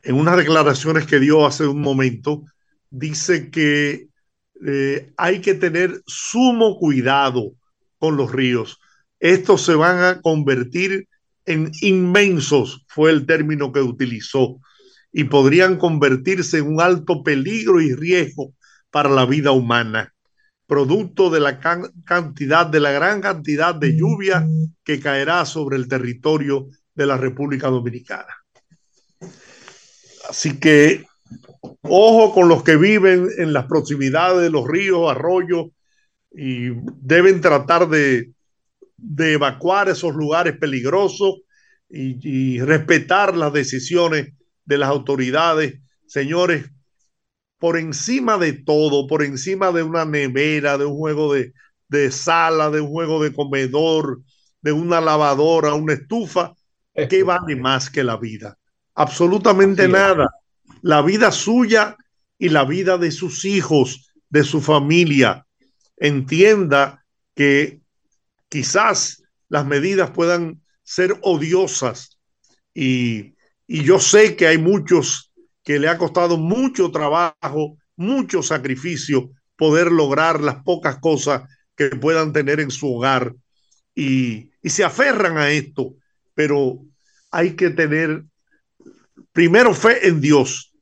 en 0.03 0.15
unas 0.15 0.37
declaraciones 0.37 1.05
que 1.05 1.19
dio 1.19 1.45
hace 1.45 1.65
un 1.65 1.81
momento, 1.81 2.43
dice 2.89 3.49
que 3.49 4.07
eh, 4.65 5.11
hay 5.17 5.41
que 5.41 5.53
tener 5.53 6.01
sumo 6.05 6.77
cuidado 6.77 7.53
con 7.97 8.17
los 8.17 8.31
ríos. 8.31 8.79
Estos 9.19 9.63
se 9.63 9.75
van 9.75 10.03
a 10.03 10.21
convertir 10.21 11.07
en 11.45 11.71
inmensos, 11.81 12.85
fue 12.87 13.11
el 13.11 13.25
término 13.25 13.71
que 13.71 13.81
utilizó, 13.81 14.59
y 15.11 15.25
podrían 15.25 15.77
convertirse 15.77 16.57
en 16.59 16.67
un 16.67 16.81
alto 16.81 17.23
peligro 17.23 17.81
y 17.81 17.93
riesgo 17.93 18.53
para 18.89 19.09
la 19.09 19.25
vida 19.25 19.51
humana, 19.51 20.13
producto 20.65 21.29
de 21.29 21.39
la 21.39 21.59
can 21.59 21.91
cantidad, 22.05 22.65
de 22.65 22.79
la 22.79 22.91
gran 22.91 23.21
cantidad 23.21 23.75
de 23.75 23.95
lluvia 23.95 24.47
que 24.83 24.99
caerá 24.99 25.45
sobre 25.45 25.77
el 25.77 25.87
territorio 25.87 26.67
de 26.95 27.05
la 27.05 27.17
República 27.17 27.67
Dominicana. 27.67 28.33
Así 30.29 30.59
que 30.59 31.05
ojo 31.81 32.33
con 32.33 32.49
los 32.49 32.63
que 32.63 32.77
viven 32.77 33.29
en 33.37 33.53
las 33.53 33.65
proximidades 33.65 34.41
de 34.41 34.49
los 34.49 34.67
ríos, 34.67 35.09
arroyos, 35.09 35.67
y 36.31 36.71
deben 37.01 37.41
tratar 37.41 37.89
de, 37.89 38.31
de 38.97 39.33
evacuar 39.33 39.89
esos 39.89 40.15
lugares 40.15 40.57
peligrosos 40.57 41.41
y, 41.89 42.17
y, 42.27 42.59
respetar 42.61 43.37
las 43.37 43.53
decisiones 43.53 44.33
de 44.65 44.77
las 44.77 44.89
autoridades. 44.89 45.79
Señores, 46.07 46.69
por 47.59 47.77
encima 47.77 48.37
de 48.37 48.53
todo, 48.53 49.07
por 49.07 49.23
encima 49.23 49.71
de 49.71 49.83
una 49.83 50.05
nevera, 50.05 50.77
de 50.77 50.85
un 50.85 50.97
juego 50.97 51.33
de, 51.33 51.53
de 51.87 52.11
sala, 52.11 52.69
de 52.71 52.81
un 52.81 52.89
juego 52.89 53.23
de 53.23 53.33
comedor, 53.33 54.21
de 54.61 54.71
una 54.71 54.99
lavadora, 54.99 55.73
una 55.73 55.93
estufa, 55.93 56.53
¿qué 57.09 57.23
vale 57.23 57.55
más 57.55 57.89
que 57.89 58.03
la 58.03 58.17
vida? 58.17 58.57
Absolutamente 58.95 59.87
nada. 59.87 60.29
La 60.81 61.01
vida 61.01 61.31
suya 61.31 61.97
y 62.37 62.49
la 62.49 62.65
vida 62.65 62.97
de 62.97 63.11
sus 63.11 63.45
hijos, 63.45 64.11
de 64.29 64.43
su 64.43 64.61
familia. 64.61 65.45
Entienda 65.97 67.05
que 67.35 67.81
quizás 68.49 69.23
las 69.49 69.65
medidas 69.65 70.11
puedan 70.11 70.61
ser 70.83 71.17
odiosas 71.21 72.19
y, 72.73 73.35
y 73.67 73.83
yo 73.83 73.99
sé 73.99 74.35
que 74.35 74.47
hay 74.47 74.57
muchos 74.57 75.31
que 75.63 75.79
le 75.79 75.87
ha 75.87 75.97
costado 75.97 76.37
mucho 76.37 76.91
trabajo, 76.91 77.77
mucho 77.95 78.43
sacrificio 78.43 79.31
poder 79.55 79.91
lograr 79.91 80.41
las 80.41 80.63
pocas 80.63 80.97
cosas 80.99 81.43
que 81.75 81.89
puedan 81.89 82.33
tener 82.33 82.59
en 82.59 82.71
su 82.71 82.93
hogar 82.93 83.35
y, 83.95 84.51
y 84.61 84.69
se 84.69 84.83
aferran 84.83 85.37
a 85.37 85.51
esto, 85.51 85.95
pero 86.33 86.79
hay 87.31 87.55
que 87.55 87.69
tener 87.69 88.25
primero 89.33 89.73
fe 89.73 90.07
en 90.07 90.21
Dios, 90.21 90.73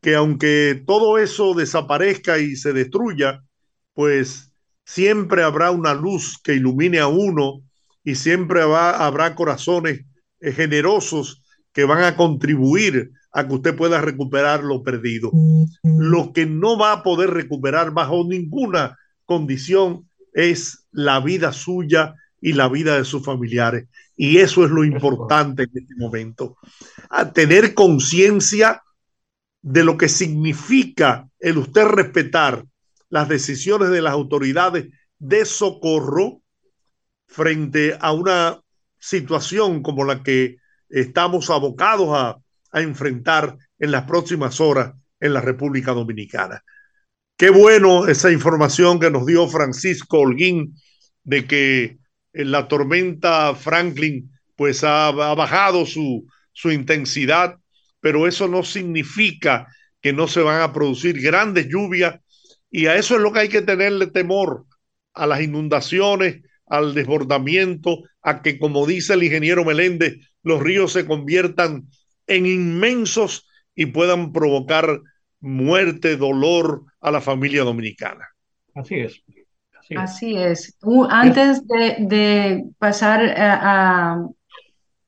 que 0.00 0.16
aunque 0.16 0.82
todo 0.86 1.18
eso 1.18 1.54
desaparezca 1.54 2.38
y 2.38 2.56
se 2.56 2.72
destruya, 2.72 3.42
pues 3.94 4.52
siempre 4.84 5.42
habrá 5.42 5.70
una 5.70 5.94
luz 5.94 6.38
que 6.42 6.54
ilumine 6.54 6.98
a 6.98 7.06
uno 7.06 7.62
y 8.02 8.14
siempre 8.14 8.64
va, 8.64 9.04
habrá 9.04 9.34
corazones 9.34 10.04
eh, 10.40 10.52
generosos 10.52 11.42
que 11.72 11.84
van 11.84 12.02
a 12.02 12.16
contribuir 12.16 13.12
a 13.32 13.46
que 13.46 13.54
usted 13.54 13.76
pueda 13.76 14.00
recuperar 14.00 14.64
lo 14.64 14.82
perdido. 14.82 15.30
Lo 15.82 16.32
que 16.32 16.46
no 16.46 16.78
va 16.78 16.92
a 16.92 17.02
poder 17.02 17.30
recuperar 17.30 17.90
bajo 17.90 18.24
ninguna 18.26 18.96
condición 19.26 20.08
es 20.32 20.86
la 20.90 21.20
vida 21.20 21.52
suya 21.52 22.14
y 22.40 22.54
la 22.54 22.68
vida 22.68 22.96
de 22.96 23.04
sus 23.04 23.24
familiares. 23.24 23.88
Y 24.16 24.38
eso 24.38 24.64
es 24.64 24.70
lo 24.70 24.82
importante 24.84 25.64
en 25.64 25.70
este 25.74 25.94
momento. 25.96 26.56
A 27.10 27.32
tener 27.32 27.74
conciencia 27.74 28.82
de 29.60 29.84
lo 29.84 29.98
que 29.98 30.08
significa 30.08 31.28
el 31.38 31.58
usted 31.58 31.84
respetar 31.84 32.64
las 33.10 33.28
decisiones 33.28 33.90
de 33.90 34.02
las 34.02 34.12
autoridades 34.12 34.88
de 35.18 35.44
socorro 35.44 36.40
frente 37.26 37.96
a 38.00 38.12
una 38.12 38.60
situación 38.98 39.82
como 39.82 40.04
la 40.04 40.22
que 40.22 40.56
estamos 40.88 41.50
abocados 41.50 42.08
a, 42.12 42.36
a 42.72 42.80
enfrentar 42.80 43.56
en 43.78 43.90
las 43.90 44.04
próximas 44.04 44.60
horas 44.60 44.94
en 45.20 45.34
la 45.34 45.40
República 45.40 45.92
Dominicana. 45.92 46.62
Qué 47.36 47.50
bueno 47.50 48.06
esa 48.06 48.32
información 48.32 48.98
que 48.98 49.10
nos 49.10 49.26
dio 49.26 49.46
Francisco 49.46 50.20
Holguín 50.20 50.74
de 51.22 51.46
que 51.46 51.98
la 52.44 52.68
tormenta 52.68 53.54
Franklin 53.54 54.30
pues 54.54 54.84
ha, 54.84 55.08
ha 55.08 55.34
bajado 55.34 55.86
su, 55.86 56.26
su 56.52 56.70
intensidad, 56.70 57.56
pero 58.00 58.26
eso 58.26 58.48
no 58.48 58.62
significa 58.62 59.66
que 60.00 60.12
no 60.12 60.28
se 60.28 60.40
van 60.40 60.62
a 60.62 60.72
producir 60.72 61.20
grandes 61.20 61.68
lluvias 61.68 62.20
y 62.70 62.86
a 62.86 62.96
eso 62.96 63.16
es 63.16 63.22
lo 63.22 63.32
que 63.32 63.40
hay 63.40 63.48
que 63.48 63.62
tenerle 63.62 64.06
temor, 64.08 64.66
a 65.14 65.26
las 65.26 65.40
inundaciones, 65.40 66.42
al 66.66 66.94
desbordamiento, 66.94 68.02
a 68.22 68.42
que, 68.42 68.58
como 68.58 68.86
dice 68.86 69.14
el 69.14 69.22
ingeniero 69.22 69.64
Meléndez, 69.64 70.18
los 70.42 70.60
ríos 70.62 70.92
se 70.92 71.06
conviertan 71.06 71.88
en 72.26 72.46
inmensos 72.46 73.48
y 73.74 73.86
puedan 73.86 74.32
provocar 74.32 75.00
muerte, 75.40 76.16
dolor 76.16 76.84
a 77.00 77.10
la 77.10 77.20
familia 77.20 77.62
dominicana. 77.62 78.28
Así 78.74 78.96
es. 78.96 79.22
Así 79.94 80.36
es. 80.36 80.36
Así 80.36 80.36
es. 80.36 80.76
Uh, 80.82 81.06
antes 81.10 81.66
de, 81.66 81.96
de 82.00 82.64
pasar 82.78 83.22
a, 83.38 84.14
a, 84.14 84.28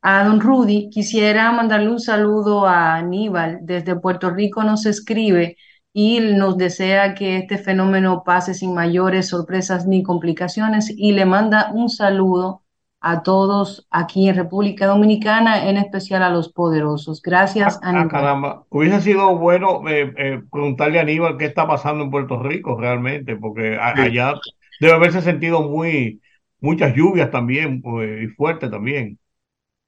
a 0.03 0.24
don 0.24 0.41
Rudy, 0.41 0.91
quisiera 0.91 1.51
mandarle 1.53 1.91
un 1.91 2.01
saludo 2.01 2.66
a 2.66 2.97
Aníbal. 2.97 3.59
Desde 3.62 3.97
Puerto 3.97 4.31
Rico 4.31 4.62
nos 4.64 4.87
escribe 4.87 5.57
y 5.93 6.20
nos 6.20 6.57
desea 6.57 7.14
que 7.14 7.39
este 7.39 7.59
fenómeno 7.59 8.22
pase 8.24 8.55
sin 8.55 8.74
mayores 8.74 9.29
sorpresas 9.29 9.87
ni 9.87 10.03
complicaciones 10.03 10.91
y 10.97 11.12
le 11.12 11.24
manda 11.26 11.70
un 11.74 11.89
saludo 11.89 12.62
a 13.01 13.22
todos 13.22 13.87
aquí 13.91 14.29
en 14.29 14.37
República 14.37 14.87
Dominicana, 14.87 15.68
en 15.68 15.76
especial 15.76 16.22
a 16.22 16.31
los 16.31 16.53
poderosos. 16.53 17.22
Gracias, 17.22 17.79
Ah, 17.91 17.91
Aníbal. 17.91 18.09
caramba, 18.09 18.64
hubiese 18.70 19.01
sido 19.01 19.37
bueno 19.39 19.87
eh, 19.89 20.12
eh, 20.16 20.43
preguntarle 20.51 20.99
a 20.99 21.03
Aníbal 21.03 21.37
qué 21.39 21.47
está 21.47 21.66
pasando 21.66 22.05
en 22.05 22.11
Puerto 22.11 22.43
Rico 22.43 22.76
realmente, 22.79 23.37
porque 23.37 23.79
Sí. 23.95 24.03
allá 24.03 24.35
debe 24.81 24.95
haberse 24.95 25.22
sentido 25.22 25.62
muy, 25.62 26.20
muchas 26.61 26.95
lluvias 26.95 27.31
también 27.31 27.83
pues, 27.83 28.24
y 28.24 28.26
fuerte 28.29 28.68
también. 28.68 29.18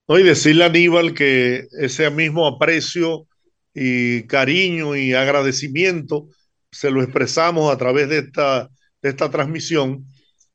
¿no? 0.07 0.19
Y 0.19 0.23
decirle 0.23 0.63
a 0.63 0.67
Aníbal 0.67 1.13
que 1.13 1.67
ese 1.79 2.09
mismo 2.09 2.47
aprecio 2.47 3.27
y 3.73 4.23
cariño 4.23 4.95
y 4.95 5.13
agradecimiento 5.13 6.27
se 6.71 6.91
lo 6.91 7.01
expresamos 7.01 7.73
a 7.73 7.77
través 7.77 8.09
de 8.09 8.19
esta, 8.19 8.69
de 9.01 9.09
esta 9.09 9.29
transmisión 9.29 10.05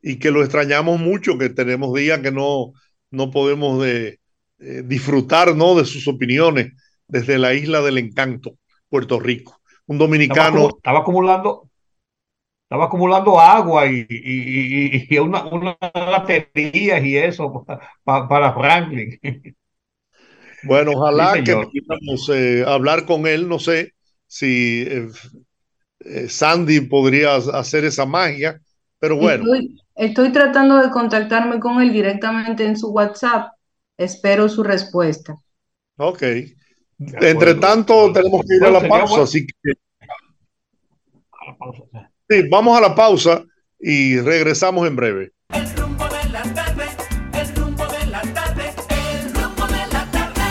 y 0.02 0.18
que 0.18 0.30
lo 0.30 0.42
extrañamos 0.42 1.00
mucho, 1.00 1.38
que 1.38 1.48
tenemos 1.48 1.94
días 1.94 2.20
que 2.20 2.32
no, 2.32 2.72
no 3.10 3.30
podemos 3.30 3.82
de, 3.82 4.20
eh, 4.58 4.82
disfrutar 4.84 5.54
¿no? 5.54 5.74
de 5.74 5.84
sus 5.84 6.08
opiniones 6.08 6.72
desde 7.08 7.38
la 7.38 7.54
isla 7.54 7.82
del 7.82 7.98
encanto, 7.98 8.56
Puerto 8.88 9.20
Rico. 9.20 9.60
Un 9.86 9.98
dominicano, 9.98 10.70
estaba 10.76 11.00
acumulando, 11.00 11.68
estaba 12.66 12.86
acumulando 12.86 13.38
agua 13.40 13.86
y, 13.86 14.06
y, 14.08 15.06
y, 15.08 15.16
y 15.16 15.18
una, 15.18 15.44
unas 15.46 15.76
baterías 15.94 17.04
y 17.04 17.16
eso 17.16 17.64
pa- 17.64 17.80
pa- 18.04 18.28
para 18.28 18.52
Franklin. 18.54 19.18
bueno, 20.62 20.92
Sí, 21.12 21.26
ojalá 21.26 21.42
que 21.44 21.56
pudiéramos 21.56 22.28
eh, 22.34 22.64
hablar 22.66 23.06
con 23.06 23.26
él, 23.26 23.48
no 23.48 23.58
sé 23.58 23.92
si 24.26 24.82
eh, 24.88 25.08
eh, 26.00 26.28
Sandy 26.28 26.80
podría 26.82 27.36
hacer 27.36 27.84
esa 27.84 28.06
magia, 28.06 28.60
pero 28.98 29.16
bueno. 29.16 29.50
Estoy, 29.50 29.76
estoy 29.94 30.32
tratando 30.32 30.76
de 30.78 30.90
contactarme 30.90 31.60
con 31.60 31.82
él 31.82 31.92
directamente 31.92 32.64
en 32.64 32.78
su 32.78 32.92
WhatsApp. 32.92 33.52
Espero 33.98 34.48
su 34.48 34.62
respuesta. 34.62 35.36
Ok. 35.98 36.22
Entre 37.20 37.54
tanto, 37.56 38.12
tenemos 38.12 38.42
que 38.46 38.56
ir 38.56 38.64
a 38.66 38.70
la 38.70 38.86
pausa, 38.86 39.22
así 39.22 39.46
que 39.46 39.72
A 41.40 41.46
la 41.46 41.56
pausa. 41.58 42.10
Sí, 42.28 42.48
vamos 42.50 42.76
a 42.76 42.80
la 42.80 42.94
pausa 42.94 43.44
y 43.80 44.18
regresamos 44.20 44.86
en 44.86 44.96
breve. 44.96 45.32
El 45.54 45.76
rumbo 45.76 46.04
de 46.08 46.28
la 46.30 46.42
tarde, 46.42 46.84
el 47.34 47.56
rumbo 47.56 47.86
de 47.86 48.06
la 48.06 48.22
tarde, 48.22 48.74
el 48.90 49.34
rumbo 49.34 49.66
de 49.66 49.86
la 49.92 50.10
tarde. 50.10 50.42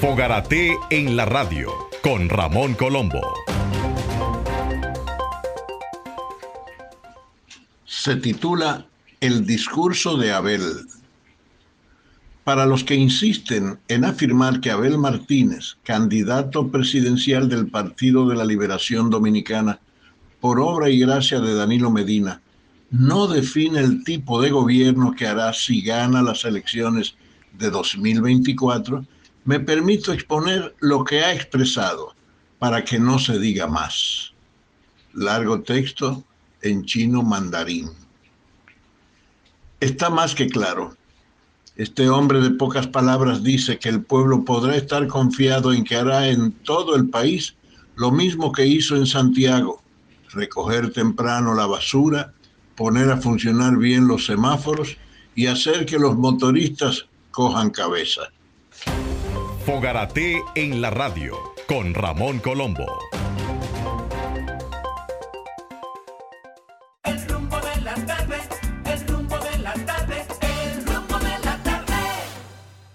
Fogarate 0.00 0.76
en 0.90 1.16
la 1.16 1.24
radio 1.24 1.72
con 2.02 2.28
Ramón 2.28 2.74
Colombo. 2.74 3.20
se 8.04 8.16
titula 8.16 8.84
El 9.20 9.46
discurso 9.46 10.18
de 10.18 10.30
Abel. 10.30 10.60
Para 12.44 12.66
los 12.66 12.84
que 12.84 12.94
insisten 12.94 13.78
en 13.88 14.04
afirmar 14.04 14.60
que 14.60 14.70
Abel 14.70 14.98
Martínez, 14.98 15.78
candidato 15.82 16.70
presidencial 16.70 17.48
del 17.48 17.68
Partido 17.68 18.28
de 18.28 18.36
la 18.36 18.44
Liberación 18.44 19.08
Dominicana, 19.08 19.80
por 20.40 20.60
obra 20.60 20.90
y 20.90 20.98
gracia 20.98 21.40
de 21.40 21.54
Danilo 21.54 21.90
Medina, 21.90 22.42
no 22.90 23.26
define 23.26 23.80
el 23.80 24.04
tipo 24.04 24.42
de 24.42 24.50
gobierno 24.50 25.14
que 25.16 25.26
hará 25.26 25.52
si 25.54 25.80
gana 25.80 26.22
las 26.22 26.44
elecciones 26.44 27.16
de 27.58 27.70
2024, 27.70 29.06
me 29.44 29.60
permito 29.60 30.12
exponer 30.12 30.74
lo 30.80 31.02
que 31.02 31.20
ha 31.20 31.32
expresado 31.32 32.14
para 32.58 32.84
que 32.84 32.98
no 32.98 33.18
se 33.18 33.38
diga 33.38 33.66
más. 33.66 34.32
Largo 35.12 35.62
texto 35.62 36.24
en 36.62 36.84
chino 36.84 37.22
mandarín. 37.22 37.90
Está 39.80 40.10
más 40.10 40.34
que 40.34 40.48
claro. 40.48 40.96
Este 41.76 42.08
hombre 42.08 42.40
de 42.40 42.50
pocas 42.50 42.86
palabras 42.86 43.42
dice 43.42 43.78
que 43.78 43.88
el 43.88 44.00
pueblo 44.00 44.44
podrá 44.44 44.76
estar 44.76 45.08
confiado 45.08 45.72
en 45.72 45.82
que 45.82 45.96
hará 45.96 46.28
en 46.28 46.52
todo 46.52 46.94
el 46.94 47.08
país 47.08 47.56
lo 47.96 48.12
mismo 48.12 48.52
que 48.52 48.64
hizo 48.64 48.94
en 48.94 49.06
Santiago, 49.06 49.82
recoger 50.30 50.92
temprano 50.92 51.52
la 51.54 51.66
basura, 51.66 52.32
poner 52.76 53.10
a 53.10 53.16
funcionar 53.16 53.76
bien 53.76 54.06
los 54.06 54.26
semáforos 54.26 54.96
y 55.34 55.46
hacer 55.46 55.84
que 55.84 55.98
los 55.98 56.16
motoristas 56.16 57.06
cojan 57.32 57.70
cabeza. 57.70 58.22
Fogarate 59.66 60.42
en 60.54 60.80
la 60.80 60.90
radio 60.90 61.36
con 61.66 61.92
Ramón 61.94 62.38
Colombo. 62.38 62.86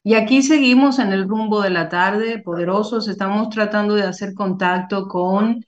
Y 0.04 0.14
aquí 0.16 0.42
seguimos 0.42 1.00
en 1.00 1.12
el 1.12 1.28
rumbo 1.28 1.62
de 1.62 1.70
la 1.70 1.90
tarde, 1.90 2.40
poderosos. 2.40 3.08
Estamos 3.08 3.50
tratando 3.50 3.96
de 3.96 4.04
hacer 4.04 4.34
contacto 4.34 5.08
con 5.08 5.64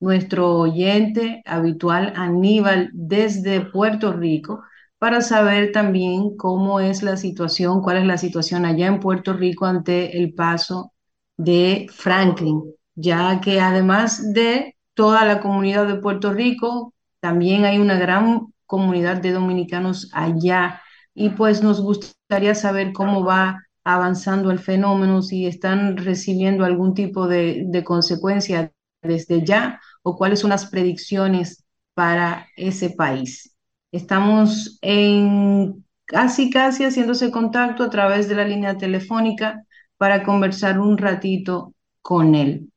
nuestro 0.00 0.56
oyente 0.58 1.42
habitual 1.46 2.12
Aníbal 2.16 2.90
desde 2.92 3.60
Puerto 3.60 4.12
Rico 4.12 4.62
para 4.98 5.20
saber 5.20 5.72
también 5.72 6.36
cómo 6.36 6.80
es 6.80 7.02
la 7.02 7.16
situación, 7.16 7.82
cuál 7.82 7.98
es 7.98 8.06
la 8.06 8.18
situación 8.18 8.64
allá 8.64 8.86
en 8.86 9.00
Puerto 9.00 9.32
Rico 9.34 9.66
ante 9.66 10.18
el 10.18 10.34
paso 10.34 10.92
de 11.36 11.86
Franklin, 11.92 12.62
ya 12.94 13.40
que 13.40 13.60
además 13.60 14.32
de 14.32 14.76
toda 14.94 15.24
la 15.24 15.40
comunidad 15.40 15.86
de 15.86 15.96
Puerto 15.96 16.32
Rico, 16.32 16.94
también 17.20 17.64
hay 17.64 17.78
una 17.78 17.98
gran 17.98 18.46
comunidad 18.66 19.18
de 19.18 19.32
dominicanos 19.32 20.10
allá 20.12 20.82
y 21.14 21.30
pues 21.30 21.62
nos 21.62 21.80
gustaría 21.80 22.54
saber 22.54 22.92
cómo 22.92 23.24
va 23.24 23.65
avanzando 23.86 24.50
el 24.50 24.58
fenómeno, 24.58 25.22
si 25.22 25.46
están 25.46 25.96
recibiendo 25.96 26.64
algún 26.64 26.92
tipo 26.92 27.28
de, 27.28 27.62
de 27.68 27.84
consecuencia 27.84 28.72
desde 29.00 29.44
ya 29.44 29.80
o 30.02 30.16
cuáles 30.16 30.40
son 30.40 30.50
las 30.50 30.66
predicciones 30.66 31.64
para 31.94 32.48
ese 32.56 32.90
país. 32.90 33.56
Estamos 33.92 34.78
en 34.82 35.84
casi, 36.04 36.50
casi 36.50 36.84
haciéndose 36.84 37.30
contacto 37.30 37.84
a 37.84 37.90
través 37.90 38.28
de 38.28 38.34
la 38.34 38.44
línea 38.44 38.76
telefónica 38.76 39.62
para 39.96 40.24
conversar 40.24 40.80
un 40.80 40.98
ratito 40.98 41.72
con 42.02 42.34
él. 42.34 42.68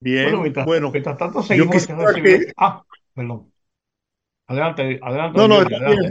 Bien, 0.00 0.24
Bueno, 0.24 0.42
mientras, 0.42 0.66
bueno, 0.66 0.90
mientras 0.92 1.16
tanto 1.16 1.42
seguimos 1.42 1.86
que... 1.86 2.52
Ah, 2.56 2.84
perdón. 3.14 3.52
Adelante, 4.46 4.98
adelante. 5.02 5.38
No, 5.38 5.48
no, 5.48 5.54
adelante. 5.56 6.10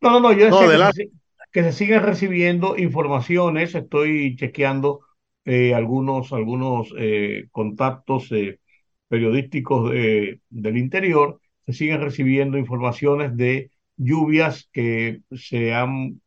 No, 0.00 0.10
no, 0.10 0.20
no, 0.20 0.32
yo 0.32 0.48
No, 0.48 0.58
adelante. 0.60 1.10
Que 1.56 1.62
se 1.62 1.72
siguen 1.72 2.02
recibiendo 2.02 2.76
informaciones, 2.76 3.74
estoy 3.74 4.36
chequeando 4.36 5.00
eh, 5.46 5.74
algunos, 5.74 6.30
algunos 6.34 6.92
eh, 6.98 7.48
contactos 7.50 8.30
eh, 8.32 8.60
periodísticos 9.08 9.90
de- 9.92 10.40
del 10.50 10.76
interior, 10.76 11.40
se 11.64 11.72
siguen 11.72 12.02
recibiendo 12.02 12.58
informaciones 12.58 13.34
de 13.38 13.70
lluvias 13.96 14.68
que 14.72 15.22
se 15.32 15.72
han 15.74 16.20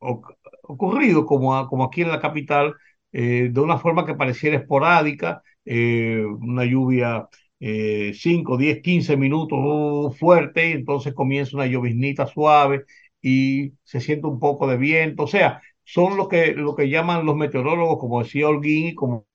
oc- 0.00 0.36
ocurrido, 0.62 1.26
como, 1.26 1.66
como 1.68 1.84
aquí 1.84 2.02
en 2.02 2.10
la 2.10 2.20
capital, 2.20 2.74
de 3.12 3.60
una 3.60 3.78
forma 3.78 4.04
que 4.04 4.14
pareciera 4.14 4.56
esporádica, 4.58 5.42
una 5.64 6.64
lluvia 6.64 7.28
eh, 7.60 8.12
5, 8.14 8.56
10, 8.58 8.82
15 8.82 9.16
minutos 9.16 9.58
uh, 9.62 10.12
fuerte, 10.18 10.68
y 10.70 10.72
entonces 10.72 11.14
comienza 11.14 11.56
una 11.56 11.66
lloviznita 11.66 12.26
suave 12.26 12.84
y 13.22 13.72
se 13.84 14.00
siente 14.00 14.26
un 14.26 14.38
poco 14.40 14.66
de 14.68 14.76
viento. 14.76 15.24
O 15.24 15.26
sea, 15.26 15.62
son 15.84 16.16
lo 16.16 16.28
que, 16.28 16.52
lo 16.54 16.74
que 16.76 16.88
llaman 16.88 17.26
los 17.26 17.36
meteorólogos, 17.36 17.98
como 17.98 18.22
decía 18.22 18.48
Holguín 18.48 18.88
y 18.88 18.94
como, 18.94 19.26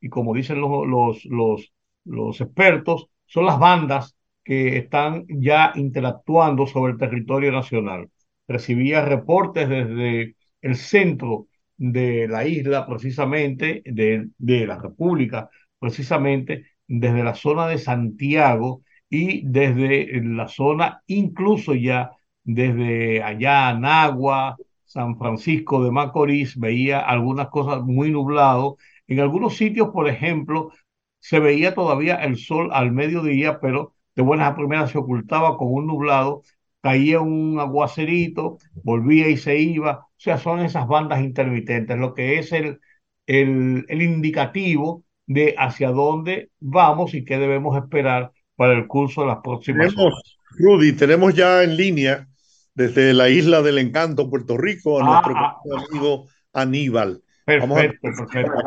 y 0.00 0.08
como 0.08 0.34
dicen 0.34 0.60
los, 0.60 0.86
los, 0.86 1.24
los, 1.26 1.72
los 2.04 2.40
expertos, 2.40 3.06
son 3.26 3.46
las 3.46 3.58
bandas 3.58 4.16
que 4.44 4.76
están 4.78 5.26
ya 5.28 5.72
interactuando 5.76 6.66
sobre 6.66 6.92
el 6.92 6.98
territorio 6.98 7.52
nacional. 7.52 8.10
Recibía 8.48 9.04
reportes 9.04 9.68
desde 9.68 10.34
el 10.62 10.76
centro 10.76 11.46
de 11.76 12.26
la 12.28 12.46
isla, 12.46 12.86
precisamente, 12.86 13.82
de, 13.84 14.28
de 14.38 14.66
la 14.66 14.76
República, 14.78 15.48
precisamente 15.78 16.66
desde 16.86 17.22
la 17.22 17.34
zona 17.34 17.66
de 17.68 17.78
Santiago 17.78 18.82
y 19.08 19.42
desde 19.46 20.20
la 20.22 20.48
zona 20.48 21.02
incluso 21.06 21.74
ya 21.74 22.10
desde 22.44 23.22
allá, 23.22 23.74
Nagua, 23.74 24.56
San 24.84 25.16
Francisco 25.18 25.84
de 25.84 25.90
Macorís, 25.90 26.58
veía 26.58 27.00
algunas 27.00 27.48
cosas 27.48 27.82
muy 27.82 28.10
nublado. 28.10 28.76
En 29.06 29.20
algunos 29.20 29.56
sitios, 29.56 29.90
por 29.90 30.08
ejemplo, 30.08 30.72
se 31.20 31.38
veía 31.40 31.74
todavía 31.74 32.16
el 32.16 32.36
sol 32.36 32.70
al 32.72 32.92
mediodía, 32.92 33.60
pero 33.60 33.94
de 34.14 34.22
buenas 34.22 34.50
a 34.52 34.56
primeras 34.56 34.90
se 34.90 34.98
ocultaba 34.98 35.56
con 35.56 35.72
un 35.72 35.86
nublado, 35.86 36.42
caía 36.82 37.20
un 37.20 37.58
aguacerito, 37.60 38.58
volvía 38.82 39.28
y 39.28 39.36
se 39.36 39.58
iba. 39.58 39.98
O 40.00 40.08
sea, 40.16 40.38
son 40.38 40.60
esas 40.60 40.86
bandas 40.88 41.20
intermitentes, 41.20 41.96
lo 41.98 42.14
que 42.14 42.38
es 42.38 42.52
el, 42.52 42.80
el, 43.26 43.84
el 43.88 44.02
indicativo 44.02 45.04
de 45.26 45.54
hacia 45.58 45.90
dónde 45.90 46.50
vamos 46.58 47.14
y 47.14 47.24
qué 47.24 47.38
debemos 47.38 47.76
esperar 47.76 48.32
para 48.56 48.72
el 48.74 48.86
curso 48.86 49.22
de 49.22 49.28
las 49.28 49.38
próximas 49.38 49.94
Tenemos, 49.94 50.14
horas. 50.14 50.38
Rudy, 50.58 50.92
tenemos 50.92 51.34
ya 51.34 51.62
en 51.62 51.76
línea 51.76 52.28
desde 52.74 53.12
la 53.12 53.28
isla 53.28 53.62
del 53.62 53.78
encanto, 53.78 54.28
Puerto 54.30 54.56
Rico, 54.56 54.98
a 55.00 55.02
Ah, 55.02 55.06
nuestro 55.06 55.34
ah, 55.36 55.60
amigo 55.88 56.26
Aníbal. 56.52 57.20
Vamos 57.46 57.78
a 57.78 57.80
perfecto, 57.80 58.08
perfecto. 58.30 58.58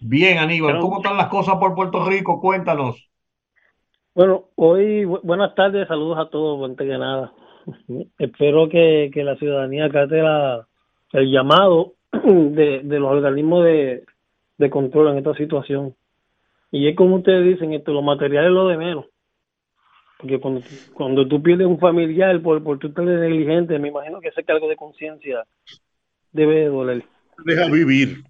Bien, 0.00 0.38
Aníbal, 0.38 0.78
¿cómo 0.80 0.98
están 0.98 1.16
las 1.16 1.28
cosas 1.28 1.56
por 1.56 1.74
Puerto 1.74 2.04
Rico? 2.08 2.40
Cuéntanos. 2.40 3.06
Bueno, 4.14 4.44
hoy, 4.56 5.04
bu- 5.04 5.20
buenas 5.22 5.54
tardes, 5.54 5.86
saludos 5.88 6.18
a 6.18 6.30
todos, 6.30 6.68
antes 6.68 6.86
que 6.86 6.98
nada. 6.98 7.32
Espero 8.18 8.68
que, 8.68 9.10
que 9.12 9.22
la 9.22 9.36
ciudadanía 9.36 9.84
acate 9.86 10.16
la, 10.22 10.66
el 11.12 11.30
llamado 11.30 11.94
de, 12.12 12.80
de 12.82 12.98
los 12.98 13.10
organismos 13.10 13.64
de, 13.64 14.04
de 14.58 14.70
control 14.70 15.08
en 15.12 15.18
esta 15.18 15.34
situación. 15.34 15.94
Y 16.72 16.88
es 16.88 16.96
como 16.96 17.16
ustedes 17.16 17.44
dicen, 17.44 17.72
esto, 17.74 17.92
lo 17.92 18.02
material 18.02 18.46
es 18.46 18.52
lo 18.52 18.68
de 18.68 18.76
menos. 18.78 19.06
Porque 20.20 20.38
cuando, 20.38 20.60
cuando 20.92 21.26
tú 21.26 21.42
pierdes 21.42 21.66
un 21.66 21.78
familiar 21.78 22.40
por, 22.42 22.62
por 22.62 22.78
tú 22.78 22.88
estar 22.88 23.04
negligente, 23.04 23.78
me 23.78 23.88
imagino 23.88 24.20
que 24.20 24.28
ese 24.28 24.44
cargo 24.44 24.68
de 24.68 24.76
conciencia 24.76 25.44
debe 26.32 26.56
de 26.56 26.66
doler. 26.66 27.04
Deja 27.44 27.66
vivir. 27.70 28.24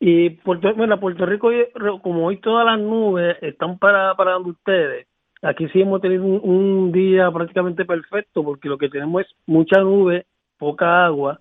Y 0.00 0.30
Puerto, 0.30 0.74
mira, 0.76 0.98
Puerto 1.00 1.24
Rico, 1.24 1.46
hoy- 1.46 1.68
como 2.02 2.26
hoy 2.26 2.36
todas 2.38 2.66
las 2.66 2.78
nubes 2.78 3.36
están 3.40 3.78
para, 3.78 4.14
para 4.14 4.32
donde 4.32 4.50
ustedes, 4.50 5.06
aquí 5.40 5.68
sí 5.68 5.80
hemos 5.80 6.00
tenido 6.02 6.24
un, 6.24 6.40
un 6.42 6.92
día 6.92 7.30
prácticamente 7.30 7.84
perfecto, 7.86 8.44
porque 8.44 8.68
lo 8.68 8.76
que 8.76 8.90
tenemos 8.90 9.22
es 9.22 9.34
mucha 9.46 9.80
nube, 9.80 10.26
poca 10.58 11.06
agua 11.06 11.40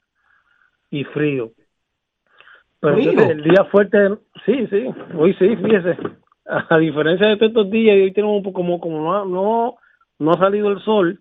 y 0.90 1.04
frío. 1.04 1.52
Pero 2.80 2.98
el 3.32 3.44
día 3.44 3.66
fuerte, 3.66 3.98
sí, 4.46 4.68
sí, 4.68 4.88
hoy 5.18 5.34
sí, 5.34 5.56
fíjese. 5.58 5.98
A 6.46 6.78
diferencia 6.78 7.28
de 7.28 7.46
estos 7.46 7.70
días, 7.70 7.96
hoy 7.96 8.12
tenemos 8.12 8.44
como, 8.54 8.80
como 8.80 9.00
no, 9.00 9.16
ha- 9.16 9.26
no, 9.26 9.76
no 10.20 10.32
ha 10.32 10.38
salido 10.38 10.70
el 10.72 10.82
sol, 10.82 11.20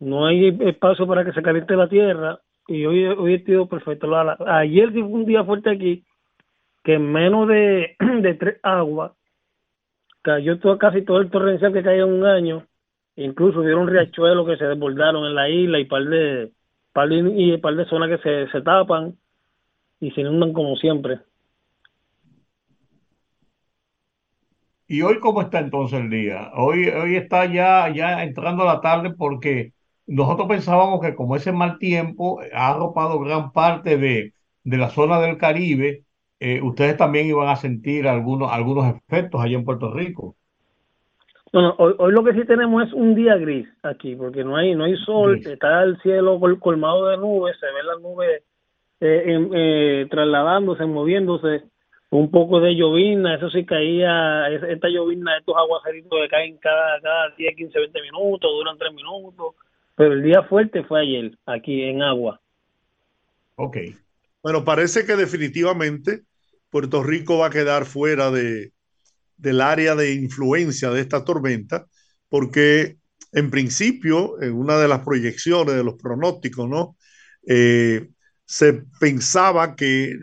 no 0.00 0.26
hay 0.26 0.48
espacio 0.60 1.06
para 1.06 1.24
que 1.24 1.32
se 1.32 1.42
caliente 1.42 1.76
la 1.76 1.88
tierra, 1.88 2.40
y 2.66 2.84
hoy, 2.84 3.06
hoy 3.06 3.34
ha 3.34 3.44
sido 3.44 3.66
perfecto. 3.66 4.08
Ayer 4.46 4.92
sí 4.92 5.00
fue 5.00 5.10
un 5.10 5.24
día 5.24 5.44
fuerte 5.44 5.70
aquí, 5.70 6.04
que 6.84 6.94
en 6.94 7.10
menos 7.12 7.48
de, 7.48 7.96
tres 8.38 8.58
aguas 8.62 9.12
cayó 10.22 10.58
todo, 10.58 10.76
casi 10.76 11.02
todo 11.02 11.20
el 11.20 11.30
torrencial 11.30 11.72
que 11.72 11.82
caía 11.82 12.02
en 12.02 12.12
un 12.12 12.26
año, 12.26 12.66
incluso 13.16 13.60
hubieron 13.60 13.88
riachuelos 13.88 14.46
que 14.46 14.56
se 14.56 14.64
desbordaron 14.64 15.24
en 15.24 15.34
la 15.34 15.48
isla 15.48 15.78
y 15.78 15.84
par 15.84 16.04
de 16.04 16.50
par 16.92 17.08
de, 17.08 17.16
y 17.16 17.50
de 17.52 17.84
zonas 17.86 18.10
que 18.10 18.18
se, 18.18 18.50
se 18.50 18.60
tapan 18.60 19.14
y 20.00 20.10
se 20.10 20.20
inundan 20.20 20.52
como 20.52 20.76
siempre. 20.76 21.20
¿Y 24.88 25.02
hoy 25.02 25.20
cómo 25.20 25.42
está 25.42 25.60
entonces 25.60 26.00
el 26.00 26.10
día? 26.10 26.50
Hoy, 26.56 26.88
hoy 26.88 27.16
está 27.16 27.46
ya, 27.46 27.92
ya 27.94 28.22
entrando 28.24 28.64
la 28.64 28.80
tarde 28.80 29.10
porque 29.14 29.74
nosotros 30.06 30.48
pensábamos 30.48 31.00
que 31.00 31.14
como 31.14 31.36
ese 31.36 31.52
mal 31.52 31.78
tiempo 31.78 32.40
ha 32.54 32.70
arropado 32.70 33.20
gran 33.20 33.52
parte 33.52 33.98
de, 33.98 34.34
de 34.64 34.78
la 34.78 34.90
zona 34.90 35.20
del 35.20 35.36
Caribe, 35.38 36.04
eh, 36.40 36.62
ustedes 36.62 36.96
también 36.96 37.26
iban 37.26 37.48
a 37.48 37.56
sentir 37.56 38.08
algunos, 38.08 38.50
algunos 38.52 38.86
efectos 38.94 39.40
allá 39.42 39.56
en 39.58 39.64
Puerto 39.64 39.92
Rico. 39.92 40.36
Bueno, 41.52 41.74
hoy, 41.78 41.94
hoy 41.98 42.12
lo 42.12 42.22
que 42.24 42.34
sí 42.34 42.44
tenemos 42.46 42.86
es 42.86 42.92
un 42.92 43.14
día 43.14 43.36
gris 43.36 43.66
aquí, 43.82 44.14
porque 44.16 44.44
no 44.44 44.56
hay 44.56 44.74
no 44.74 44.84
hay 44.84 44.96
sol, 44.98 45.40
Gris. 45.40 45.46
está 45.46 45.82
el 45.82 45.98
cielo 46.02 46.38
col- 46.38 46.60
colmado 46.60 47.06
de 47.08 47.16
nubes, 47.16 47.56
se 47.58 47.66
ven 47.66 47.86
las 47.86 48.00
nubes 48.00 48.42
eh, 49.00 49.48
eh, 49.54 50.06
trasladándose, 50.10 50.86
moviéndose, 50.86 51.64
un 52.10 52.30
poco 52.30 52.60
de 52.60 52.74
llovizna, 52.74 53.36
eso 53.36 53.50
sí 53.50 53.64
caía, 53.66 54.48
es- 54.48 54.62
esta 54.62 54.88
llovizna, 54.88 55.38
estos 55.38 55.56
aguaceritos 55.56 56.18
que 56.22 56.28
caen 56.28 56.56
cada, 56.58 57.00
cada 57.00 57.30
10, 57.36 57.54
15, 57.56 57.78
20 57.78 58.00
minutos, 58.02 58.50
duran 58.50 58.78
3 58.78 58.92
minutos, 58.94 59.54
pero 59.94 60.14
el 60.14 60.22
día 60.22 60.42
fuerte 60.44 60.84
fue 60.84 61.00
ayer, 61.02 61.36
aquí 61.46 61.82
en 61.82 62.02
agua. 62.02 62.40
Ok. 63.56 63.76
Bueno, 64.42 64.64
parece 64.64 65.04
que 65.04 65.16
definitivamente 65.16 66.22
Puerto 66.70 67.02
Rico 67.02 67.38
va 67.38 67.48
a 67.48 67.50
quedar 67.50 67.84
fuera 67.84 68.30
de, 68.30 68.72
del 69.36 69.60
área 69.60 69.94
de 69.94 70.14
influencia 70.14 70.90
de 70.90 71.00
esta 71.00 71.24
tormenta, 71.24 71.86
porque 72.28 72.98
en 73.32 73.50
principio, 73.50 74.40
en 74.42 74.54
una 74.54 74.78
de 74.78 74.88
las 74.88 75.00
proyecciones 75.04 75.74
de 75.74 75.84
los 75.84 75.94
pronósticos, 75.94 76.68
¿no? 76.68 76.96
Eh, 77.46 78.08
se 78.44 78.84
pensaba 79.00 79.76
que 79.76 80.14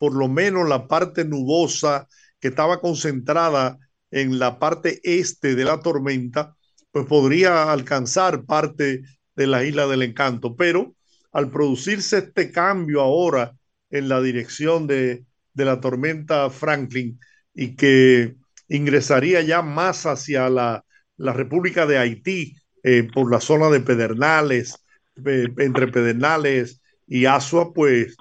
por 0.00 0.14
lo 0.14 0.28
menos 0.28 0.66
la 0.66 0.88
parte 0.88 1.26
nubosa 1.26 2.08
que 2.40 2.48
estaba 2.48 2.80
concentrada 2.80 3.78
en 4.10 4.38
la 4.38 4.58
parte 4.58 4.98
este 5.04 5.54
de 5.54 5.64
la 5.64 5.80
tormenta, 5.80 6.56
pues 6.90 7.04
podría 7.04 7.70
alcanzar 7.70 8.46
parte 8.46 9.02
de 9.36 9.46
la 9.46 9.62
isla 9.62 9.86
del 9.86 10.00
encanto, 10.00 10.56
pero 10.56 10.94
al 11.32 11.50
producirse 11.50 12.16
este 12.16 12.50
cambio 12.50 13.02
ahora 13.02 13.52
en 13.90 14.08
la 14.08 14.22
dirección 14.22 14.86
de, 14.86 15.26
de 15.52 15.64
la 15.66 15.82
tormenta 15.82 16.48
Franklin 16.48 17.20
y 17.52 17.76
que 17.76 18.36
ingresaría 18.68 19.42
ya 19.42 19.60
más 19.60 20.06
hacia 20.06 20.48
la, 20.48 20.82
la 21.18 21.34
República 21.34 21.84
de 21.84 21.98
Haití 21.98 22.56
eh, 22.82 23.06
por 23.12 23.30
la 23.30 23.40
zona 23.40 23.68
de 23.68 23.80
Pedernales, 23.80 24.82
eh, 25.26 25.48
entre 25.58 25.88
Pedernales 25.88 26.80
y 27.06 27.26
Asua, 27.26 27.74
pues 27.74 28.16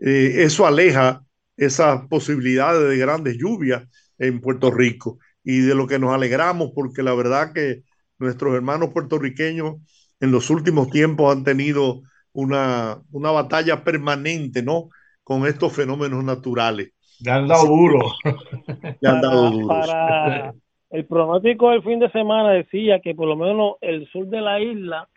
eh, 0.00 0.42
eso 0.44 0.66
aleja 0.66 1.22
esas 1.56 2.06
posibilidades 2.08 2.88
de 2.88 2.96
grandes 2.96 3.36
lluvias 3.38 3.84
en 4.18 4.40
Puerto 4.40 4.70
Rico 4.70 5.18
y 5.44 5.60
de 5.60 5.74
lo 5.74 5.86
que 5.86 5.98
nos 5.98 6.12
alegramos 6.12 6.70
porque 6.74 7.02
la 7.02 7.14
verdad 7.14 7.52
que 7.52 7.82
nuestros 8.18 8.54
hermanos 8.54 8.90
puertorriqueños 8.90 9.76
en 10.20 10.32
los 10.32 10.50
últimos 10.50 10.90
tiempos 10.90 11.34
han 11.34 11.44
tenido 11.44 12.02
una, 12.32 12.98
una 13.10 13.30
batalla 13.30 13.82
permanente, 13.82 14.62
¿no? 14.62 14.90
Con 15.24 15.46
estos 15.46 15.72
fenómenos 15.72 16.22
naturales. 16.24 16.92
Le 17.20 17.30
han 17.30 17.48
dado 17.48 17.66
duro. 17.66 18.00
Le 19.00 19.08
han 19.08 19.20
dado 19.20 19.66
para 19.66 20.54
el 20.90 21.06
pronóstico 21.06 21.70
del 21.70 21.82
fin 21.82 22.00
de 22.00 22.10
semana 22.10 22.50
decía 22.50 23.00
que 23.00 23.14
por 23.14 23.28
lo 23.28 23.36
menos 23.36 23.74
el 23.80 24.08
sur 24.10 24.26
de 24.26 24.40
la 24.40 24.60
isla 24.60 25.08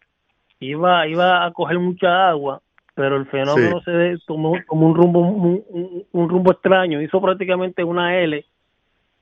iba 0.59 1.07
iba 1.07 1.45
a 1.45 1.51
coger 1.51 1.79
mucha 1.79 2.29
agua, 2.29 2.61
pero 2.95 3.17
el 3.17 3.25
fenómeno 3.27 3.79
Sí. 3.79 3.85
se 3.91 4.17
tomó 4.27 4.53
como 4.67 4.87
un 4.87 4.95
rumbo 4.95 5.19
un, 5.21 5.63
un- 5.69 6.05
un 6.11 6.29
rumbo 6.29 6.51
extraño, 6.51 7.01
hizo 7.01 7.21
prácticamente 7.21 7.83
una 7.83 8.17
L 8.19 8.45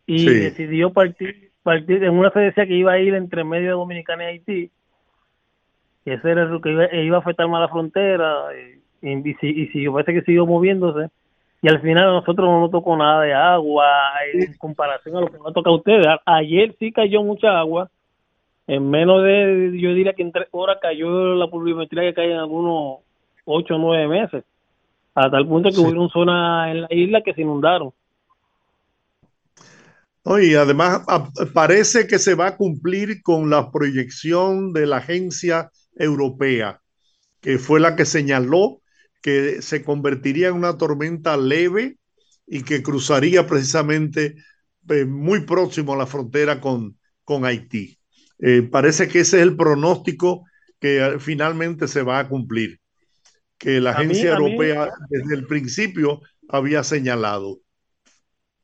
y 0.06 0.20
Sí. 0.20 0.34
decidió 0.40 0.92
partir 0.92 1.50
partir, 1.64 2.04
en 2.04 2.14
una 2.18 2.32
se 2.32 2.40
decía 2.40 2.66
que 2.66 2.74
iba 2.76 2.94
a 2.94 3.00
ir 3.00 3.14
entre 3.14 3.44
medio 3.44 3.68
de 3.68 3.72
Dominicana 3.74 4.24
y 4.24 4.28
Haití, 4.28 4.72
y 6.06 6.12
ese 6.12 6.32
era 6.32 6.46
lo 6.46 6.60
que 6.60 6.72
iba, 6.72 6.92
iba 6.96 7.18
a 7.18 7.20
afectar 7.20 7.48
más 7.48 7.62
la 7.62 7.68
frontera, 7.68 8.46
y, 9.04 9.08
y, 9.08 9.30
y, 9.30 9.34
si- 9.36 9.62
y 9.62 9.68
si 9.68 9.88
parece 9.88 10.14
que 10.14 10.22
siguió 10.24 10.48
moviéndose, 10.48 11.10
y 11.62 11.68
al 11.70 11.80
final 11.82 12.10
a 12.10 12.14
nosotros 12.14 12.48
no 12.50 12.62
nos 12.62 12.72
tocó 12.72 12.98
nada 12.98 13.22
de 13.22 13.34
agua 13.36 13.88
en 14.34 14.56
comparación 14.58 15.18
a 15.18 15.22
lo 15.22 15.28
que 15.28 15.38
nos 15.38 15.54
toca 15.54 15.70
a 15.70 15.74
ustedes. 15.76 16.08
Ayer 16.26 16.76
sí 16.80 16.92
cayó 16.92 17.22
mucha 17.22 17.60
agua, 17.60 17.92
en 18.66 18.90
menos 18.90 19.22
de, 19.22 19.74
yo 19.80 19.94
diría 19.94 20.14
que 20.14 20.24
en 20.24 20.32
tres 20.32 20.48
horas 20.50 20.80
cayó 20.82 21.36
la 21.36 21.48
pluviometría 21.48 22.02
que 22.02 22.14
cae 22.16 22.32
en 22.32 22.38
algunos 22.40 23.02
ocho 23.52 23.76
o 23.76 23.80
nueve 23.80 24.08
meses, 24.08 24.44
a 25.16 25.32
tal 25.32 25.48
punto 25.48 25.74
que 25.74 25.80
Sí. 25.80 25.82
hubieron 25.82 26.10
zonas 26.10 26.72
en 26.72 26.82
la 26.84 26.90
isla 26.92 27.22
que 27.24 27.34
se 27.36 27.42
inundaron. 27.44 27.94
Y 30.26 30.56
además 30.56 31.02
a- 31.08 31.30
parece 31.54 32.08
que 32.08 32.20
se 32.20 32.36
va 32.36 32.48
a 32.48 32.58
cumplir 32.58 33.24
con 33.24 33.50
la 33.50 33.72
proyección 33.72 34.72
de 34.74 34.86
la 34.86 34.98
agencia 34.98 35.72
europea, 35.96 36.82
que 37.42 37.60
fue 37.60 37.82
la 37.82 37.96
que 37.98 38.06
señaló 38.06 38.82
que 39.24 39.62
se 39.64 39.84
convertiría 39.86 40.50
en 40.50 40.56
una 40.56 40.78
tormenta 40.78 41.38
leve 41.38 41.98
y 42.48 42.64
que 42.64 42.84
cruzaría 42.84 43.48
precisamente 43.48 44.38
eh, 44.90 45.06
muy 45.06 45.42
próximo 45.46 45.94
a 45.94 45.98
la 45.98 46.08
frontera 46.08 46.62
con, 46.62 46.98
con 47.26 47.46
Haití. 47.46 48.00
Eh, 48.40 48.64
parece 48.64 49.10
que 49.10 49.22
ese 49.22 49.38
es 49.38 49.44
el 49.44 49.58
pronóstico 49.58 50.46
que 50.82 51.00
eh, 51.06 51.20
finalmente 51.20 51.88
se 51.88 52.04
va 52.04 52.20
a 52.20 52.30
cumplir, 52.30 52.81
que 53.62 53.80
la 53.80 53.92
mí- 53.92 53.96
agencia 53.98 54.38
mí- 54.38 54.46
europea 54.54 54.90
desde 55.10 55.36
el 55.36 55.46
principio 55.48 56.22
había 56.50 56.84
señalado. 56.84 57.58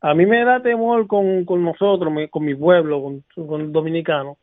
A 0.01 0.13
mí 0.13 0.25
me 0.25 0.43
da 0.43 0.61
temor 0.61 1.07
con, 1.07 1.45
con 1.45 1.63
nosotros, 1.63 2.13
con 2.29 2.45
mi 2.45 2.55
pueblo, 2.55 3.01
con, 3.01 3.47
con 3.47 3.61
el 3.61 3.71
dominicano. 3.71 4.37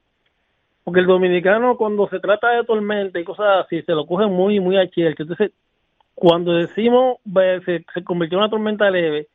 Porque 0.82 1.00
el 1.00 1.07
dominicano 1.07 1.76
cuando 1.76 2.09
se 2.09 2.20
trata 2.20 2.50
de 2.50 2.64
tormenta 2.64 3.18
y 3.18 3.24
cosas 3.24 3.64
así, 3.64 3.82
se 3.82 3.92
lo 3.92 4.07
coge 4.07 4.26
muy, 4.26 4.61
muy 4.61 4.76
a 4.76 4.86
cierto. 4.88 5.22
Entonces, 5.22 5.52
cuando 6.14 6.52
decimos 6.52 7.18
se, 7.64 7.84
se 7.94 8.05
convirtió 8.05 8.38
en 8.38 8.42
una 8.42 8.50
tormenta 8.50 8.90
leve, 8.90 9.28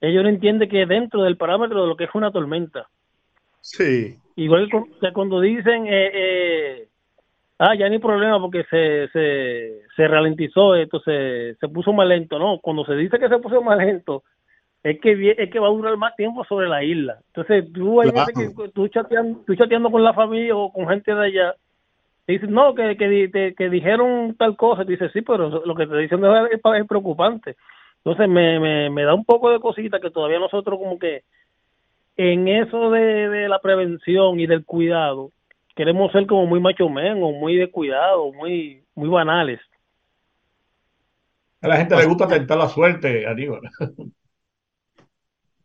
ellos 0.00 0.22
no 0.22 0.28
entienden 0.28 0.68
que 0.68 0.86
dentro 0.86 1.22
del 1.22 1.36
parámetro 1.36 1.82
de 1.82 1.88
lo 1.88 1.96
que 1.96 2.04
es 2.04 2.14
una 2.14 2.30
tormenta. 2.30 2.86
Sí, 3.60 4.16
Igual 4.36 4.68
que 4.70 5.12
cuando 5.12 5.40
dicen, 5.40 5.86
eh, 5.86 6.10
eh, 6.14 6.88
ah, 7.58 7.74
ya 7.74 7.88
ni 7.88 7.98
problema 7.98 8.40
porque 8.40 8.64
se, 8.64 9.08
se, 9.08 9.82
se 9.96 10.08
ralentizó 10.08 10.74
esto, 10.74 11.00
se, 11.00 11.54
se 11.60 11.68
puso 11.68 11.92
más 11.92 12.06
lento. 12.08 12.38
No, 12.38 12.58
cuando 12.60 12.84
se 12.84 12.94
dice 12.94 13.18
que 13.18 13.28
se 13.28 13.38
puso 13.38 13.60
más 13.62 13.78
lento, 13.78 14.22
es 14.82 15.00
que 15.00 15.34
es 15.36 15.50
que 15.50 15.58
va 15.58 15.68
a 15.68 15.70
durar 15.70 15.96
más 15.96 16.14
tiempo 16.16 16.44
sobre 16.44 16.68
la 16.68 16.84
isla. 16.84 17.18
Entonces, 17.28 17.72
tú 17.72 18.00
hay 18.00 18.10
Claro. 18.10 18.26
que 18.36 18.68
tú 18.68 18.88
chateando, 18.88 19.40
tú 19.46 19.54
chateando 19.56 19.90
con 19.90 20.04
la 20.04 20.14
familia 20.14 20.54
o 20.56 20.72
con 20.72 20.86
gente 20.88 21.12
de 21.14 21.24
allá, 21.26 21.54
te 22.24 22.32
dicen, 22.34 22.52
no, 22.52 22.74
que, 22.74 22.96
que, 22.96 23.28
te- 23.32 23.54
que 23.54 23.70
dijeron 23.70 24.34
tal 24.38 24.56
cosa. 24.56 24.82
Y 24.82 24.86
dices, 24.86 25.10
sí, 25.12 25.22
pero 25.22 25.48
lo 25.64 25.74
que 25.74 25.86
te 25.86 25.96
dicen 25.96 26.24
es, 26.24 26.52
es, 26.52 26.60
es 26.80 26.86
preocupante. 26.86 27.56
Entonces, 28.04 28.28
me, 28.28 28.60
me, 28.60 28.90
me 28.90 29.02
da 29.02 29.14
un 29.14 29.24
poco 29.24 29.50
de 29.50 29.58
cosita 29.60 29.98
que 29.98 30.10
todavía 30.10 30.38
nosotros 30.38 30.78
como 30.78 30.98
que 30.98 31.22
en 32.16 32.46
eso 32.48 32.90
de, 32.90 33.28
de 33.28 33.48
la 33.48 33.58
prevención 33.58 34.38
y 34.40 34.46
del 34.46 34.64
cuidado, 34.64 35.30
queremos 35.76 36.10
ser 36.10 36.26
como 36.26 36.46
muy 36.46 36.58
macho 36.58 36.88
men 36.88 37.22
o 37.22 37.30
muy 37.32 37.56
de 37.56 37.70
cuidado, 37.70 38.32
muy, 38.32 38.82
muy 38.94 39.08
banales. 39.08 39.60
A 41.60 41.68
la 41.68 41.76
gente 41.76 41.96
le 41.96 42.06
gusta 42.06 42.26
tentar 42.26 42.58
la 42.58 42.68
suerte, 42.68 43.26
Aníbal. 43.26 43.60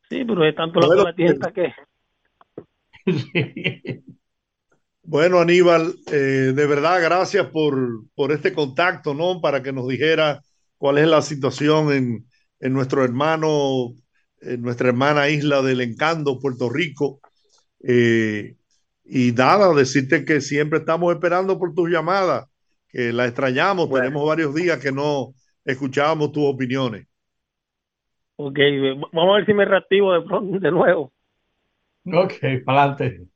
Sí, 0.10 0.26
pero 0.26 0.46
es 0.46 0.56
tanto 0.56 0.80
que 0.82 0.88
Bueno, 0.88 1.04
la 1.04 1.16
tienta 1.16 1.52
que... 1.52 1.74
Sí. 3.06 4.04
Bueno, 5.04 5.40
Aníbal, 5.40 5.96
eh, 6.12 6.54
de 6.54 6.68
verdad, 6.68 7.02
gracias 7.02 7.48
por, 7.48 8.06
por 8.14 8.32
este 8.32 8.54
contacto, 8.54 9.14
¿no? 9.14 9.42
Para 9.42 9.64
que 9.64 9.74
nos 9.74 9.88
dijera 9.88 10.42
cuál 10.78 11.00
es 11.00 11.08
la 11.08 11.22
situación 11.22 11.92
en, 11.92 12.26
en 12.60 12.74
nuestro 12.74 13.04
hermano, 13.04 13.94
en 14.42 14.62
nuestra 14.62 14.90
hermana 14.90 15.30
isla 15.30 15.62
del 15.62 15.82
Encanto, 15.82 16.40
Puerto 16.40 16.70
Rico. 16.70 17.20
Eh, 17.84 18.56
y 19.04 19.32
nada, 19.32 19.74
decirte 19.74 20.26
que 20.26 20.42
siempre 20.42 20.80
estamos 20.80 21.14
esperando 21.14 21.58
por 21.60 21.74
tus 21.74 21.90
llamadas, 21.90 22.46
que 22.90 23.12
la 23.12 23.26
extrañamos. 23.26 23.90
Bueno. 23.90 24.06
Tenemos 24.06 24.28
varios 24.28 24.54
días 24.56 24.80
que 24.80 24.92
no 24.92 25.34
escuchábamos 25.66 26.32
tus 26.32 26.44
opiniones. 26.46 27.08
Ok, 28.38 28.58
vamos 29.14 29.34
a 29.34 29.38
ver 29.38 29.46
si 29.46 29.54
me 29.54 29.66
reactivo 29.66 30.14
de, 30.14 30.22
pronto- 30.22 30.60
de 30.60 30.72
nuevo. 30.72 31.14
Ok, 32.06 32.34
para 32.66 32.84
adelante. 32.84 33.28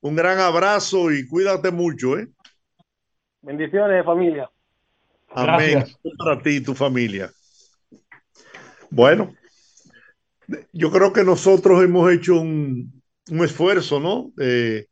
Un 0.00 0.14
gran 0.14 0.38
abrazo 0.38 1.10
y 1.10 1.26
cuídate 1.26 1.70
mucho, 1.70 2.18
¿eh? 2.18 2.28
Bendiciones, 3.42 4.04
familia. 4.04 4.50
Amén. 5.30 5.72
Gracias. 5.72 5.98
Para 6.18 6.40
ti 6.40 6.50
y 6.56 6.60
tu 6.60 6.74
familia. 6.74 7.30
Bueno, 8.90 9.34
yo 10.72 10.90
creo 10.92 11.12
que 11.12 11.24
nosotros 11.24 11.82
hemos 11.82 12.12
hecho 12.12 12.40
un, 12.40 13.02
un 13.30 13.44
esfuerzo, 13.44 13.98
¿no? 13.98 14.30
Eh, 14.38 14.86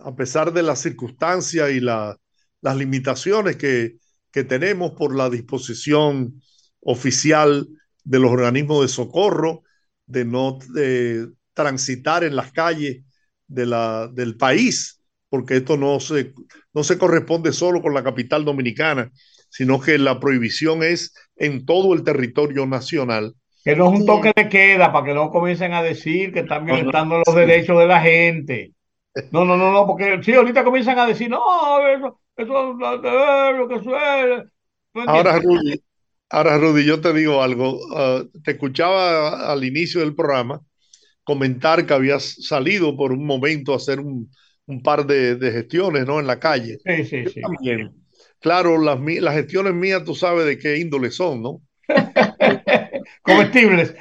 a 0.00 0.14
pesar 0.14 0.52
de 0.52 0.62
las 0.62 0.80
circunstancias 0.80 1.70
y 1.70 1.80
la- 1.80 2.16
las 2.60 2.76
limitaciones 2.76 3.56
que, 3.56 3.96
que 4.30 4.44
tenemos 4.44 4.92
por 4.92 5.14
la 5.16 5.28
disposición 5.30 6.40
oficial 6.80 7.68
de 8.04 8.18
los 8.18 8.30
organismos 8.30 8.82
de 8.82 8.88
socorro, 8.88 9.62
de 10.06 10.24
no 10.24 10.58
eh, 10.76 11.26
transitar 11.54 12.24
en 12.24 12.36
las 12.36 12.52
calles 12.52 13.04
de 13.46 13.66
la, 13.66 14.08
del 14.12 14.36
país, 14.36 15.00
porque 15.28 15.56
esto 15.58 15.76
no 15.76 16.00
se, 16.00 16.32
no 16.74 16.84
se 16.84 16.98
corresponde 16.98 17.52
solo 17.52 17.82
con 17.82 17.94
la 17.94 18.02
capital 18.04 18.44
dominicana, 18.44 19.10
sino 19.48 19.80
que 19.80 19.98
la 19.98 20.18
prohibición 20.20 20.82
es 20.82 21.14
en 21.36 21.64
todo 21.66 21.94
el 21.94 22.04
territorio 22.04 22.66
nacional. 22.66 23.34
Que 23.64 23.76
no 23.76 23.92
es 23.92 24.00
un 24.00 24.06
toque 24.06 24.32
de 24.34 24.48
queda 24.48 24.92
para 24.92 25.06
que 25.06 25.14
no 25.14 25.30
comiencen 25.30 25.72
a 25.72 25.82
decir 25.82 26.32
que 26.32 26.40
están 26.40 26.64
violentando 26.64 27.22
los 27.24 27.34
derechos 27.34 27.78
de 27.78 27.86
la 27.86 28.00
gente. 28.00 28.72
No, 29.30 29.44
no, 29.44 29.56
no, 29.56 29.72
no, 29.72 29.86
porque 29.86 30.22
sí, 30.22 30.32
ahorita 30.34 30.64
comienzan 30.64 30.98
a 30.98 31.06
decir, 31.06 31.28
no, 31.30 31.86
eso, 31.88 32.20
eso, 32.36 32.72
eh, 33.04 33.52
lo 33.56 33.68
que 33.68 33.82
suele. 33.82 34.44
¿No 34.94 35.02
Ahora? 35.04 35.38
Rudy, 35.38 35.82
ahora, 36.30 36.58
Rudy, 36.58 36.84
yo 36.86 37.00
te 37.00 37.12
digo 37.12 37.42
algo. 37.42 37.78
ah, 37.96 38.24
te 38.44 38.52
escuchaba 38.52 39.50
al 39.52 39.64
inicio 39.64 40.00
del 40.00 40.14
programa 40.14 40.60
comentar 41.24 41.86
que 41.86 41.94
habías 41.94 42.36
salido 42.46 42.96
por 42.96 43.12
un 43.12 43.26
momento 43.26 43.72
a 43.74 43.76
hacer 43.76 44.00
un, 44.00 44.30
un 44.66 44.82
par 44.82 45.06
de, 45.06 45.36
de 45.36 45.52
gestiones, 45.52 46.06
¿no? 46.06 46.20
En 46.20 46.26
la 46.26 46.40
calle. 46.40 46.78
Sí, 46.84 47.04
sí, 47.04 47.26
sí. 47.26 47.40
También. 47.40 47.94
Claro, 48.40 48.78
las, 48.80 49.00
las 49.00 49.34
gestiones 49.34 49.74
mías, 49.74 50.04
tú 50.04 50.14
sabes 50.14 50.46
de 50.46 50.58
qué 50.58 50.78
índole 50.78 51.10
son, 51.10 51.42
¿no? 51.42 51.62
Comestibles. 53.22 53.94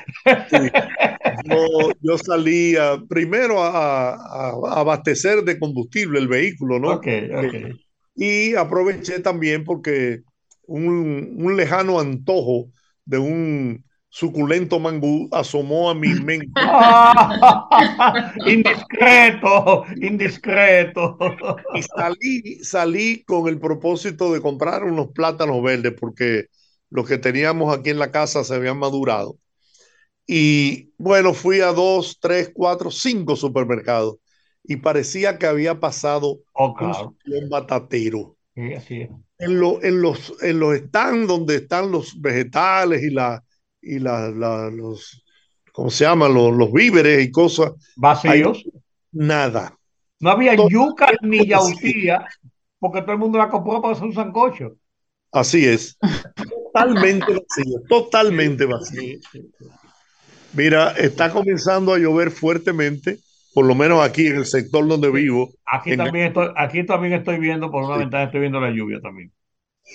Yo, 1.45 1.91
yo 2.01 2.18
salía 2.18 2.97
primero 3.07 3.62
a, 3.64 4.14
a- 4.16 4.49
a 4.49 4.80
abastecer 4.80 5.43
de 5.43 5.59
combustible 5.59 6.20
el 6.20 6.28
vehículo, 6.28 6.80
¿no? 6.80 6.93
Ok, 6.93 7.07
ok. 7.36 7.55
Y 8.16 8.55
aproveché 8.55 9.20
también 9.20 9.64
porque 9.64 10.22
un, 10.68 11.36
un 11.38 11.57
lejano 11.57 11.99
antojo 11.99 12.68
de 13.05 13.18
un 13.18 13.84
suculento 14.09 14.80
mangú 14.80 15.30
asomó 15.32 15.89
a 15.89 15.95
mi 15.95 16.09
mente. 16.09 16.51
Ah, 16.64 18.34
indiscreto, 18.45 19.86
indiscreto. 20.01 21.18
Y 21.76 21.82
salí, 21.84 22.64
salí 22.64 23.24
con 23.24 23.47
el 23.47 23.59
propósito 23.59 24.34
de 24.34 24.41
comprar 24.41 24.84
unos 24.84 25.09
plátanos 25.14 25.64
verdes 25.64 25.93
porque 25.99 26.45
los 26.92 27.08
que 27.08 27.18
teníamos 27.18 27.76
aquí 27.76 27.89
en 27.89 27.98
la 28.00 28.12
casa 28.12 28.44
se 28.44 28.54
habían 28.54 28.78
madurado. 28.78 29.38
Y 30.28 30.92
bueno, 30.98 31.34
fui 31.34 31.62
a 31.62 31.74
dos, 31.74 32.20
tres, 32.22 32.52
cuatro, 32.54 32.92
cinco 32.92 33.36
supermercados 33.36 34.18
y 34.64 34.78
parecía 34.78 35.38
que 35.39 35.48
había 35.48 35.80
pasado 35.80 36.39
Oh, 36.54 36.68
un 36.70 36.76
claro. 36.76 37.16
ciclón 37.24 37.50
batatero. 37.50 38.36
Sí. 38.56 39.08
En, 39.39 39.60
lo- 39.60 39.82
en 39.84 40.02
los, 40.02 40.34
en 40.44 40.60
los 40.60 40.78
stands 40.78 41.28
donde 41.28 41.56
están 41.56 41.92
los 41.92 42.20
vegetales 42.22 43.02
y, 43.02 43.10
la, 43.10 43.44
y 43.82 43.98
la, 44.00 44.30
la- 44.30 44.70
los, 44.70 45.24
¿cómo 45.74 45.89
se 45.89 46.04
llama? 46.04 46.30
Los, 46.30 46.54
los 46.56 46.72
víveres 46.72 47.26
y 47.26 47.32
cosas, 47.32 47.72
Vacíos. 47.96 48.64
nada. 49.12 49.76
No 50.20 50.30
había 50.30 50.56
Todo- 50.56 50.70
yuca 50.70 51.08
ni 51.24 51.48
yautía, 51.48 52.28
porque 52.78 53.02
todo 53.02 53.14
el 53.14 53.18
mundo 53.18 53.38
la 53.39 53.50
compró 53.50 53.82
para 53.82 53.94
hacer 53.94 54.06
un 54.06 54.14
sancocho. 54.14 54.76
Así 55.32 55.66
es. 55.66 55.98
Totalmente 56.74 57.26
vacío, 57.34 57.82
totalmente 57.88 58.65
vacío. 58.65 59.19
Mira, 60.53 60.91
está 60.91 61.32
comenzando 61.32 61.93
a 61.93 61.97
llover 61.99 62.32
fuertemente, 62.32 63.19
por 63.53 63.65
lo 63.65 63.76
menos 63.76 64.03
aquí 64.03 64.28
en 64.28 64.38
el 64.38 64.45
sector 64.45 64.88
donde 64.88 65.09
vivo. 65.09 65.53
Aquí 65.65 65.95
también 65.95 66.28
estoy, 66.28 66.49
aquí 66.55 66.86
también 66.86 67.13
estoy 67.13 67.39
viendo 67.39 67.72
por 67.72 67.84
una 67.84 67.95
Sí. 67.95 67.99
ventana, 68.01 68.24
estoy 68.26 68.39
viendo 68.41 68.59
la 68.59 68.72
lluvia 68.72 68.99
también. 69.01 69.32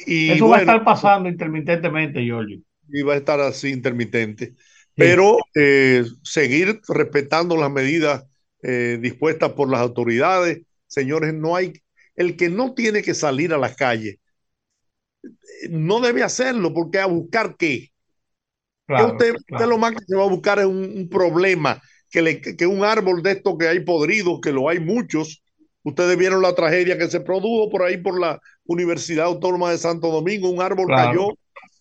Y 0.06 0.30
Eso 0.32 0.48
va 0.48 0.56
a 0.56 0.60
estar 0.60 0.84
pasando 0.84 1.28
intermitentemente, 1.28 2.22
Giorgio. 2.22 2.60
y 2.88 3.02
va 3.02 3.14
a 3.14 3.16
estar 3.16 3.40
así 3.40 3.70
intermitente. 3.70 4.54
Pero 4.94 5.36
eh, 5.54 6.04
seguir 6.22 6.80
respetando 6.88 7.56
las 7.56 7.70
medidas 7.70 8.24
eh, 8.62 8.98
dispuestas 9.00 9.52
por 9.52 9.70
las 9.70 9.80
autoridades. 9.80 10.62
Señores, 10.86 11.34
no 11.34 11.54
hay, 11.54 11.74
el 12.14 12.36
que 12.36 12.48
no 12.48 12.72
tiene 12.74 13.02
que 13.02 13.12
salir 13.12 13.52
a 13.52 13.58
las 13.58 13.76
calles, 13.76 14.16
no 15.70 16.00
debe 16.00 16.22
hacerlo, 16.22 16.72
porque 16.72 16.98
a 16.98 17.06
buscar 17.06 17.56
qué. 17.56 17.90
Claro, 18.86 19.12
usted, 19.12 19.30
usted 19.30 19.44
claro. 19.48 19.70
lo 19.70 19.78
más 19.78 19.92
que 19.92 20.04
se 20.06 20.16
va 20.16 20.24
a 20.24 20.28
buscar 20.28 20.58
es 20.58 20.66
un, 20.66 20.92
un 20.96 21.08
problema, 21.08 21.80
que, 22.10 22.22
le, 22.22 22.40
que 22.40 22.66
un 22.66 22.84
árbol 22.84 23.22
de 23.22 23.32
estos 23.32 23.58
que 23.58 23.68
hay 23.68 23.80
podridos, 23.80 24.40
que 24.40 24.52
lo 24.52 24.68
hay 24.68 24.80
muchos. 24.80 25.42
Ustedes 25.82 26.16
vieron 26.16 26.42
la 26.42 26.54
tragedia 26.54 26.98
que 26.98 27.08
se 27.08 27.20
produjo 27.20 27.70
por 27.70 27.82
ahí 27.82 27.96
por 27.96 28.18
la 28.18 28.40
Universidad 28.64 29.26
Autónoma 29.26 29.70
de 29.70 29.78
Santo 29.78 30.08
Domingo, 30.08 30.50
un 30.50 30.60
árbol 30.60 30.86
Claro. 30.86 31.10
cayó, 31.10 31.38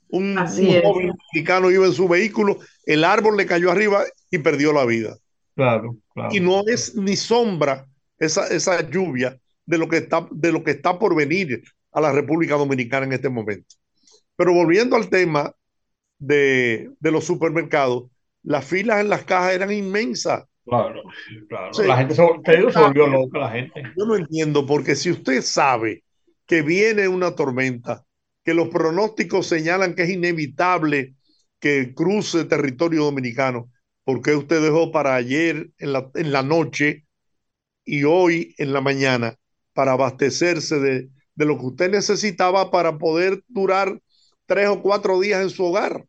un, 0.10 0.36
joven 0.84 1.12
mexicano 1.34 1.72
iba 1.72 1.86
en 1.86 1.94
su 1.94 2.08
vehículo, 2.08 2.60
el 2.86 3.04
árbol 3.04 3.38
le 3.38 3.46
cayó 3.46 3.72
arriba 3.72 4.04
y 4.30 4.38
perdió 4.38 4.74
la 4.74 4.86
vida. 4.86 5.18
Claro, 5.56 5.98
claro. 6.14 6.30
Y 6.34 6.40
no 6.40 6.64
es 6.68 6.96
ni 6.96 7.16
sombra 7.16 7.86
esa, 8.20 8.48
esa 8.48 8.88
lluvia 8.90 9.38
de 9.66 9.78
lo, 9.78 9.88
que 9.88 9.98
está, 9.98 10.28
de 10.32 10.52
lo 10.52 10.64
que 10.64 10.72
está 10.72 11.00
por 11.00 11.16
venir 11.16 11.64
a 11.96 12.02
la 12.02 12.12
República 12.12 12.56
Dominicana 12.56 13.06
en 13.06 13.14
este 13.14 13.30
momento. 13.30 13.76
Pero 14.36 14.54
volviendo 14.54 14.98
al 14.98 15.10
tema 15.10 15.56
de, 16.20 16.92
de 17.00 17.12
los 17.12 17.24
supermercados, 17.24 18.12
las 18.44 18.66
filas 18.66 19.00
en 19.00 19.10
las 19.10 19.24
cajas 19.24 19.54
eran 19.54 19.72
inmensas. 19.72 20.44
Claro, 20.66 21.04
claro. 21.48 21.74
Sí. 21.74 21.84
La 21.84 21.98
gente 21.98 22.16
se, 22.16 22.24
te 22.44 22.72
se 22.72 22.80
volvió 22.80 23.08
loca 23.08 23.40
la 23.40 23.52
gente. 23.52 23.82
Yo 23.98 24.06
no 24.06 24.16
entiendo, 24.18 24.66
porque 24.66 24.96
si 24.96 25.10
usted 25.10 25.42
sabe 25.42 26.04
que 26.46 26.64
viene 26.64 27.08
una 27.08 27.34
tormenta, 27.34 28.04
que 28.44 28.54
los 28.54 28.68
pronósticos 28.68 29.48
señalan 29.48 29.96
que 29.96 30.04
es 30.04 30.10
inevitable 30.10 31.16
que 31.62 31.94
cruce 31.96 32.44
territorio 32.44 33.06
dominicano, 33.06 33.72
¿por 34.04 34.22
qué 34.22 34.36
usted 34.36 34.62
dejó 34.62 34.92
para 34.92 35.16
ayer 35.16 35.70
en 35.78 35.94
la, 35.94 36.12
en 36.14 36.34
la 36.34 36.44
noche 36.44 37.06
y 37.86 38.04
hoy 38.04 38.54
en 38.58 38.74
la 38.74 38.82
mañana 38.82 39.36
para 39.74 39.94
abastecerse 39.94 40.80
de, 40.80 41.10
de 41.36 41.46
lo 41.46 41.58
que 41.60 41.66
usted 41.68 41.92
necesitaba 41.92 42.72
para 42.72 42.98
poder 42.98 43.44
durar 43.48 44.02
tres 44.46 44.70
o 44.70 44.82
cuatro 44.82 45.20
días 45.20 45.42
en 45.42 45.50
su 45.50 45.66
hogar 45.66 46.06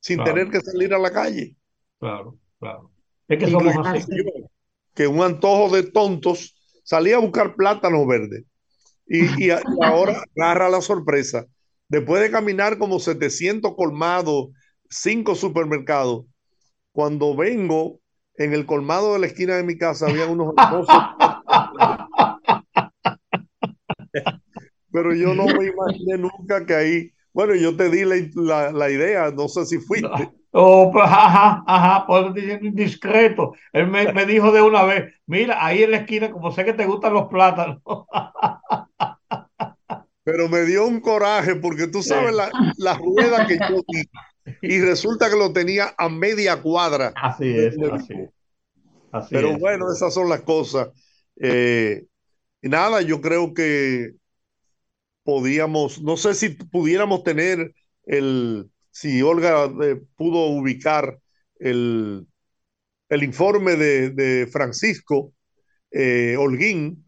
sin 0.00 0.18
Claro. 0.18 0.24
tener 0.24 0.50
que 0.50 0.60
salir 0.60 0.94
a 0.94 0.98
la 0.98 1.12
calle? 1.12 1.56
Claro, 1.98 2.38
claro. 2.58 2.90
Es 3.28 3.38
que 3.38 3.48
somos 3.48 3.74
Incluso 3.74 3.80
así. 3.86 4.04
yo, 4.08 4.24
que 4.94 5.06
un 5.06 5.22
antojo 5.22 5.74
de 5.74 5.84
tontos 5.84 6.56
salía 6.84 7.16
a 7.16 7.20
buscar 7.20 7.56
plátanos 7.56 8.06
verdes 8.06 8.44
y, 9.06 9.46
y 9.46 9.50
a- 9.50 9.62
y 9.66 9.84
ahora 9.84 10.14
agarra 10.36 10.70
la 10.70 10.80
sorpresa. 10.82 11.46
Después 11.88 12.22
de 12.22 12.30
caminar 12.30 12.78
como 12.78 13.00
700 13.00 13.74
colmados, 13.76 14.48
cinco 14.90 15.34
supermercados, 15.36 16.26
cuando 16.92 17.36
vengo 17.36 18.00
en 18.36 18.54
el 18.54 18.66
colmado 18.66 19.14
de 19.14 19.20
la 19.20 19.26
esquina 19.28 19.56
de 19.56 19.64
mi 19.64 19.78
casa 19.78 20.08
había 20.08 20.26
unos 20.26 20.54
hermosos 20.58 21.04
pero 24.92 25.14
yo 25.14 25.34
no 25.34 25.50
me 25.54 25.66
imaginé 25.68 26.18
nunca 26.18 26.66
que 26.66 26.74
ahí, 26.74 27.12
bueno, 27.32 27.54
yo 27.56 27.76
te 27.76 27.90
di 27.90 28.04
la, 28.04 28.16
la- 28.34 28.72
la 28.72 28.90
idea, 28.90 29.30
no 29.32 29.48
sé 29.48 29.66
si 29.66 29.78
fuiste. 29.80 30.32
Oh, 30.54 30.90
pues, 30.92 31.04
ajá, 31.06 31.64
ajá, 31.66 32.06
por 32.06 32.18
eso 32.20 32.28
estoy 32.28 32.42
diciendo 32.42 32.66
indiscreto. 32.66 33.54
Él 33.72 33.86
me, 33.88 34.08
me 34.08 34.26
dijo 34.26 34.52
de 34.52 34.60
una 34.62 34.84
vez, 34.84 35.14
mira, 35.26 35.64
ahí 35.64 35.82
en 35.82 35.92
la 35.92 35.96
esquina, 35.98 36.30
como 36.30 36.50
sé 36.52 36.64
que 36.64 36.74
te 36.74 36.84
gustan 36.86 37.14
los 37.14 37.28
plátanos. 37.28 37.80
Pero 40.24 40.48
me 40.48 40.62
dio 40.62 40.86
un 40.86 41.00
coraje 41.00 41.56
porque 41.56 41.88
tú 41.88 42.02
sabes 42.02 42.34
la, 42.34 42.56
la 42.76 42.94
rueda 42.94 43.44
que 43.46 43.60
yo 43.66 43.82
di 43.88 44.04
y 44.62 44.80
resulta 44.80 45.30
que 45.30 45.36
lo 45.36 45.52
tenía 45.52 45.94
a 45.98 46.08
media 46.08 46.62
cuadra. 46.62 47.18
Así 47.20 47.48
es, 47.58 47.82
así 47.90 48.12
es. 48.14 48.30
Así 49.12 49.36
Pero 49.36 49.52
es. 49.52 49.58
bueno, 49.58 49.90
esas 49.92 50.12
son 50.14 50.28
las 50.28 50.42
cosas. 50.42 50.88
Eh, 51.36 52.04
y 52.62 52.68
nada, 52.68 53.02
yo 53.02 53.20
creo 53.20 53.54
que 53.54 54.12
podíamos, 55.24 56.02
no 56.02 56.16
sé 56.16 56.34
si 56.34 56.50
pudiéramos 56.50 57.22
tener 57.22 57.74
el, 58.04 58.70
si 58.90 59.22
Olga 59.22 59.70
eh, 59.82 60.00
pudo 60.16 60.46
ubicar 60.46 61.18
el, 61.58 62.26
el 63.08 63.22
informe 63.22 63.76
de, 63.76 64.10
de 64.10 64.46
Francisco 64.46 65.32
eh, 65.90 66.36
Holguín. 66.38 67.04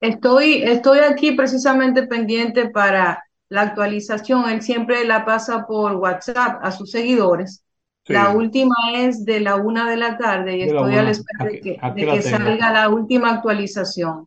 Estoy, 0.00 0.62
estoy 0.62 0.98
aquí 0.98 1.32
precisamente 1.32 2.06
pendiente 2.06 2.68
para 2.68 3.22
la 3.48 3.62
actualización. 3.62 4.50
Él 4.50 4.62
siempre 4.62 5.04
la 5.04 5.24
pasa 5.24 5.66
por 5.66 5.96
WhatsApp 5.96 6.58
a 6.62 6.72
sus 6.72 6.90
seguidores. 6.90 7.64
Sí. 8.06 8.12
La 8.12 8.30
última 8.30 8.74
es 8.96 9.24
de 9.24 9.40
la 9.40 9.56
una 9.56 9.88
de 9.88 9.96
la 9.96 10.18
tarde 10.18 10.56
y 10.56 10.66
De 10.66 10.72
la 10.72 10.80
estoy 10.80 10.96
a 10.96 11.02
la 11.02 11.10
espera 11.10 11.44
de 11.50 11.60
que, 11.60 11.80
de 11.94 12.06
que 12.06 12.22
salga 12.22 12.70
la 12.70 12.88
última 12.90 13.30
actualización. 13.30 14.26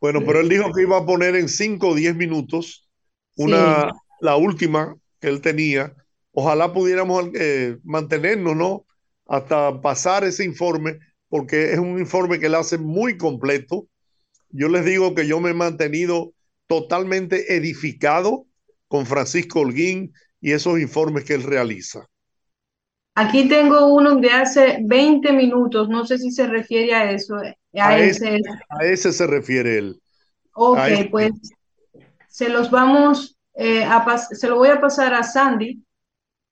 Bueno, 0.00 0.20
pero 0.24 0.40
él 0.40 0.48
dijo 0.48 0.72
que 0.72 0.82
iba 0.82 0.98
a 0.98 1.06
poner 1.06 1.34
en 1.34 1.48
5 1.48 1.88
o 1.88 1.94
10 1.94 2.14
minutos 2.14 2.88
una, 3.36 3.92
la 4.20 4.36
última 4.36 4.96
que 5.20 5.28
él 5.28 5.40
tenía. 5.40 5.94
Ojalá 6.32 6.72
pudiéramos 6.72 7.26
eh, 7.34 7.78
mantenernos, 7.82 8.56
¿no? 8.56 8.86
Hasta 9.26 9.80
pasar 9.80 10.24
ese 10.24 10.44
informe, 10.44 10.98
porque 11.28 11.72
es 11.72 11.78
un 11.78 11.98
informe 11.98 12.38
que 12.38 12.46
él 12.46 12.54
hace 12.54 12.78
muy 12.78 13.16
completo. 13.16 13.88
Yo 14.50 14.68
les 14.68 14.84
digo 14.84 15.14
que 15.14 15.26
yo 15.26 15.40
me 15.40 15.50
he 15.50 15.54
mantenido 15.54 16.32
totalmente 16.66 17.56
edificado 17.56 18.46
con 18.86 19.04
Francisco 19.04 19.60
Holguín 19.60 20.12
y 20.40 20.52
esos 20.52 20.78
informes 20.78 21.24
que 21.24 21.34
él 21.34 21.42
realiza. 21.42 22.06
Aquí 23.20 23.48
tengo 23.48 23.86
uno 23.94 24.16
de 24.16 24.30
hace 24.30 24.78
20 24.84 25.32
minutos, 25.32 25.88
no 25.88 26.06
sé 26.06 26.18
si 26.18 26.30
se 26.30 26.46
refiere 26.46 26.94
a 26.94 27.10
eso. 27.10 27.36
A, 27.36 27.88
A 27.88 27.98
ese. 27.98 28.36
ese, 28.36 28.40
a 28.68 28.84
ese 28.84 29.12
se 29.12 29.26
refiere 29.26 29.78
él. 29.78 30.00
Ok, 30.54 30.78
pues 31.10 31.32
se 32.28 32.48
los 32.48 32.70
vamos 32.70 33.36
eh, 33.54 33.84
a 33.84 34.04
pas- 34.04 34.28
se 34.32 34.48
lo 34.48 34.56
voy 34.56 34.68
a 34.68 34.80
pasar 34.80 35.14
a 35.14 35.22
Sandy. 35.22 35.82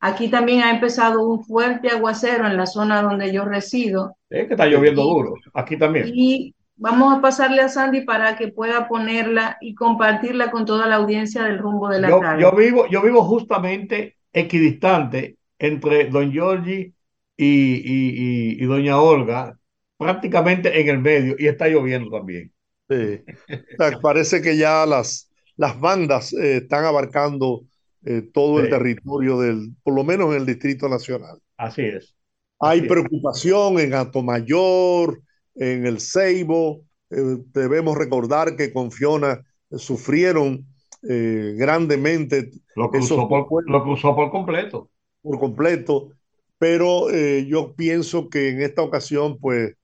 Aquí 0.00 0.28
también 0.28 0.62
ha 0.62 0.70
empezado 0.70 1.26
un 1.26 1.44
fuerte 1.44 1.88
aguacero 1.88 2.46
en 2.46 2.56
la 2.56 2.66
zona 2.66 3.00
donde 3.02 3.32
yo 3.32 3.44
resido 3.44 4.16
Es 4.28 4.46
que 4.46 4.54
está 4.54 4.66
lloviendo 4.66 5.02
duro. 5.02 5.34
Aquí 5.54 5.78
también. 5.78 6.10
y 6.14 6.54
vamos 6.76 7.16
a 7.16 7.20
pasarle 7.20 7.62
a 7.62 7.68
Sandy 7.68 8.02
para 8.02 8.36
que 8.36 8.48
pueda 8.48 8.88
ponerla 8.88 9.56
y 9.60 9.74
compartirla 9.74 10.50
con 10.50 10.66
toda 10.66 10.86
la 10.86 10.96
audiencia 10.96 11.42
del 11.44 11.58
rumbo 11.58 11.88
de 11.88 12.00
la 12.00 12.08
Yo, 12.10 12.20
tarde. 12.20 12.42
yo 12.42 12.52
vivo, 12.52 12.86
yo 12.88 13.02
vivo 13.02 13.22
justamente 13.24 14.16
equidistante 14.32 15.35
entre 15.58 16.10
Don 16.10 16.30
Giorgi 16.32 16.94
y, 17.36 17.46
y, 17.46 18.56
y- 18.56 18.62
y 18.62 18.66
Doña 18.66 19.00
Olga, 19.00 19.58
prácticamente 19.96 20.80
en 20.80 20.88
el 20.88 20.98
medio, 21.00 21.36
y 21.38 21.46
está 21.48 21.68
lloviendo 21.68 22.10
también. 22.10 22.52
Sí. 22.88 23.20
Parece 24.02 24.40
que 24.42 24.56
ya 24.56 24.86
las, 24.86 25.30
las 25.56 25.78
bandas 25.80 26.32
eh, 26.32 26.58
están 26.58 26.84
abarcando 26.84 27.62
eh, 28.04 28.22
todo 28.32 28.60
el 28.60 28.68
territorio 28.68 29.38
del, 29.40 29.74
por 29.82 29.94
lo 29.94 30.04
menos 30.04 30.30
en 30.30 30.40
el 30.40 30.46
Distrito 30.46 30.88
Nacional. 30.88 31.40
Así 31.56 31.82
es. 31.82 32.16
Hay 32.58 32.82
es. 32.82 32.86
preocupación 32.86 33.78
en 33.78 33.94
Atomayor, 33.94 35.22
en 35.54 35.86
el 35.86 36.00
Ceibo. 36.00 36.82
eh, 37.10 37.38
debemos 37.52 37.96
recordar 37.96 38.56
que 38.56 38.72
con 38.72 38.90
Fiona 38.90 39.42
sufrieron 39.70 40.66
eh, 41.08 41.54
grandemente 41.56 42.50
Lo 42.76 42.92
cruzó 42.92 43.28
por, 43.28 43.68
lo 43.68 43.82
cruzó 43.82 44.14
por 44.14 44.30
completo. 44.30 44.90
Por 45.26 45.40
completo, 45.40 46.12
pero 46.56 47.10
eh, 47.10 47.46
yo 47.48 47.74
pienso 47.74 48.30
que 48.30 48.50
en 48.50 48.62
esta 48.62 48.82
ocasión, 48.82 49.38
pues, 49.40 49.74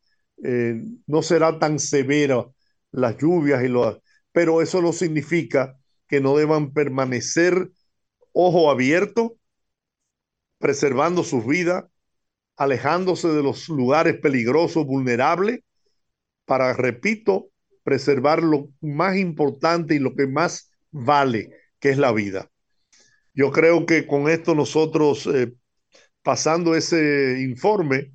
eh, 0.45 0.81
no 1.09 1.23
será 1.23 1.59
tan 1.59 1.81
severa 1.81 2.47
las 2.93 3.19
lluvias 3.19 3.65
y 3.65 3.69
los, 3.69 3.99
pero 4.31 4.63
eso 4.63 4.81
no 4.81 4.93
significa 4.93 5.77
que 6.07 6.21
no 6.21 6.37
deban 6.37 6.73
permanecer 6.73 7.73
ojo 8.33 8.71
abierto, 8.71 9.37
preservando 10.59 11.25
sus 11.25 11.45
vidas, 11.45 11.85
alejándose 12.57 13.27
de 13.27 13.43
los 13.43 13.69
lugares 13.69 14.21
peligrosos, 14.21 14.87
vulnerables, 14.87 15.61
para, 16.45 16.73
repito, 16.73 17.49
preservar 17.83 18.45
lo 18.45 18.69
más 18.81 19.17
importante 19.17 19.97
y 19.97 19.99
lo 19.99 20.15
que 20.15 20.29
más 20.29 20.71
vale, 20.93 21.51
que 21.81 21.91
es 21.91 21.99
la 21.99 22.13
vida. 22.13 22.52
Yo 23.35 23.51
creo 23.51 23.87
que 23.87 24.07
con 24.07 24.29
esto 24.29 24.55
nosotros, 24.55 25.27
eh, 25.27 25.53
pasando 26.23 26.75
ese 26.75 27.41
informe 27.41 28.13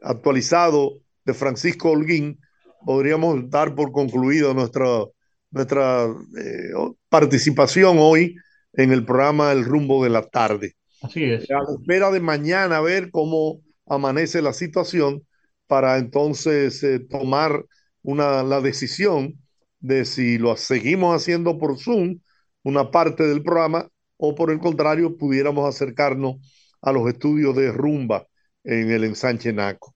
actualizado 0.00 1.00
de 1.24 1.34
Francisco 1.34 1.90
Holguín, 1.90 2.38
podríamos 2.84 3.48
dar 3.50 3.74
por 3.74 3.92
concluida 3.92 4.52
nuestra, 4.54 5.04
nuestra 5.50 6.04
eh, 6.04 6.72
participación 7.08 7.96
hoy 7.98 8.36
en 8.72 8.92
el 8.92 9.04
programa 9.04 9.52
El 9.52 9.64
rumbo 9.64 10.02
de 10.04 10.10
la 10.10 10.22
tarde. 10.22 10.76
Así 11.02 11.24
es. 11.24 11.50
A 11.50 11.54
la 11.54 11.74
espera 11.78 12.10
de 12.10 12.20
mañana 12.20 12.78
a 12.78 12.80
ver 12.80 13.10
cómo 13.10 13.60
amanece 13.86 14.40
la 14.42 14.52
situación 14.52 15.22
para 15.66 15.98
entonces 15.98 16.82
eh, 16.82 17.00
tomar 17.00 17.64
una, 18.02 18.42
la 18.42 18.60
decisión 18.60 19.38
de 19.80 20.04
si 20.04 20.38
lo 20.38 20.56
seguimos 20.56 21.14
haciendo 21.14 21.58
por 21.58 21.78
Zoom, 21.78 22.20
una 22.62 22.90
parte 22.90 23.26
del 23.26 23.42
programa, 23.42 23.88
o 24.16 24.34
por 24.34 24.50
el 24.50 24.58
contrario, 24.60 25.16
pudiéramos 25.16 25.68
acercarnos 25.68 26.36
a 26.82 26.92
los 26.92 27.08
estudios 27.08 27.56
de 27.56 27.72
rumba 27.72 28.26
en 28.64 28.90
el 28.90 29.04
ensanche 29.04 29.52
Naco. 29.52 29.94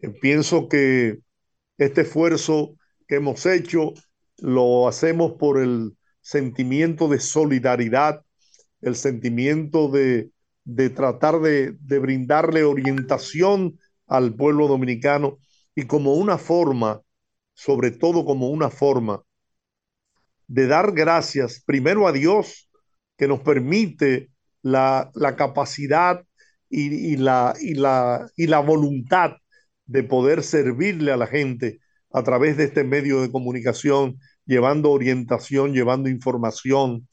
Eh, 0.00 0.10
pienso 0.10 0.68
que 0.68 1.18
Este 1.78 2.02
esfuerzo 2.02 2.76
que 3.08 3.16
hemos 3.16 3.46
hecho 3.46 3.94
lo 4.38 4.88
hacemos 4.88 5.32
por 5.38 5.58
el 5.60 5.96
sentimiento 6.20 7.08
de 7.08 7.20
solidaridad, 7.20 8.22
el 8.80 8.96
sentimiento 8.96 9.88
de, 9.88 10.30
de 10.64 10.90
tratar 10.90 11.40
de, 11.40 11.72
de 11.80 11.98
brindarle 11.98 12.64
orientación 12.64 13.78
al 14.06 14.34
pueblo 14.34 14.68
dominicano 14.68 15.38
y 15.74 15.86
como 15.86 16.14
una 16.14 16.38
forma, 16.38 17.02
sobre 17.54 17.90
todo 17.92 18.24
como 18.24 18.48
una 18.50 18.70
forma 18.70 19.22
de 20.46 20.66
dar 20.66 20.92
gracias 20.92 21.62
primero 21.64 22.06
a 22.06 22.12
Dios 22.12 22.67
que 23.18 23.28
nos 23.28 23.40
permite 23.40 24.30
la, 24.62 25.10
la 25.14 25.36
capacidad 25.36 26.24
y, 26.70 27.12
y, 27.12 27.16
la, 27.16 27.54
y, 27.60 27.74
la, 27.74 28.30
y 28.36 28.46
la 28.46 28.60
voluntad 28.60 29.32
de 29.86 30.02
poder 30.04 30.42
servirle 30.42 31.12
a 31.12 31.16
la 31.16 31.26
gente 31.26 31.80
a 32.12 32.22
través 32.22 32.56
de 32.56 32.64
este 32.64 32.84
medio 32.84 33.20
de 33.20 33.30
comunicación, 33.30 34.18
llevando 34.46 34.90
orientación, 34.90 35.74
llevando 35.74 36.08
información 36.08 37.06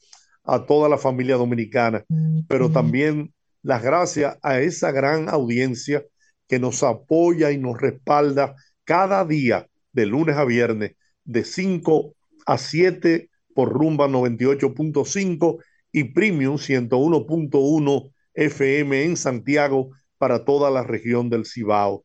a 0.44 0.64
toda 0.64 0.88
la 0.88 0.96
familia 0.96 1.36
dominicana, 1.36 2.04
pero 2.48 2.70
también 2.70 3.34
las 3.62 3.82
gracias 3.82 4.38
a 4.42 4.60
esa 4.60 4.92
gran 4.92 5.28
audiencia 5.28 6.04
que 6.46 6.60
nos 6.60 6.84
apoya 6.84 7.50
y 7.50 7.58
nos 7.58 7.80
respalda 7.80 8.54
cada 8.84 9.24
día, 9.24 9.66
de 9.92 10.06
lunes 10.06 10.36
a 10.36 10.44
viernes, 10.44 10.92
de 11.24 11.42
5 11.42 12.14
a 12.46 12.58
7 12.58 13.28
por 13.54 13.70
Rumba 13.72 14.06
98.5 14.06 15.58
y 15.96 16.04
Premium 16.04 16.56
101.1 16.58 18.12
FM 18.34 19.04
en 19.04 19.16
Santiago 19.16 19.92
para 20.18 20.44
toda 20.44 20.70
la 20.70 20.82
región 20.82 21.30
del 21.30 21.46
Cibao. 21.46 22.04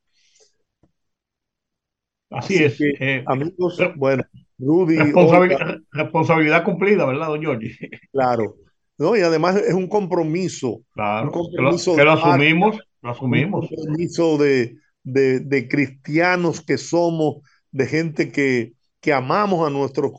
Así, 2.30 2.55
Así 2.55 2.63
es. 2.63 2.77
Que, 2.77 2.93
eh, 3.01 3.23
amigos, 3.27 3.77
bueno, 3.97 4.23
Rudy. 4.57 4.95
Responsabilidad, 4.95 5.61
Olga, 5.61 5.81
responsabilidad, 5.91 6.63
cumplida, 6.63 7.05
¿verdad, 7.05 7.27
don 7.27 7.41
Giorgi? 7.41 7.72
Claro. 8.13 8.55
No, 8.97 9.18
y 9.18 9.19
además 9.19 9.57
es 9.57 9.73
un 9.73 9.89
compromiso. 9.89 10.84
Claro. 10.93 11.26
Un 11.26 11.34
compromiso 11.34 11.93
que 11.93 12.05
lo, 12.05 12.15
que 12.15 12.22
lo 12.22 12.30
asumimos, 12.30 12.80
lo 13.01 13.09
asumimos. 13.09 13.69
Un 13.69 13.76
compromiso 13.76 14.38
de, 14.38 14.77
de, 15.03 15.41
de, 15.41 15.68
cristianos 15.68 16.61
que 16.61 16.77
somos, 16.77 17.41
de 17.72 17.88
gente 17.88 18.31
que, 18.31 18.72
que 19.01 19.11
amamos 19.11 19.68
a 19.68 19.69
nuestros 19.69 20.13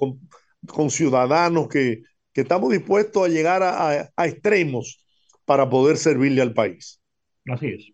conciudadanos, 0.66 1.68
que, 1.68 2.02
que 2.32 2.42
estamos 2.42 2.70
dispuestos 2.70 3.24
a 3.24 3.28
llegar 3.28 3.62
a, 3.62 3.90
a, 3.90 4.10
a 4.16 4.26
extremos 4.26 5.04
para 5.44 5.68
poder 5.68 5.96
servirle 5.96 6.42
al 6.42 6.54
país. 6.54 7.00
Así 7.48 7.66
es. 7.68 7.92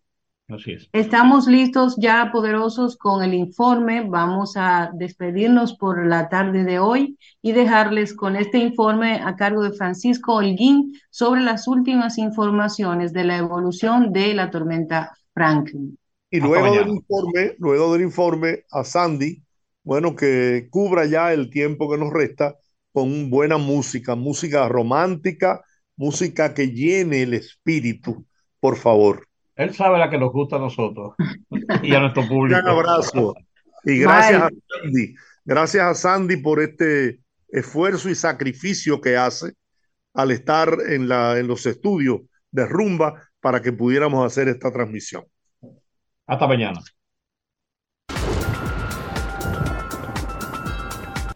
Así 0.48 0.72
es. 0.72 0.88
Estamos 0.94 1.46
listos 1.46 1.96
ya, 1.98 2.30
poderosos, 2.32 2.96
con 2.96 3.22
el 3.22 3.34
informe. 3.34 4.02
Vamos 4.08 4.54
a 4.56 4.90
despedirnos 4.94 5.76
por 5.76 6.06
la 6.06 6.30
tarde 6.30 6.64
de 6.64 6.78
hoy 6.78 7.18
y 7.42 7.52
dejarles 7.52 8.14
con 8.14 8.34
este 8.34 8.56
informe 8.56 9.20
a 9.22 9.36
cargo 9.36 9.62
de 9.62 9.72
Francisco 9.72 10.36
Holguín 10.36 10.94
sobre 11.10 11.42
las 11.42 11.68
últimas 11.68 12.16
informaciones 12.16 13.12
de 13.12 13.24
la 13.24 13.36
evolución 13.36 14.10
de 14.10 14.32
la 14.32 14.50
tormenta 14.50 15.12
Franklin. 15.34 15.98
Y 16.30 16.40
luego 16.40 16.74
del 16.74 16.88
informe, 16.88 17.54
luego 17.58 17.92
del 17.92 18.02
informe 18.02 18.64
a 18.70 18.84
Sandy, 18.84 19.42
bueno, 19.82 20.16
que 20.16 20.68
cubra 20.70 21.04
ya 21.04 21.32
el 21.32 21.50
tiempo 21.50 21.90
que 21.90 21.98
nos 21.98 22.10
resta 22.10 22.56
con 22.98 23.30
buena 23.30 23.58
música, 23.58 24.16
música 24.16 24.66
romántica, 24.66 25.64
música 25.96 26.52
que 26.52 26.72
llene 26.72 27.22
el 27.22 27.34
espíritu, 27.34 28.26
por 28.58 28.76
favor. 28.76 29.28
Él 29.54 29.72
sabe 29.72 30.00
la 30.00 30.10
que 30.10 30.18
nos 30.18 30.32
gusta 30.32 30.56
a 30.56 30.58
nosotros 30.58 31.14
y 31.84 31.94
a 31.94 32.00
nuestro 32.00 32.26
público. 32.26 32.58
Un 32.60 32.68
abrazo. 32.68 33.36
Y 33.84 34.00
gracias 34.00 34.40
Bye. 34.40 34.58
a 34.58 34.80
Sandy. 34.82 35.14
Gracias 35.44 35.84
a 35.84 35.94
Sandy 35.94 36.38
por 36.38 36.60
este 36.60 37.20
esfuerzo 37.46 38.10
y 38.10 38.16
sacrificio 38.16 39.00
que 39.00 39.16
hace 39.16 39.52
al 40.12 40.32
estar 40.32 40.76
en, 40.88 41.06
la, 41.06 41.38
en 41.38 41.46
los 41.46 41.66
estudios 41.66 42.22
de 42.50 42.66
Rumba 42.66 43.14
para 43.38 43.62
que 43.62 43.72
pudiéramos 43.72 44.26
hacer 44.26 44.48
esta 44.48 44.72
transmisión. 44.72 45.22
Hasta 46.26 46.48
mañana. 46.48 46.80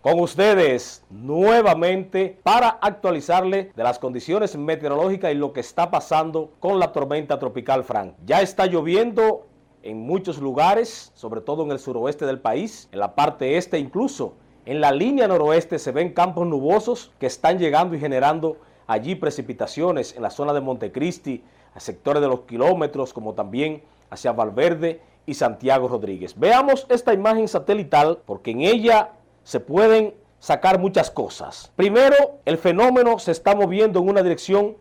Con 0.03 0.19
ustedes 0.19 1.05
nuevamente 1.11 2.37
para 2.43 2.69
actualizarle 2.69 3.71
de 3.75 3.83
las 3.85 4.01
condiciones 4.01 4.57
meteorológicas 4.57 5.31
y 5.31 5.37
lo 5.37 5.53
que 5.53 5.61
está 5.61 5.93
pasando 5.93 6.51
con 6.59 6.81
la 6.81 6.93
tormenta 6.93 7.39
tropical 7.39 7.85
Frank. 7.85 8.15
Ya 8.27 8.43
está 8.43 8.67
lloviendo 8.67 9.47
en 9.85 10.01
muchos 10.01 10.39
lugares, 10.39 11.13
sobre 11.15 11.41
todo 11.41 11.63
en 11.63 11.71
el 11.71 11.79
suroeste 11.79 12.27
del 12.27 12.41
país, 12.41 12.89
en 12.91 12.99
la 12.99 13.15
parte 13.15 13.57
este 13.57 13.79
incluso. 13.79 14.35
En 14.67 14.81
la 14.81 14.91
línea 14.91 15.29
noroeste 15.29 15.79
se 15.79 15.93
ven 15.93 16.13
campos 16.13 16.49
nubosos 16.49 17.13
que 17.21 17.27
están 17.27 17.61
llegando 17.61 17.95
y 17.95 18.01
generando 18.01 18.57
allí 18.89 19.15
precipitaciones 19.15 20.17
en 20.17 20.23
la 20.23 20.31
zona 20.31 20.53
de 20.53 20.61
Montecristi, 20.61 21.45
a 21.75 21.81
sectores 21.81 22.21
de 22.21 22.29
los 22.29 22.41
kilómetros, 22.41 23.13
como 23.13 23.35
también 23.35 23.83
hacia 24.11 24.33
Valverde 24.33 25.01
y 25.27 25.35
Santiago 25.35 25.87
Rodríguez. 25.87 26.37
Veamos 26.37 26.87
esta 26.89 27.15
imagen 27.15 27.47
satelital 27.47 28.19
porque 28.27 28.51
en 28.51 28.63
ella 28.63 29.13
se 29.45 29.61
pueden 29.61 30.15
sacar 30.39 30.79
muchas 30.79 31.11
cosas. 31.11 31.71
Primero, 31.77 32.17
el 32.45 32.59
fenómeno 32.59 33.19
se 33.19 33.33
está 33.33 33.55
moviendo 33.55 34.01
en 34.01 34.09
una 34.09 34.23
dirección 34.23 34.77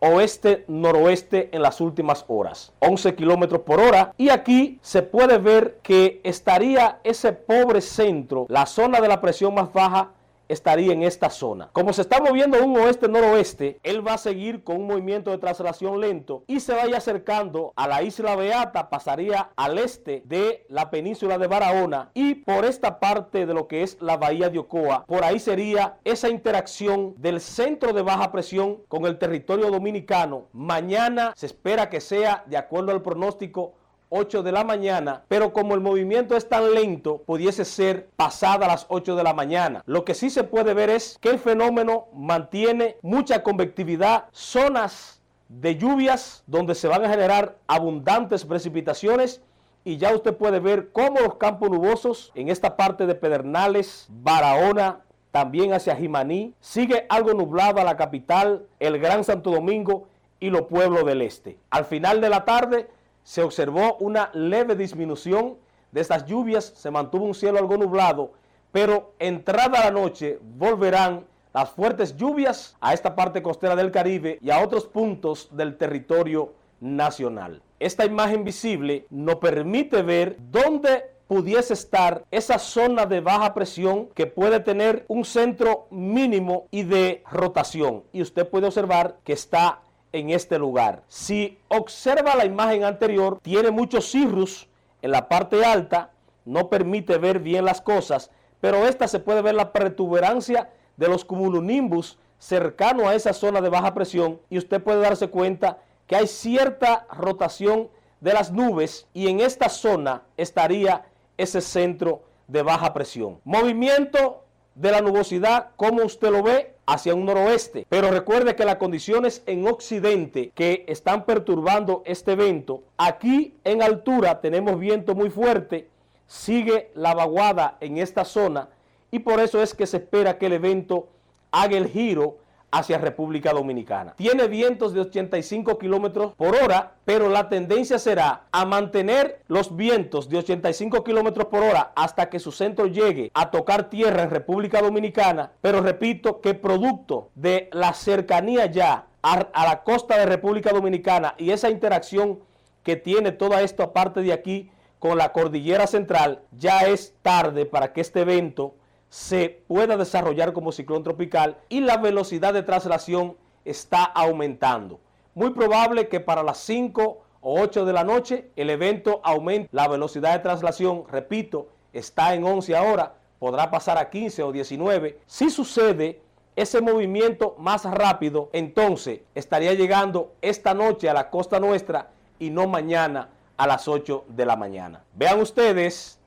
oeste-noroeste 0.00 1.50
en 1.52 1.62
las 1.62 1.80
últimas 1.80 2.24
horas, 2.28 2.72
11 2.80 3.14
kilómetros 3.14 3.62
por 3.62 3.80
hora. 3.80 4.12
Y 4.18 4.28
aquí 4.28 4.78
se 4.82 5.02
puede 5.02 5.38
ver 5.38 5.78
que 5.82 6.20
estaría 6.24 7.00
ese 7.04 7.32
pobre 7.32 7.80
centro, 7.80 8.46
la 8.48 8.66
zona 8.66 9.00
de 9.00 9.08
la 9.08 9.20
presión 9.20 9.54
más 9.54 9.72
baja, 9.72 10.10
estaría 10.48 10.92
en 10.92 11.02
esta 11.02 11.30
zona. 11.30 11.70
Como 11.72 11.92
se 11.92 12.02
está 12.02 12.20
moviendo 12.20 12.62
un 12.62 12.76
oeste-noroeste, 12.76 13.78
él 13.82 14.06
va 14.06 14.14
a 14.14 14.18
seguir 14.18 14.64
con 14.64 14.76
un 14.76 14.86
movimiento 14.86 15.30
de 15.30 15.38
traslación 15.38 16.00
lento 16.00 16.44
y 16.46 16.60
se 16.60 16.74
vaya 16.74 16.98
acercando 16.98 17.72
a 17.76 17.88
la 17.88 18.02
isla 18.02 18.36
Beata, 18.36 18.90
pasaría 18.90 19.50
al 19.56 19.78
este 19.78 20.22
de 20.26 20.66
la 20.68 20.90
península 20.90 21.38
de 21.38 21.46
Barahona 21.46 22.10
y 22.14 22.34
por 22.34 22.64
esta 22.64 23.00
parte 23.00 23.46
de 23.46 23.54
lo 23.54 23.68
que 23.68 23.82
es 23.82 23.96
la 24.00 24.16
bahía 24.16 24.48
de 24.48 24.58
Ocoa, 24.58 25.04
por 25.06 25.24
ahí 25.24 25.38
sería 25.38 25.98
esa 26.04 26.28
interacción 26.28 27.14
del 27.18 27.40
centro 27.40 27.92
de 27.92 28.02
baja 28.02 28.32
presión 28.32 28.78
con 28.88 29.06
el 29.06 29.18
territorio 29.18 29.70
dominicano. 29.70 30.48
Mañana 30.52 31.32
se 31.36 31.46
espera 31.46 31.90
que 31.90 32.00
sea, 32.00 32.44
de 32.46 32.56
acuerdo 32.56 32.92
al 32.92 33.02
pronóstico, 33.02 33.74
8 34.08 34.42
de 34.42 34.52
la 34.52 34.64
mañana, 34.64 35.22
pero 35.28 35.52
como 35.52 35.74
el 35.74 35.80
movimiento 35.80 36.36
es 36.36 36.48
tan 36.48 36.72
lento, 36.74 37.22
pudiese 37.26 37.64
ser 37.64 38.08
pasada 38.16 38.66
las 38.66 38.86
8 38.88 39.16
de 39.16 39.22
la 39.22 39.34
mañana. 39.34 39.82
Lo 39.86 40.04
que 40.04 40.14
sí 40.14 40.30
se 40.30 40.44
puede 40.44 40.74
ver 40.74 40.90
es 40.90 41.18
que 41.20 41.30
el 41.30 41.38
fenómeno 41.38 42.06
mantiene 42.14 42.96
mucha 43.02 43.42
convectividad, 43.42 44.26
zonas 44.32 45.20
de 45.48 45.76
lluvias 45.76 46.42
donde 46.46 46.74
se 46.74 46.88
van 46.88 47.04
a 47.04 47.08
generar 47.08 47.56
abundantes 47.66 48.44
precipitaciones 48.44 49.40
y 49.84 49.98
ya 49.98 50.14
usted 50.14 50.34
puede 50.34 50.60
ver 50.60 50.90
cómo 50.92 51.20
los 51.20 51.36
campos 51.36 51.70
nubosos 51.70 52.32
en 52.34 52.48
esta 52.48 52.76
parte 52.76 53.06
de 53.06 53.14
Pedernales, 53.14 54.06
Barahona, 54.10 55.00
también 55.30 55.72
hacia 55.72 55.96
Jimaní, 55.96 56.54
sigue 56.60 57.06
algo 57.08 57.34
nublado 57.34 57.80
a 57.80 57.84
la 57.84 57.96
capital, 57.96 58.66
el 58.78 58.98
Gran 58.98 59.24
Santo 59.24 59.50
Domingo 59.50 60.06
y 60.40 60.50
los 60.50 60.62
pueblos 60.62 61.04
del 61.04 61.22
este. 61.22 61.58
Al 61.70 61.84
final 61.84 62.20
de 62.20 62.28
la 62.28 62.44
tarde 62.44 62.88
se 63.24 63.42
observó 63.42 63.96
una 63.98 64.30
leve 64.34 64.76
disminución 64.76 65.56
de 65.90 66.00
estas 66.00 66.26
lluvias, 66.26 66.72
se 66.76 66.90
mantuvo 66.90 67.24
un 67.24 67.34
cielo 67.34 67.58
algo 67.58 67.76
nublado, 67.76 68.32
pero 68.70 69.14
entrada 69.18 69.84
la 69.84 69.90
noche 69.90 70.38
volverán 70.56 71.24
las 71.52 71.70
fuertes 71.70 72.16
lluvias 72.16 72.76
a 72.80 72.92
esta 72.92 73.14
parte 73.14 73.42
costera 73.42 73.74
del 73.74 73.90
Caribe 73.90 74.38
y 74.42 74.50
a 74.50 74.60
otros 74.60 74.86
puntos 74.86 75.48
del 75.52 75.76
territorio 75.76 76.52
nacional. 76.80 77.62
Esta 77.78 78.04
imagen 78.04 78.44
visible 78.44 79.06
nos 79.10 79.36
permite 79.36 80.02
ver 80.02 80.36
dónde 80.50 81.14
pudiese 81.26 81.74
estar 81.74 82.24
esa 82.30 82.58
zona 82.58 83.06
de 83.06 83.20
baja 83.20 83.54
presión 83.54 84.08
que 84.14 84.26
puede 84.26 84.60
tener 84.60 85.04
un 85.08 85.24
centro 85.24 85.86
mínimo 85.90 86.66
y 86.70 86.82
de 86.82 87.22
rotación. 87.30 88.02
Y 88.12 88.20
usted 88.20 88.48
puede 88.48 88.66
observar 88.66 89.16
que 89.24 89.32
está 89.32 89.80
en 90.14 90.30
este 90.30 90.60
lugar. 90.60 91.02
Si 91.08 91.58
observa 91.66 92.36
la 92.36 92.44
imagen 92.44 92.84
anterior, 92.84 93.40
tiene 93.42 93.72
muchos 93.72 94.08
cirrus 94.08 94.68
en 95.02 95.10
la 95.10 95.28
parte 95.28 95.64
alta, 95.64 96.12
no 96.44 96.70
permite 96.70 97.18
ver 97.18 97.40
bien 97.40 97.64
las 97.64 97.80
cosas, 97.80 98.30
pero 98.60 98.86
esta 98.86 99.08
se 99.08 99.18
puede 99.18 99.42
ver 99.42 99.56
la 99.56 99.72
protuberancia 99.72 100.70
de 100.96 101.08
los 101.08 101.24
cumulonimbus 101.24 102.16
cercano 102.38 103.08
a 103.08 103.16
esa 103.16 103.32
zona 103.32 103.60
de 103.60 103.70
baja 103.70 103.92
presión 103.92 104.40
y 104.48 104.58
usted 104.58 104.80
puede 104.80 105.00
darse 105.00 105.28
cuenta 105.28 105.78
que 106.06 106.14
hay 106.14 106.28
cierta 106.28 107.08
rotación 107.12 107.88
de 108.20 108.34
las 108.34 108.52
nubes 108.52 109.08
y 109.14 109.26
en 109.26 109.40
esta 109.40 109.68
zona 109.68 110.22
estaría 110.36 111.06
ese 111.36 111.60
centro 111.60 112.22
de 112.46 112.62
baja 112.62 112.94
presión. 112.94 113.40
Movimiento 113.42 114.44
de 114.76 114.92
la 114.92 115.00
nubosidad, 115.00 115.70
como 115.74 116.04
usted 116.04 116.30
lo 116.30 116.44
ve, 116.44 116.73
hacia 116.86 117.14
un 117.14 117.24
noroeste. 117.24 117.86
Pero 117.88 118.10
recuerde 118.10 118.56
que 118.56 118.64
las 118.64 118.76
condiciones 118.76 119.42
en 119.46 119.66
occidente 119.66 120.50
que 120.54 120.84
están 120.88 121.24
perturbando 121.24 122.02
este 122.04 122.32
evento, 122.32 122.82
aquí 122.96 123.54
en 123.64 123.82
altura 123.82 124.40
tenemos 124.40 124.78
viento 124.78 125.14
muy 125.14 125.30
fuerte 125.30 125.88
sigue 126.26 126.90
la 126.94 127.14
vaguada 127.14 127.76
en 127.80 127.98
esta 127.98 128.24
zona 128.24 128.68
y 129.10 129.20
por 129.20 129.40
eso 129.40 129.62
es 129.62 129.74
que 129.74 129.86
se 129.86 129.98
espera 129.98 130.38
que 130.38 130.46
el 130.46 130.54
evento 130.54 131.08
haga 131.50 131.76
el 131.76 131.88
giro 131.88 132.38
hacia 132.74 132.98
República 132.98 133.52
Dominicana. 133.52 134.14
Tiene 134.16 134.48
vientos 134.48 134.92
de 134.92 135.00
85 135.00 135.78
kilómetros 135.78 136.34
por 136.34 136.56
hora, 136.56 136.94
pero 137.04 137.28
la 137.28 137.48
tendencia 137.48 138.00
será 138.00 138.46
a 138.50 138.64
mantener 138.64 139.40
los 139.46 139.76
vientos 139.76 140.28
de 140.28 140.38
85 140.38 141.04
kilómetros 141.04 141.46
por 141.46 141.62
hora 141.62 141.92
hasta 141.94 142.28
que 142.28 142.40
su 142.40 142.50
centro 142.50 142.86
llegue 142.86 143.30
a 143.32 143.52
tocar 143.52 143.88
tierra 143.90 144.24
en 144.24 144.30
República 144.30 144.82
Dominicana. 144.82 145.52
Pero 145.60 145.80
repito 145.82 146.40
que 146.40 146.54
producto 146.54 147.30
de 147.36 147.70
la 147.72 147.94
cercanía 147.94 148.66
ya 148.66 149.06
a, 149.22 149.34
a 149.52 149.66
la 149.66 149.84
costa 149.84 150.18
de 150.18 150.26
República 150.26 150.72
Dominicana 150.72 151.34
y 151.38 151.50
esa 151.50 151.70
interacción 151.70 152.40
que 152.82 152.96
tiene 152.96 153.30
toda 153.30 153.62
esta 153.62 153.92
parte 153.92 154.20
de 154.20 154.32
aquí 154.32 154.70
con 154.98 155.16
la 155.16 155.32
cordillera 155.32 155.86
central, 155.86 156.42
ya 156.50 156.80
es 156.80 157.14
tarde 157.22 157.66
para 157.66 157.92
que 157.92 158.00
este 158.00 158.22
evento 158.22 158.74
se 159.14 159.62
pueda 159.68 159.96
desarrollar 159.96 160.52
como 160.52 160.72
ciclón 160.72 161.04
tropical 161.04 161.58
y 161.68 161.78
la 161.78 161.98
velocidad 161.98 162.52
de 162.52 162.64
traslación 162.64 163.36
está 163.64 164.02
aumentando. 164.02 164.98
Muy 165.36 165.50
probable 165.50 166.08
que 166.08 166.18
para 166.18 166.42
las 166.42 166.58
5 166.58 167.22
o 167.40 167.60
8 167.60 167.84
de 167.84 167.92
la 167.92 168.02
noche 168.02 168.50
el 168.56 168.70
evento 168.70 169.20
aumente 169.22 169.68
la 169.70 169.86
velocidad 169.86 170.32
de 170.32 170.40
traslación, 170.40 171.04
repito, 171.08 171.68
está 171.92 172.34
en 172.34 172.42
11 172.42 172.74
ahora, 172.74 173.14
podrá 173.38 173.70
pasar 173.70 173.98
a 173.98 174.10
15 174.10 174.42
o 174.42 174.50
19. 174.50 175.20
Si 175.26 175.48
sucede 175.48 176.20
ese 176.56 176.80
movimiento 176.80 177.54
más 177.56 177.84
rápido, 177.84 178.50
entonces 178.52 179.20
estaría 179.36 179.74
llegando 179.74 180.32
esta 180.42 180.74
noche 180.74 181.08
a 181.08 181.14
la 181.14 181.30
costa 181.30 181.60
nuestra 181.60 182.10
y 182.40 182.50
no 182.50 182.66
mañana 182.66 183.28
a 183.58 183.68
las 183.68 183.86
8 183.86 184.24
de 184.26 184.44
la 184.44 184.56
mañana. 184.56 185.04
Vean 185.14 185.40
ustedes 185.40 186.18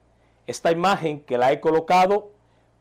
esta 0.45 0.71
imagen 0.71 1.19
que 1.19 1.37
la 1.37 1.51
he 1.51 1.59
colocado 1.59 2.36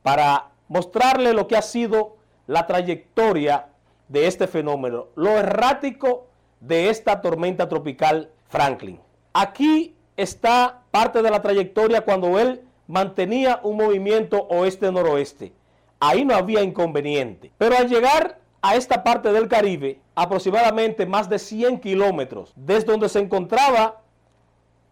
para 0.07 0.51
mostrarle 0.69 1.33
lo 1.33 1.49
que 1.49 1.57
ha 1.57 1.63
sido 1.63 2.15
la 2.47 2.69
trayectoria 2.69 3.67
de 4.07 4.29
este 4.29 4.47
fenómeno, 4.47 5.09
lo 5.17 5.31
errático 5.31 6.29
de 6.61 6.91
esta 6.91 7.21
tormenta 7.21 7.69
tropical 7.69 8.31
Franklin. 8.47 9.01
Aquí 9.33 9.97
está 10.17 10.83
parte 10.93 11.23
de 11.23 11.31
la 11.33 11.43
trayectoria 11.43 12.03
cuando 12.03 12.39
él 12.39 12.63
mantenía 12.87 13.59
un 13.65 13.79
movimiento 13.79 14.47
oeste-noroeste. 14.49 15.53
Ahí 15.99 16.25
no 16.25 16.37
había 16.37 16.63
inconveniente. 16.63 17.51
Pero 17.59 17.77
al 17.77 17.89
llegar 17.89 18.39
a 18.63 18.77
esta 18.77 19.03
parte 19.03 19.33
del 19.33 19.49
Caribe, 19.49 19.99
aproximadamente 20.15 21.05
más 21.05 21.29
de 21.29 21.41
100 21.41 21.81
kilómetros 21.81 22.53
desde 22.55 22.93
donde 22.93 23.09
se 23.09 23.19
encontraba 23.19 24.03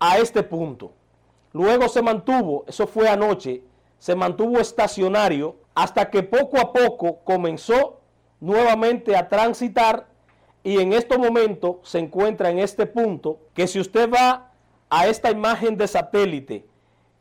a 0.01 0.19
este 0.19 0.43
punto. 0.43 0.91
Luego 1.53 1.89
se 1.89 2.03
mantuvo, 2.03 2.65
eso 2.66 2.89
fue 2.89 3.09
anoche, 3.09 3.62
se 3.99 4.15
mantuvo 4.15 4.61
estacionario 4.61 5.57
hasta 5.75 6.11
que 6.11 6.23
poco 6.23 6.59
a 6.59 6.73
poco 6.73 7.21
comenzó 7.25 8.01
nuevamente 8.41 9.16
a 9.16 9.29
transitar 9.29 10.07
y 10.62 10.81
en 10.81 10.93
este 10.93 11.19
momento 11.19 11.81
se 11.83 11.99
encuentra 11.99 12.51
en 12.51 12.59
este 12.59 12.87
punto 12.87 13.39
que 13.55 13.66
si 13.66 13.81
usted 13.81 14.11
va 14.11 14.53
a 14.91 15.07
esta 15.07 15.31
imagen 15.31 15.77
de 15.77 15.89
satélite 15.89 16.66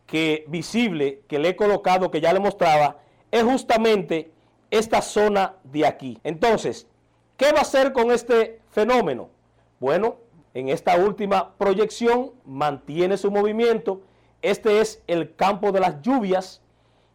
que 0.06 0.46
visible 0.48 1.22
que 1.28 1.40
le 1.40 1.50
he 1.50 1.56
colocado 1.56 2.12
que 2.12 2.22
ya 2.22 2.34
le 2.34 2.40
mostraba 2.40 2.98
es 3.32 3.44
justamente 3.44 4.32
esta 4.70 5.02
zona 5.02 5.54
de 5.64 5.86
aquí. 5.86 6.20
Entonces, 6.24 6.88
¿qué 7.38 7.52
va 7.52 7.60
a 7.60 7.62
hacer 7.62 7.94
con 7.94 8.12
este 8.12 8.60
fenómeno? 8.72 9.30
Bueno, 9.80 10.18
en 10.56 10.70
esta 10.70 10.98
última 10.98 11.54
proyección 11.58 12.32
mantiene 12.44 13.18
su 13.18 13.30
movimiento. 13.30 14.02
Este 14.42 14.82
es 14.82 15.04
el 15.06 15.36
campo 15.36 15.72
de 15.72 15.80
las 15.80 16.02
lluvias 16.02 16.63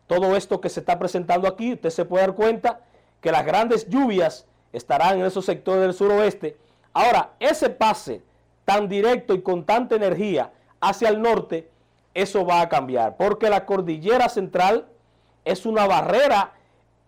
todo 0.08 0.34
esto 0.34 0.60
que 0.60 0.70
se 0.70 0.80
está 0.80 0.98
presentando 0.98 1.46
aquí, 1.46 1.74
usted 1.74 1.90
se 1.90 2.04
puede 2.04 2.26
dar 2.26 2.34
cuenta 2.34 2.80
que 3.20 3.30
las 3.30 3.44
grandes 3.44 3.88
lluvias 3.88 4.46
estarán 4.72 5.20
en 5.20 5.26
esos 5.26 5.44
sectores 5.44 5.82
del 5.82 5.94
suroeste. 5.94 6.56
Ahora, 6.92 7.32
ese 7.38 7.70
pase 7.70 8.22
tan 8.64 8.88
directo 8.88 9.34
y 9.34 9.42
con 9.42 9.64
tanta 9.64 9.94
energía 9.94 10.50
hacia 10.80 11.10
el 11.10 11.22
norte, 11.22 11.70
eso 12.14 12.44
va 12.44 12.62
a 12.62 12.68
cambiar, 12.68 13.16
porque 13.16 13.50
la 13.50 13.66
cordillera 13.66 14.28
central 14.28 14.88
es 15.44 15.66
una 15.66 15.86
barrera 15.86 16.52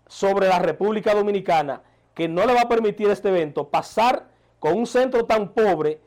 sobre 0.07 0.47
la 0.49 0.59
República 0.59 1.15
Dominicana 1.15 1.83
que 2.15 2.29
no 2.29 2.45
le 2.45 2.55
va 2.55 2.63
a 2.63 2.69
permitir 2.69 3.09
este 3.11 3.29
evento 3.29 3.69
pasar 3.69 4.27
con 4.59 4.77
un 4.77 4.87
centro 4.87 5.25
tan 5.25 5.49
pobre 5.49 6.01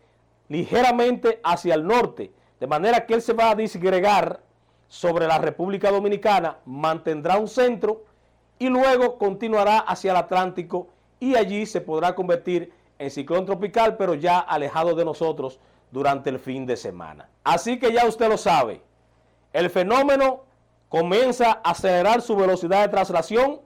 ligeramente 0.47 1.39
hacia 1.43 1.73
el 1.73 1.87
norte, 1.87 2.31
de 2.59 2.67
manera 2.67 3.05
que 3.05 3.15
él 3.15 3.21
se 3.21 3.33
va 3.33 3.49
a 3.49 3.55
disgregar 3.55 4.41
sobre 4.93 5.25
la 5.25 5.39
República 5.39 5.89
Dominicana, 5.89 6.57
mantendrá 6.65 7.39
un 7.39 7.47
centro 7.47 8.03
y 8.59 8.69
luego 8.69 9.17
continuará 9.17 9.79
hacia 9.79 10.11
el 10.11 10.17
Atlántico 10.17 10.87
y 11.19 11.35
allí 11.35 11.65
se 11.65 11.81
podrá 11.81 12.13
convertir 12.13 12.71
en 12.99 13.09
ciclón 13.09 13.43
tropical, 13.43 13.97
pero 13.97 14.13
ya 14.13 14.37
alejado 14.37 14.93
de 14.93 15.03
nosotros 15.03 15.59
durante 15.89 16.29
el 16.29 16.37
fin 16.37 16.67
de 16.67 16.77
semana. 16.77 17.27
Así 17.43 17.79
que 17.79 17.91
ya 17.91 18.05
usted 18.05 18.29
lo 18.29 18.37
sabe, 18.37 18.83
el 19.51 19.71
fenómeno 19.71 20.43
comienza 20.89 21.59
a 21.63 21.71
acelerar 21.71 22.21
su 22.21 22.35
velocidad 22.35 22.83
de 22.83 22.89
traslación. 22.89 23.61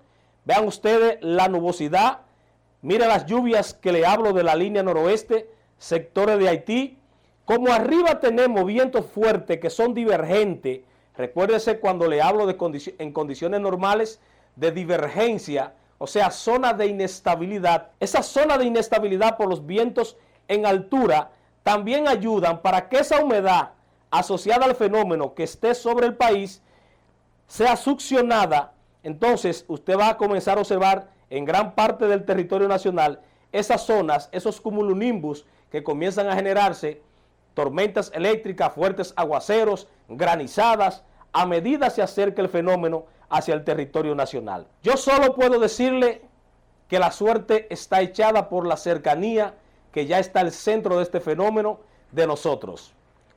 Vean 0.45 0.65
ustedes 0.65 1.17
la 1.19 1.49
nubosidad. 1.49 2.21
Miren 2.81 3.09
las 3.09 3.25
lluvias 3.25 3.73
que 3.73 3.91
le 3.91 4.05
hablo 4.05 4.31
de 4.31 4.43
la 4.43 4.55
línea 4.55 4.81
noroeste, 4.81 5.49
sectores 5.77 6.39
de 6.39 6.47
Haití. 6.47 6.97
Como 7.43 7.73
arriba 7.73 8.21
tenemos 8.21 8.65
vientos 8.65 9.05
fuertes 9.07 9.59
que 9.59 9.69
son 9.69 9.93
divergentes 9.93 10.86
Recuérdese 11.17 11.79
cuando 11.79 12.07
le 12.07 12.21
hablo 12.21 12.45
de 12.45 12.55
en 12.99 13.11
condiciones 13.11 13.59
normales 13.59 14.19
de 14.55 14.71
divergencia, 14.71 15.73
o 15.97 16.05
sea, 16.05 16.29
zona 16.29 16.73
de 16.73 16.87
inestabilidad. 16.87 17.89
Esa 17.99 18.21
zona 18.21 18.57
de 18.57 18.65
inestabilidad 18.65 19.35
por 19.35 19.49
los 19.49 19.65
vientos 19.65 20.15
en 20.47 20.65
altura 20.65 21.31
también 21.63 22.07
ayudan 22.07 22.61
para 22.61 22.87
que 22.87 22.99
esa 22.99 23.19
humedad 23.19 23.71
asociada 24.11 24.65
al 24.65 24.75
fenómeno 24.75 25.33
que 25.33 25.43
esté 25.43 25.73
sobre 25.73 26.05
el 26.05 26.15
país 26.15 26.61
sea 27.47 27.75
succionada. 27.75 28.73
Entonces 29.03 29.65
usted 29.67 29.97
va 29.97 30.09
a 30.09 30.17
comenzar 30.17 30.57
a 30.57 30.61
observar 30.61 31.09
en 31.29 31.45
gran 31.45 31.73
parte 31.73 32.07
del 32.07 32.25
territorio 32.25 32.67
nacional 32.67 33.21
esas 33.51 33.85
zonas, 33.85 34.29
esos 34.31 34.61
cumulonimbus 34.61 35.45
que 35.71 35.83
comienzan 35.83 36.29
a 36.29 36.35
generarse 36.35 37.01
tormentas 37.53 38.11
eléctricas, 38.13 38.73
fuertes 38.73 39.13
aguaceros, 39.15 39.87
granizadas, 40.07 41.03
a 41.33 41.45
medida 41.45 41.89
se 41.89 42.01
acerca 42.01 42.41
el 42.41 42.49
fenómeno 42.49 43.05
hacia 43.29 43.53
el 43.53 43.63
territorio 43.63 44.15
nacional. 44.15 44.67
Yo 44.81 44.97
solo 44.97 45.35
puedo 45.35 45.59
decirle 45.59 46.21
que 46.87 46.99
la 46.99 47.11
suerte 47.11 47.67
está 47.69 48.01
echada 48.01 48.49
por 48.49 48.65
la 48.65 48.77
cercanía 48.77 49.55
que 49.91 50.05
ya 50.05 50.19
está 50.19 50.41
el 50.41 50.51
centro 50.51 50.97
de 50.97 51.03
este 51.03 51.19
fenómeno 51.19 51.79
de 52.11 52.27
nosotros. 52.27 52.93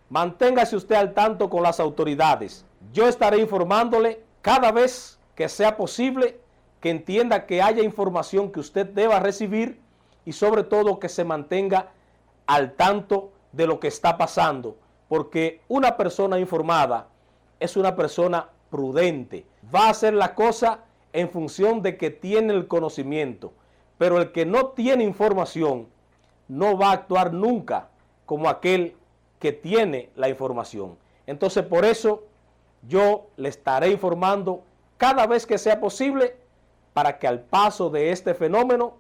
Manténgase 0.09 0.77
usted 0.77 0.97
al 0.97 1.15
tanto 1.15 1.49
con 1.49 1.63
las 1.63 1.81
autoridades. 1.81 2.65
Yo 2.93 3.09
estaré 3.09 3.39
informándole 3.39 4.23
cada 4.43 4.73
vez 4.73 5.19
que 5.35 5.49
sea 5.49 5.77
posible 5.77 6.41
que 6.81 6.91
entienda 6.91 7.47
que 7.47 7.63
haya 7.63 7.83
información 7.83 8.51
que 8.51 8.61
usted 8.61 8.87
deba 8.87 9.21
recibir 9.21 9.81
y 10.25 10.33
sobre 10.33 10.65
todo 10.65 10.99
que 10.99 11.09
se 11.09 11.25
mantenga 11.25 11.93
al 12.47 12.73
tanto 12.73 13.33
de 13.53 13.67
lo 13.67 13.81
que 13.81 13.89
está 13.89 14.17
pasando, 14.17 14.77
porque 15.09 15.61
una 15.69 15.97
persona 15.97 16.39
informada 16.39 17.09
es 17.61 17.77
una 17.77 17.95
persona 17.95 18.49
prudente, 18.71 19.45
va 19.73 19.87
a 19.87 19.91
hacer 19.91 20.15
la 20.15 20.35
cosa 20.35 20.81
en 21.13 21.29
función 21.29 21.83
de 21.83 21.97
que 21.97 22.11
tiene 22.11 22.55
el 22.55 22.67
conocimiento, 22.67 23.53
pero 23.99 24.19
el 24.19 24.33
que 24.33 24.47
no 24.47 24.69
tiene 24.69 25.05
información 25.05 25.87
no 26.49 26.77
va 26.77 26.91
a 26.91 26.95
actuar 26.95 27.33
nunca 27.33 27.89
como 28.27 28.49
aquel 28.49 28.97
que 29.39 29.53
tiene 29.53 30.11
la 30.17 30.29
información. 30.29 30.97
Entonces 31.27 31.65
por 31.65 31.85
eso 31.85 32.25
yo 32.89 33.27
le 33.37 33.49
estaré 33.49 33.91
informando 33.91 34.63
cada 34.97 35.27
vez 35.27 35.47
que 35.47 35.59
sea 35.59 35.81
posible 35.81 36.37
para 36.93 37.19
que 37.19 37.27
al 37.27 37.41
paso 37.41 37.91
de 37.91 38.11
este 38.11 38.35
fenómeno 38.35 38.95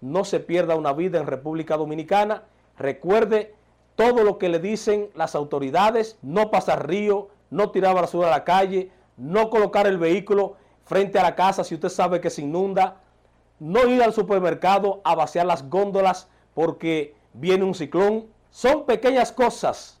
no 0.00 0.24
se 0.24 0.40
pierda 0.40 0.76
una 0.76 0.92
vida 0.92 1.18
en 1.18 1.26
República 1.26 1.76
Dominicana. 1.76 2.42
Recuerde 2.76 3.54
todo 3.94 4.24
lo 4.24 4.38
que 4.38 4.48
le 4.48 4.58
dicen 4.58 5.10
las 5.14 5.34
autoridades, 5.34 6.18
no 6.22 6.50
pasar 6.50 6.88
río, 6.88 7.28
no 7.52 7.70
tirar 7.70 7.94
basura 7.94 8.28
a 8.28 8.30
la 8.30 8.44
calle, 8.44 8.90
no 9.18 9.50
colocar 9.50 9.86
el 9.86 9.98
vehículo 9.98 10.56
frente 10.84 11.18
a 11.18 11.22
la 11.22 11.34
casa 11.34 11.62
si 11.62 11.74
usted 11.74 11.90
sabe 11.90 12.20
que 12.20 12.30
se 12.30 12.40
inunda, 12.40 12.96
no 13.60 13.86
ir 13.86 14.02
al 14.02 14.14
supermercado 14.14 15.02
a 15.04 15.14
vaciar 15.14 15.44
las 15.46 15.68
góndolas 15.68 16.28
porque 16.54 17.14
viene 17.34 17.64
un 17.64 17.74
ciclón. 17.74 18.26
Son 18.50 18.86
pequeñas 18.86 19.32
cosas, 19.32 20.00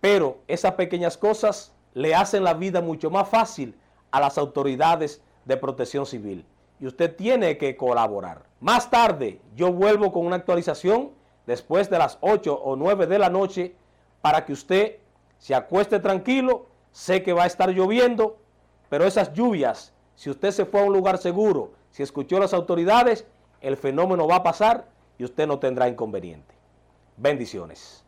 pero 0.00 0.38
esas 0.48 0.72
pequeñas 0.72 1.16
cosas 1.16 1.72
le 1.94 2.16
hacen 2.16 2.42
la 2.42 2.54
vida 2.54 2.80
mucho 2.80 3.10
más 3.10 3.28
fácil 3.28 3.76
a 4.10 4.20
las 4.20 4.36
autoridades 4.36 5.22
de 5.44 5.56
protección 5.56 6.04
civil. 6.04 6.44
Y 6.80 6.86
usted 6.86 7.14
tiene 7.14 7.58
que 7.58 7.76
colaborar. 7.76 8.42
Más 8.58 8.90
tarde 8.90 9.40
yo 9.54 9.72
vuelvo 9.72 10.12
con 10.12 10.26
una 10.26 10.36
actualización 10.36 11.12
después 11.46 11.88
de 11.88 11.98
las 11.98 12.18
8 12.20 12.52
o 12.52 12.74
9 12.74 13.06
de 13.06 13.18
la 13.20 13.30
noche 13.30 13.76
para 14.20 14.44
que 14.44 14.52
usted 14.52 14.96
se 15.38 15.54
acueste 15.54 15.98
tranquilo, 15.98 16.66
Sé 16.92 17.22
que 17.22 17.32
va 17.32 17.44
a 17.44 17.46
estar 17.46 17.70
lloviendo, 17.70 18.38
pero 18.88 19.06
esas 19.06 19.32
lluvias, 19.32 19.92
si 20.14 20.30
usted 20.30 20.50
se 20.50 20.66
fue 20.66 20.80
a 20.80 20.84
un 20.84 20.92
lugar 20.92 21.18
seguro, 21.18 21.72
si 21.90 22.02
escuchó 22.02 22.36
a 22.36 22.40
las 22.40 22.54
autoridades, 22.54 23.26
el 23.60 23.76
fenómeno 23.76 24.28
va 24.28 24.36
a 24.36 24.42
pasar 24.42 24.86
y 25.18 25.24
usted 25.24 25.46
no 25.46 25.58
tendrá 25.58 25.88
inconveniente. 25.88 26.54
Bendiciones. 27.16 28.04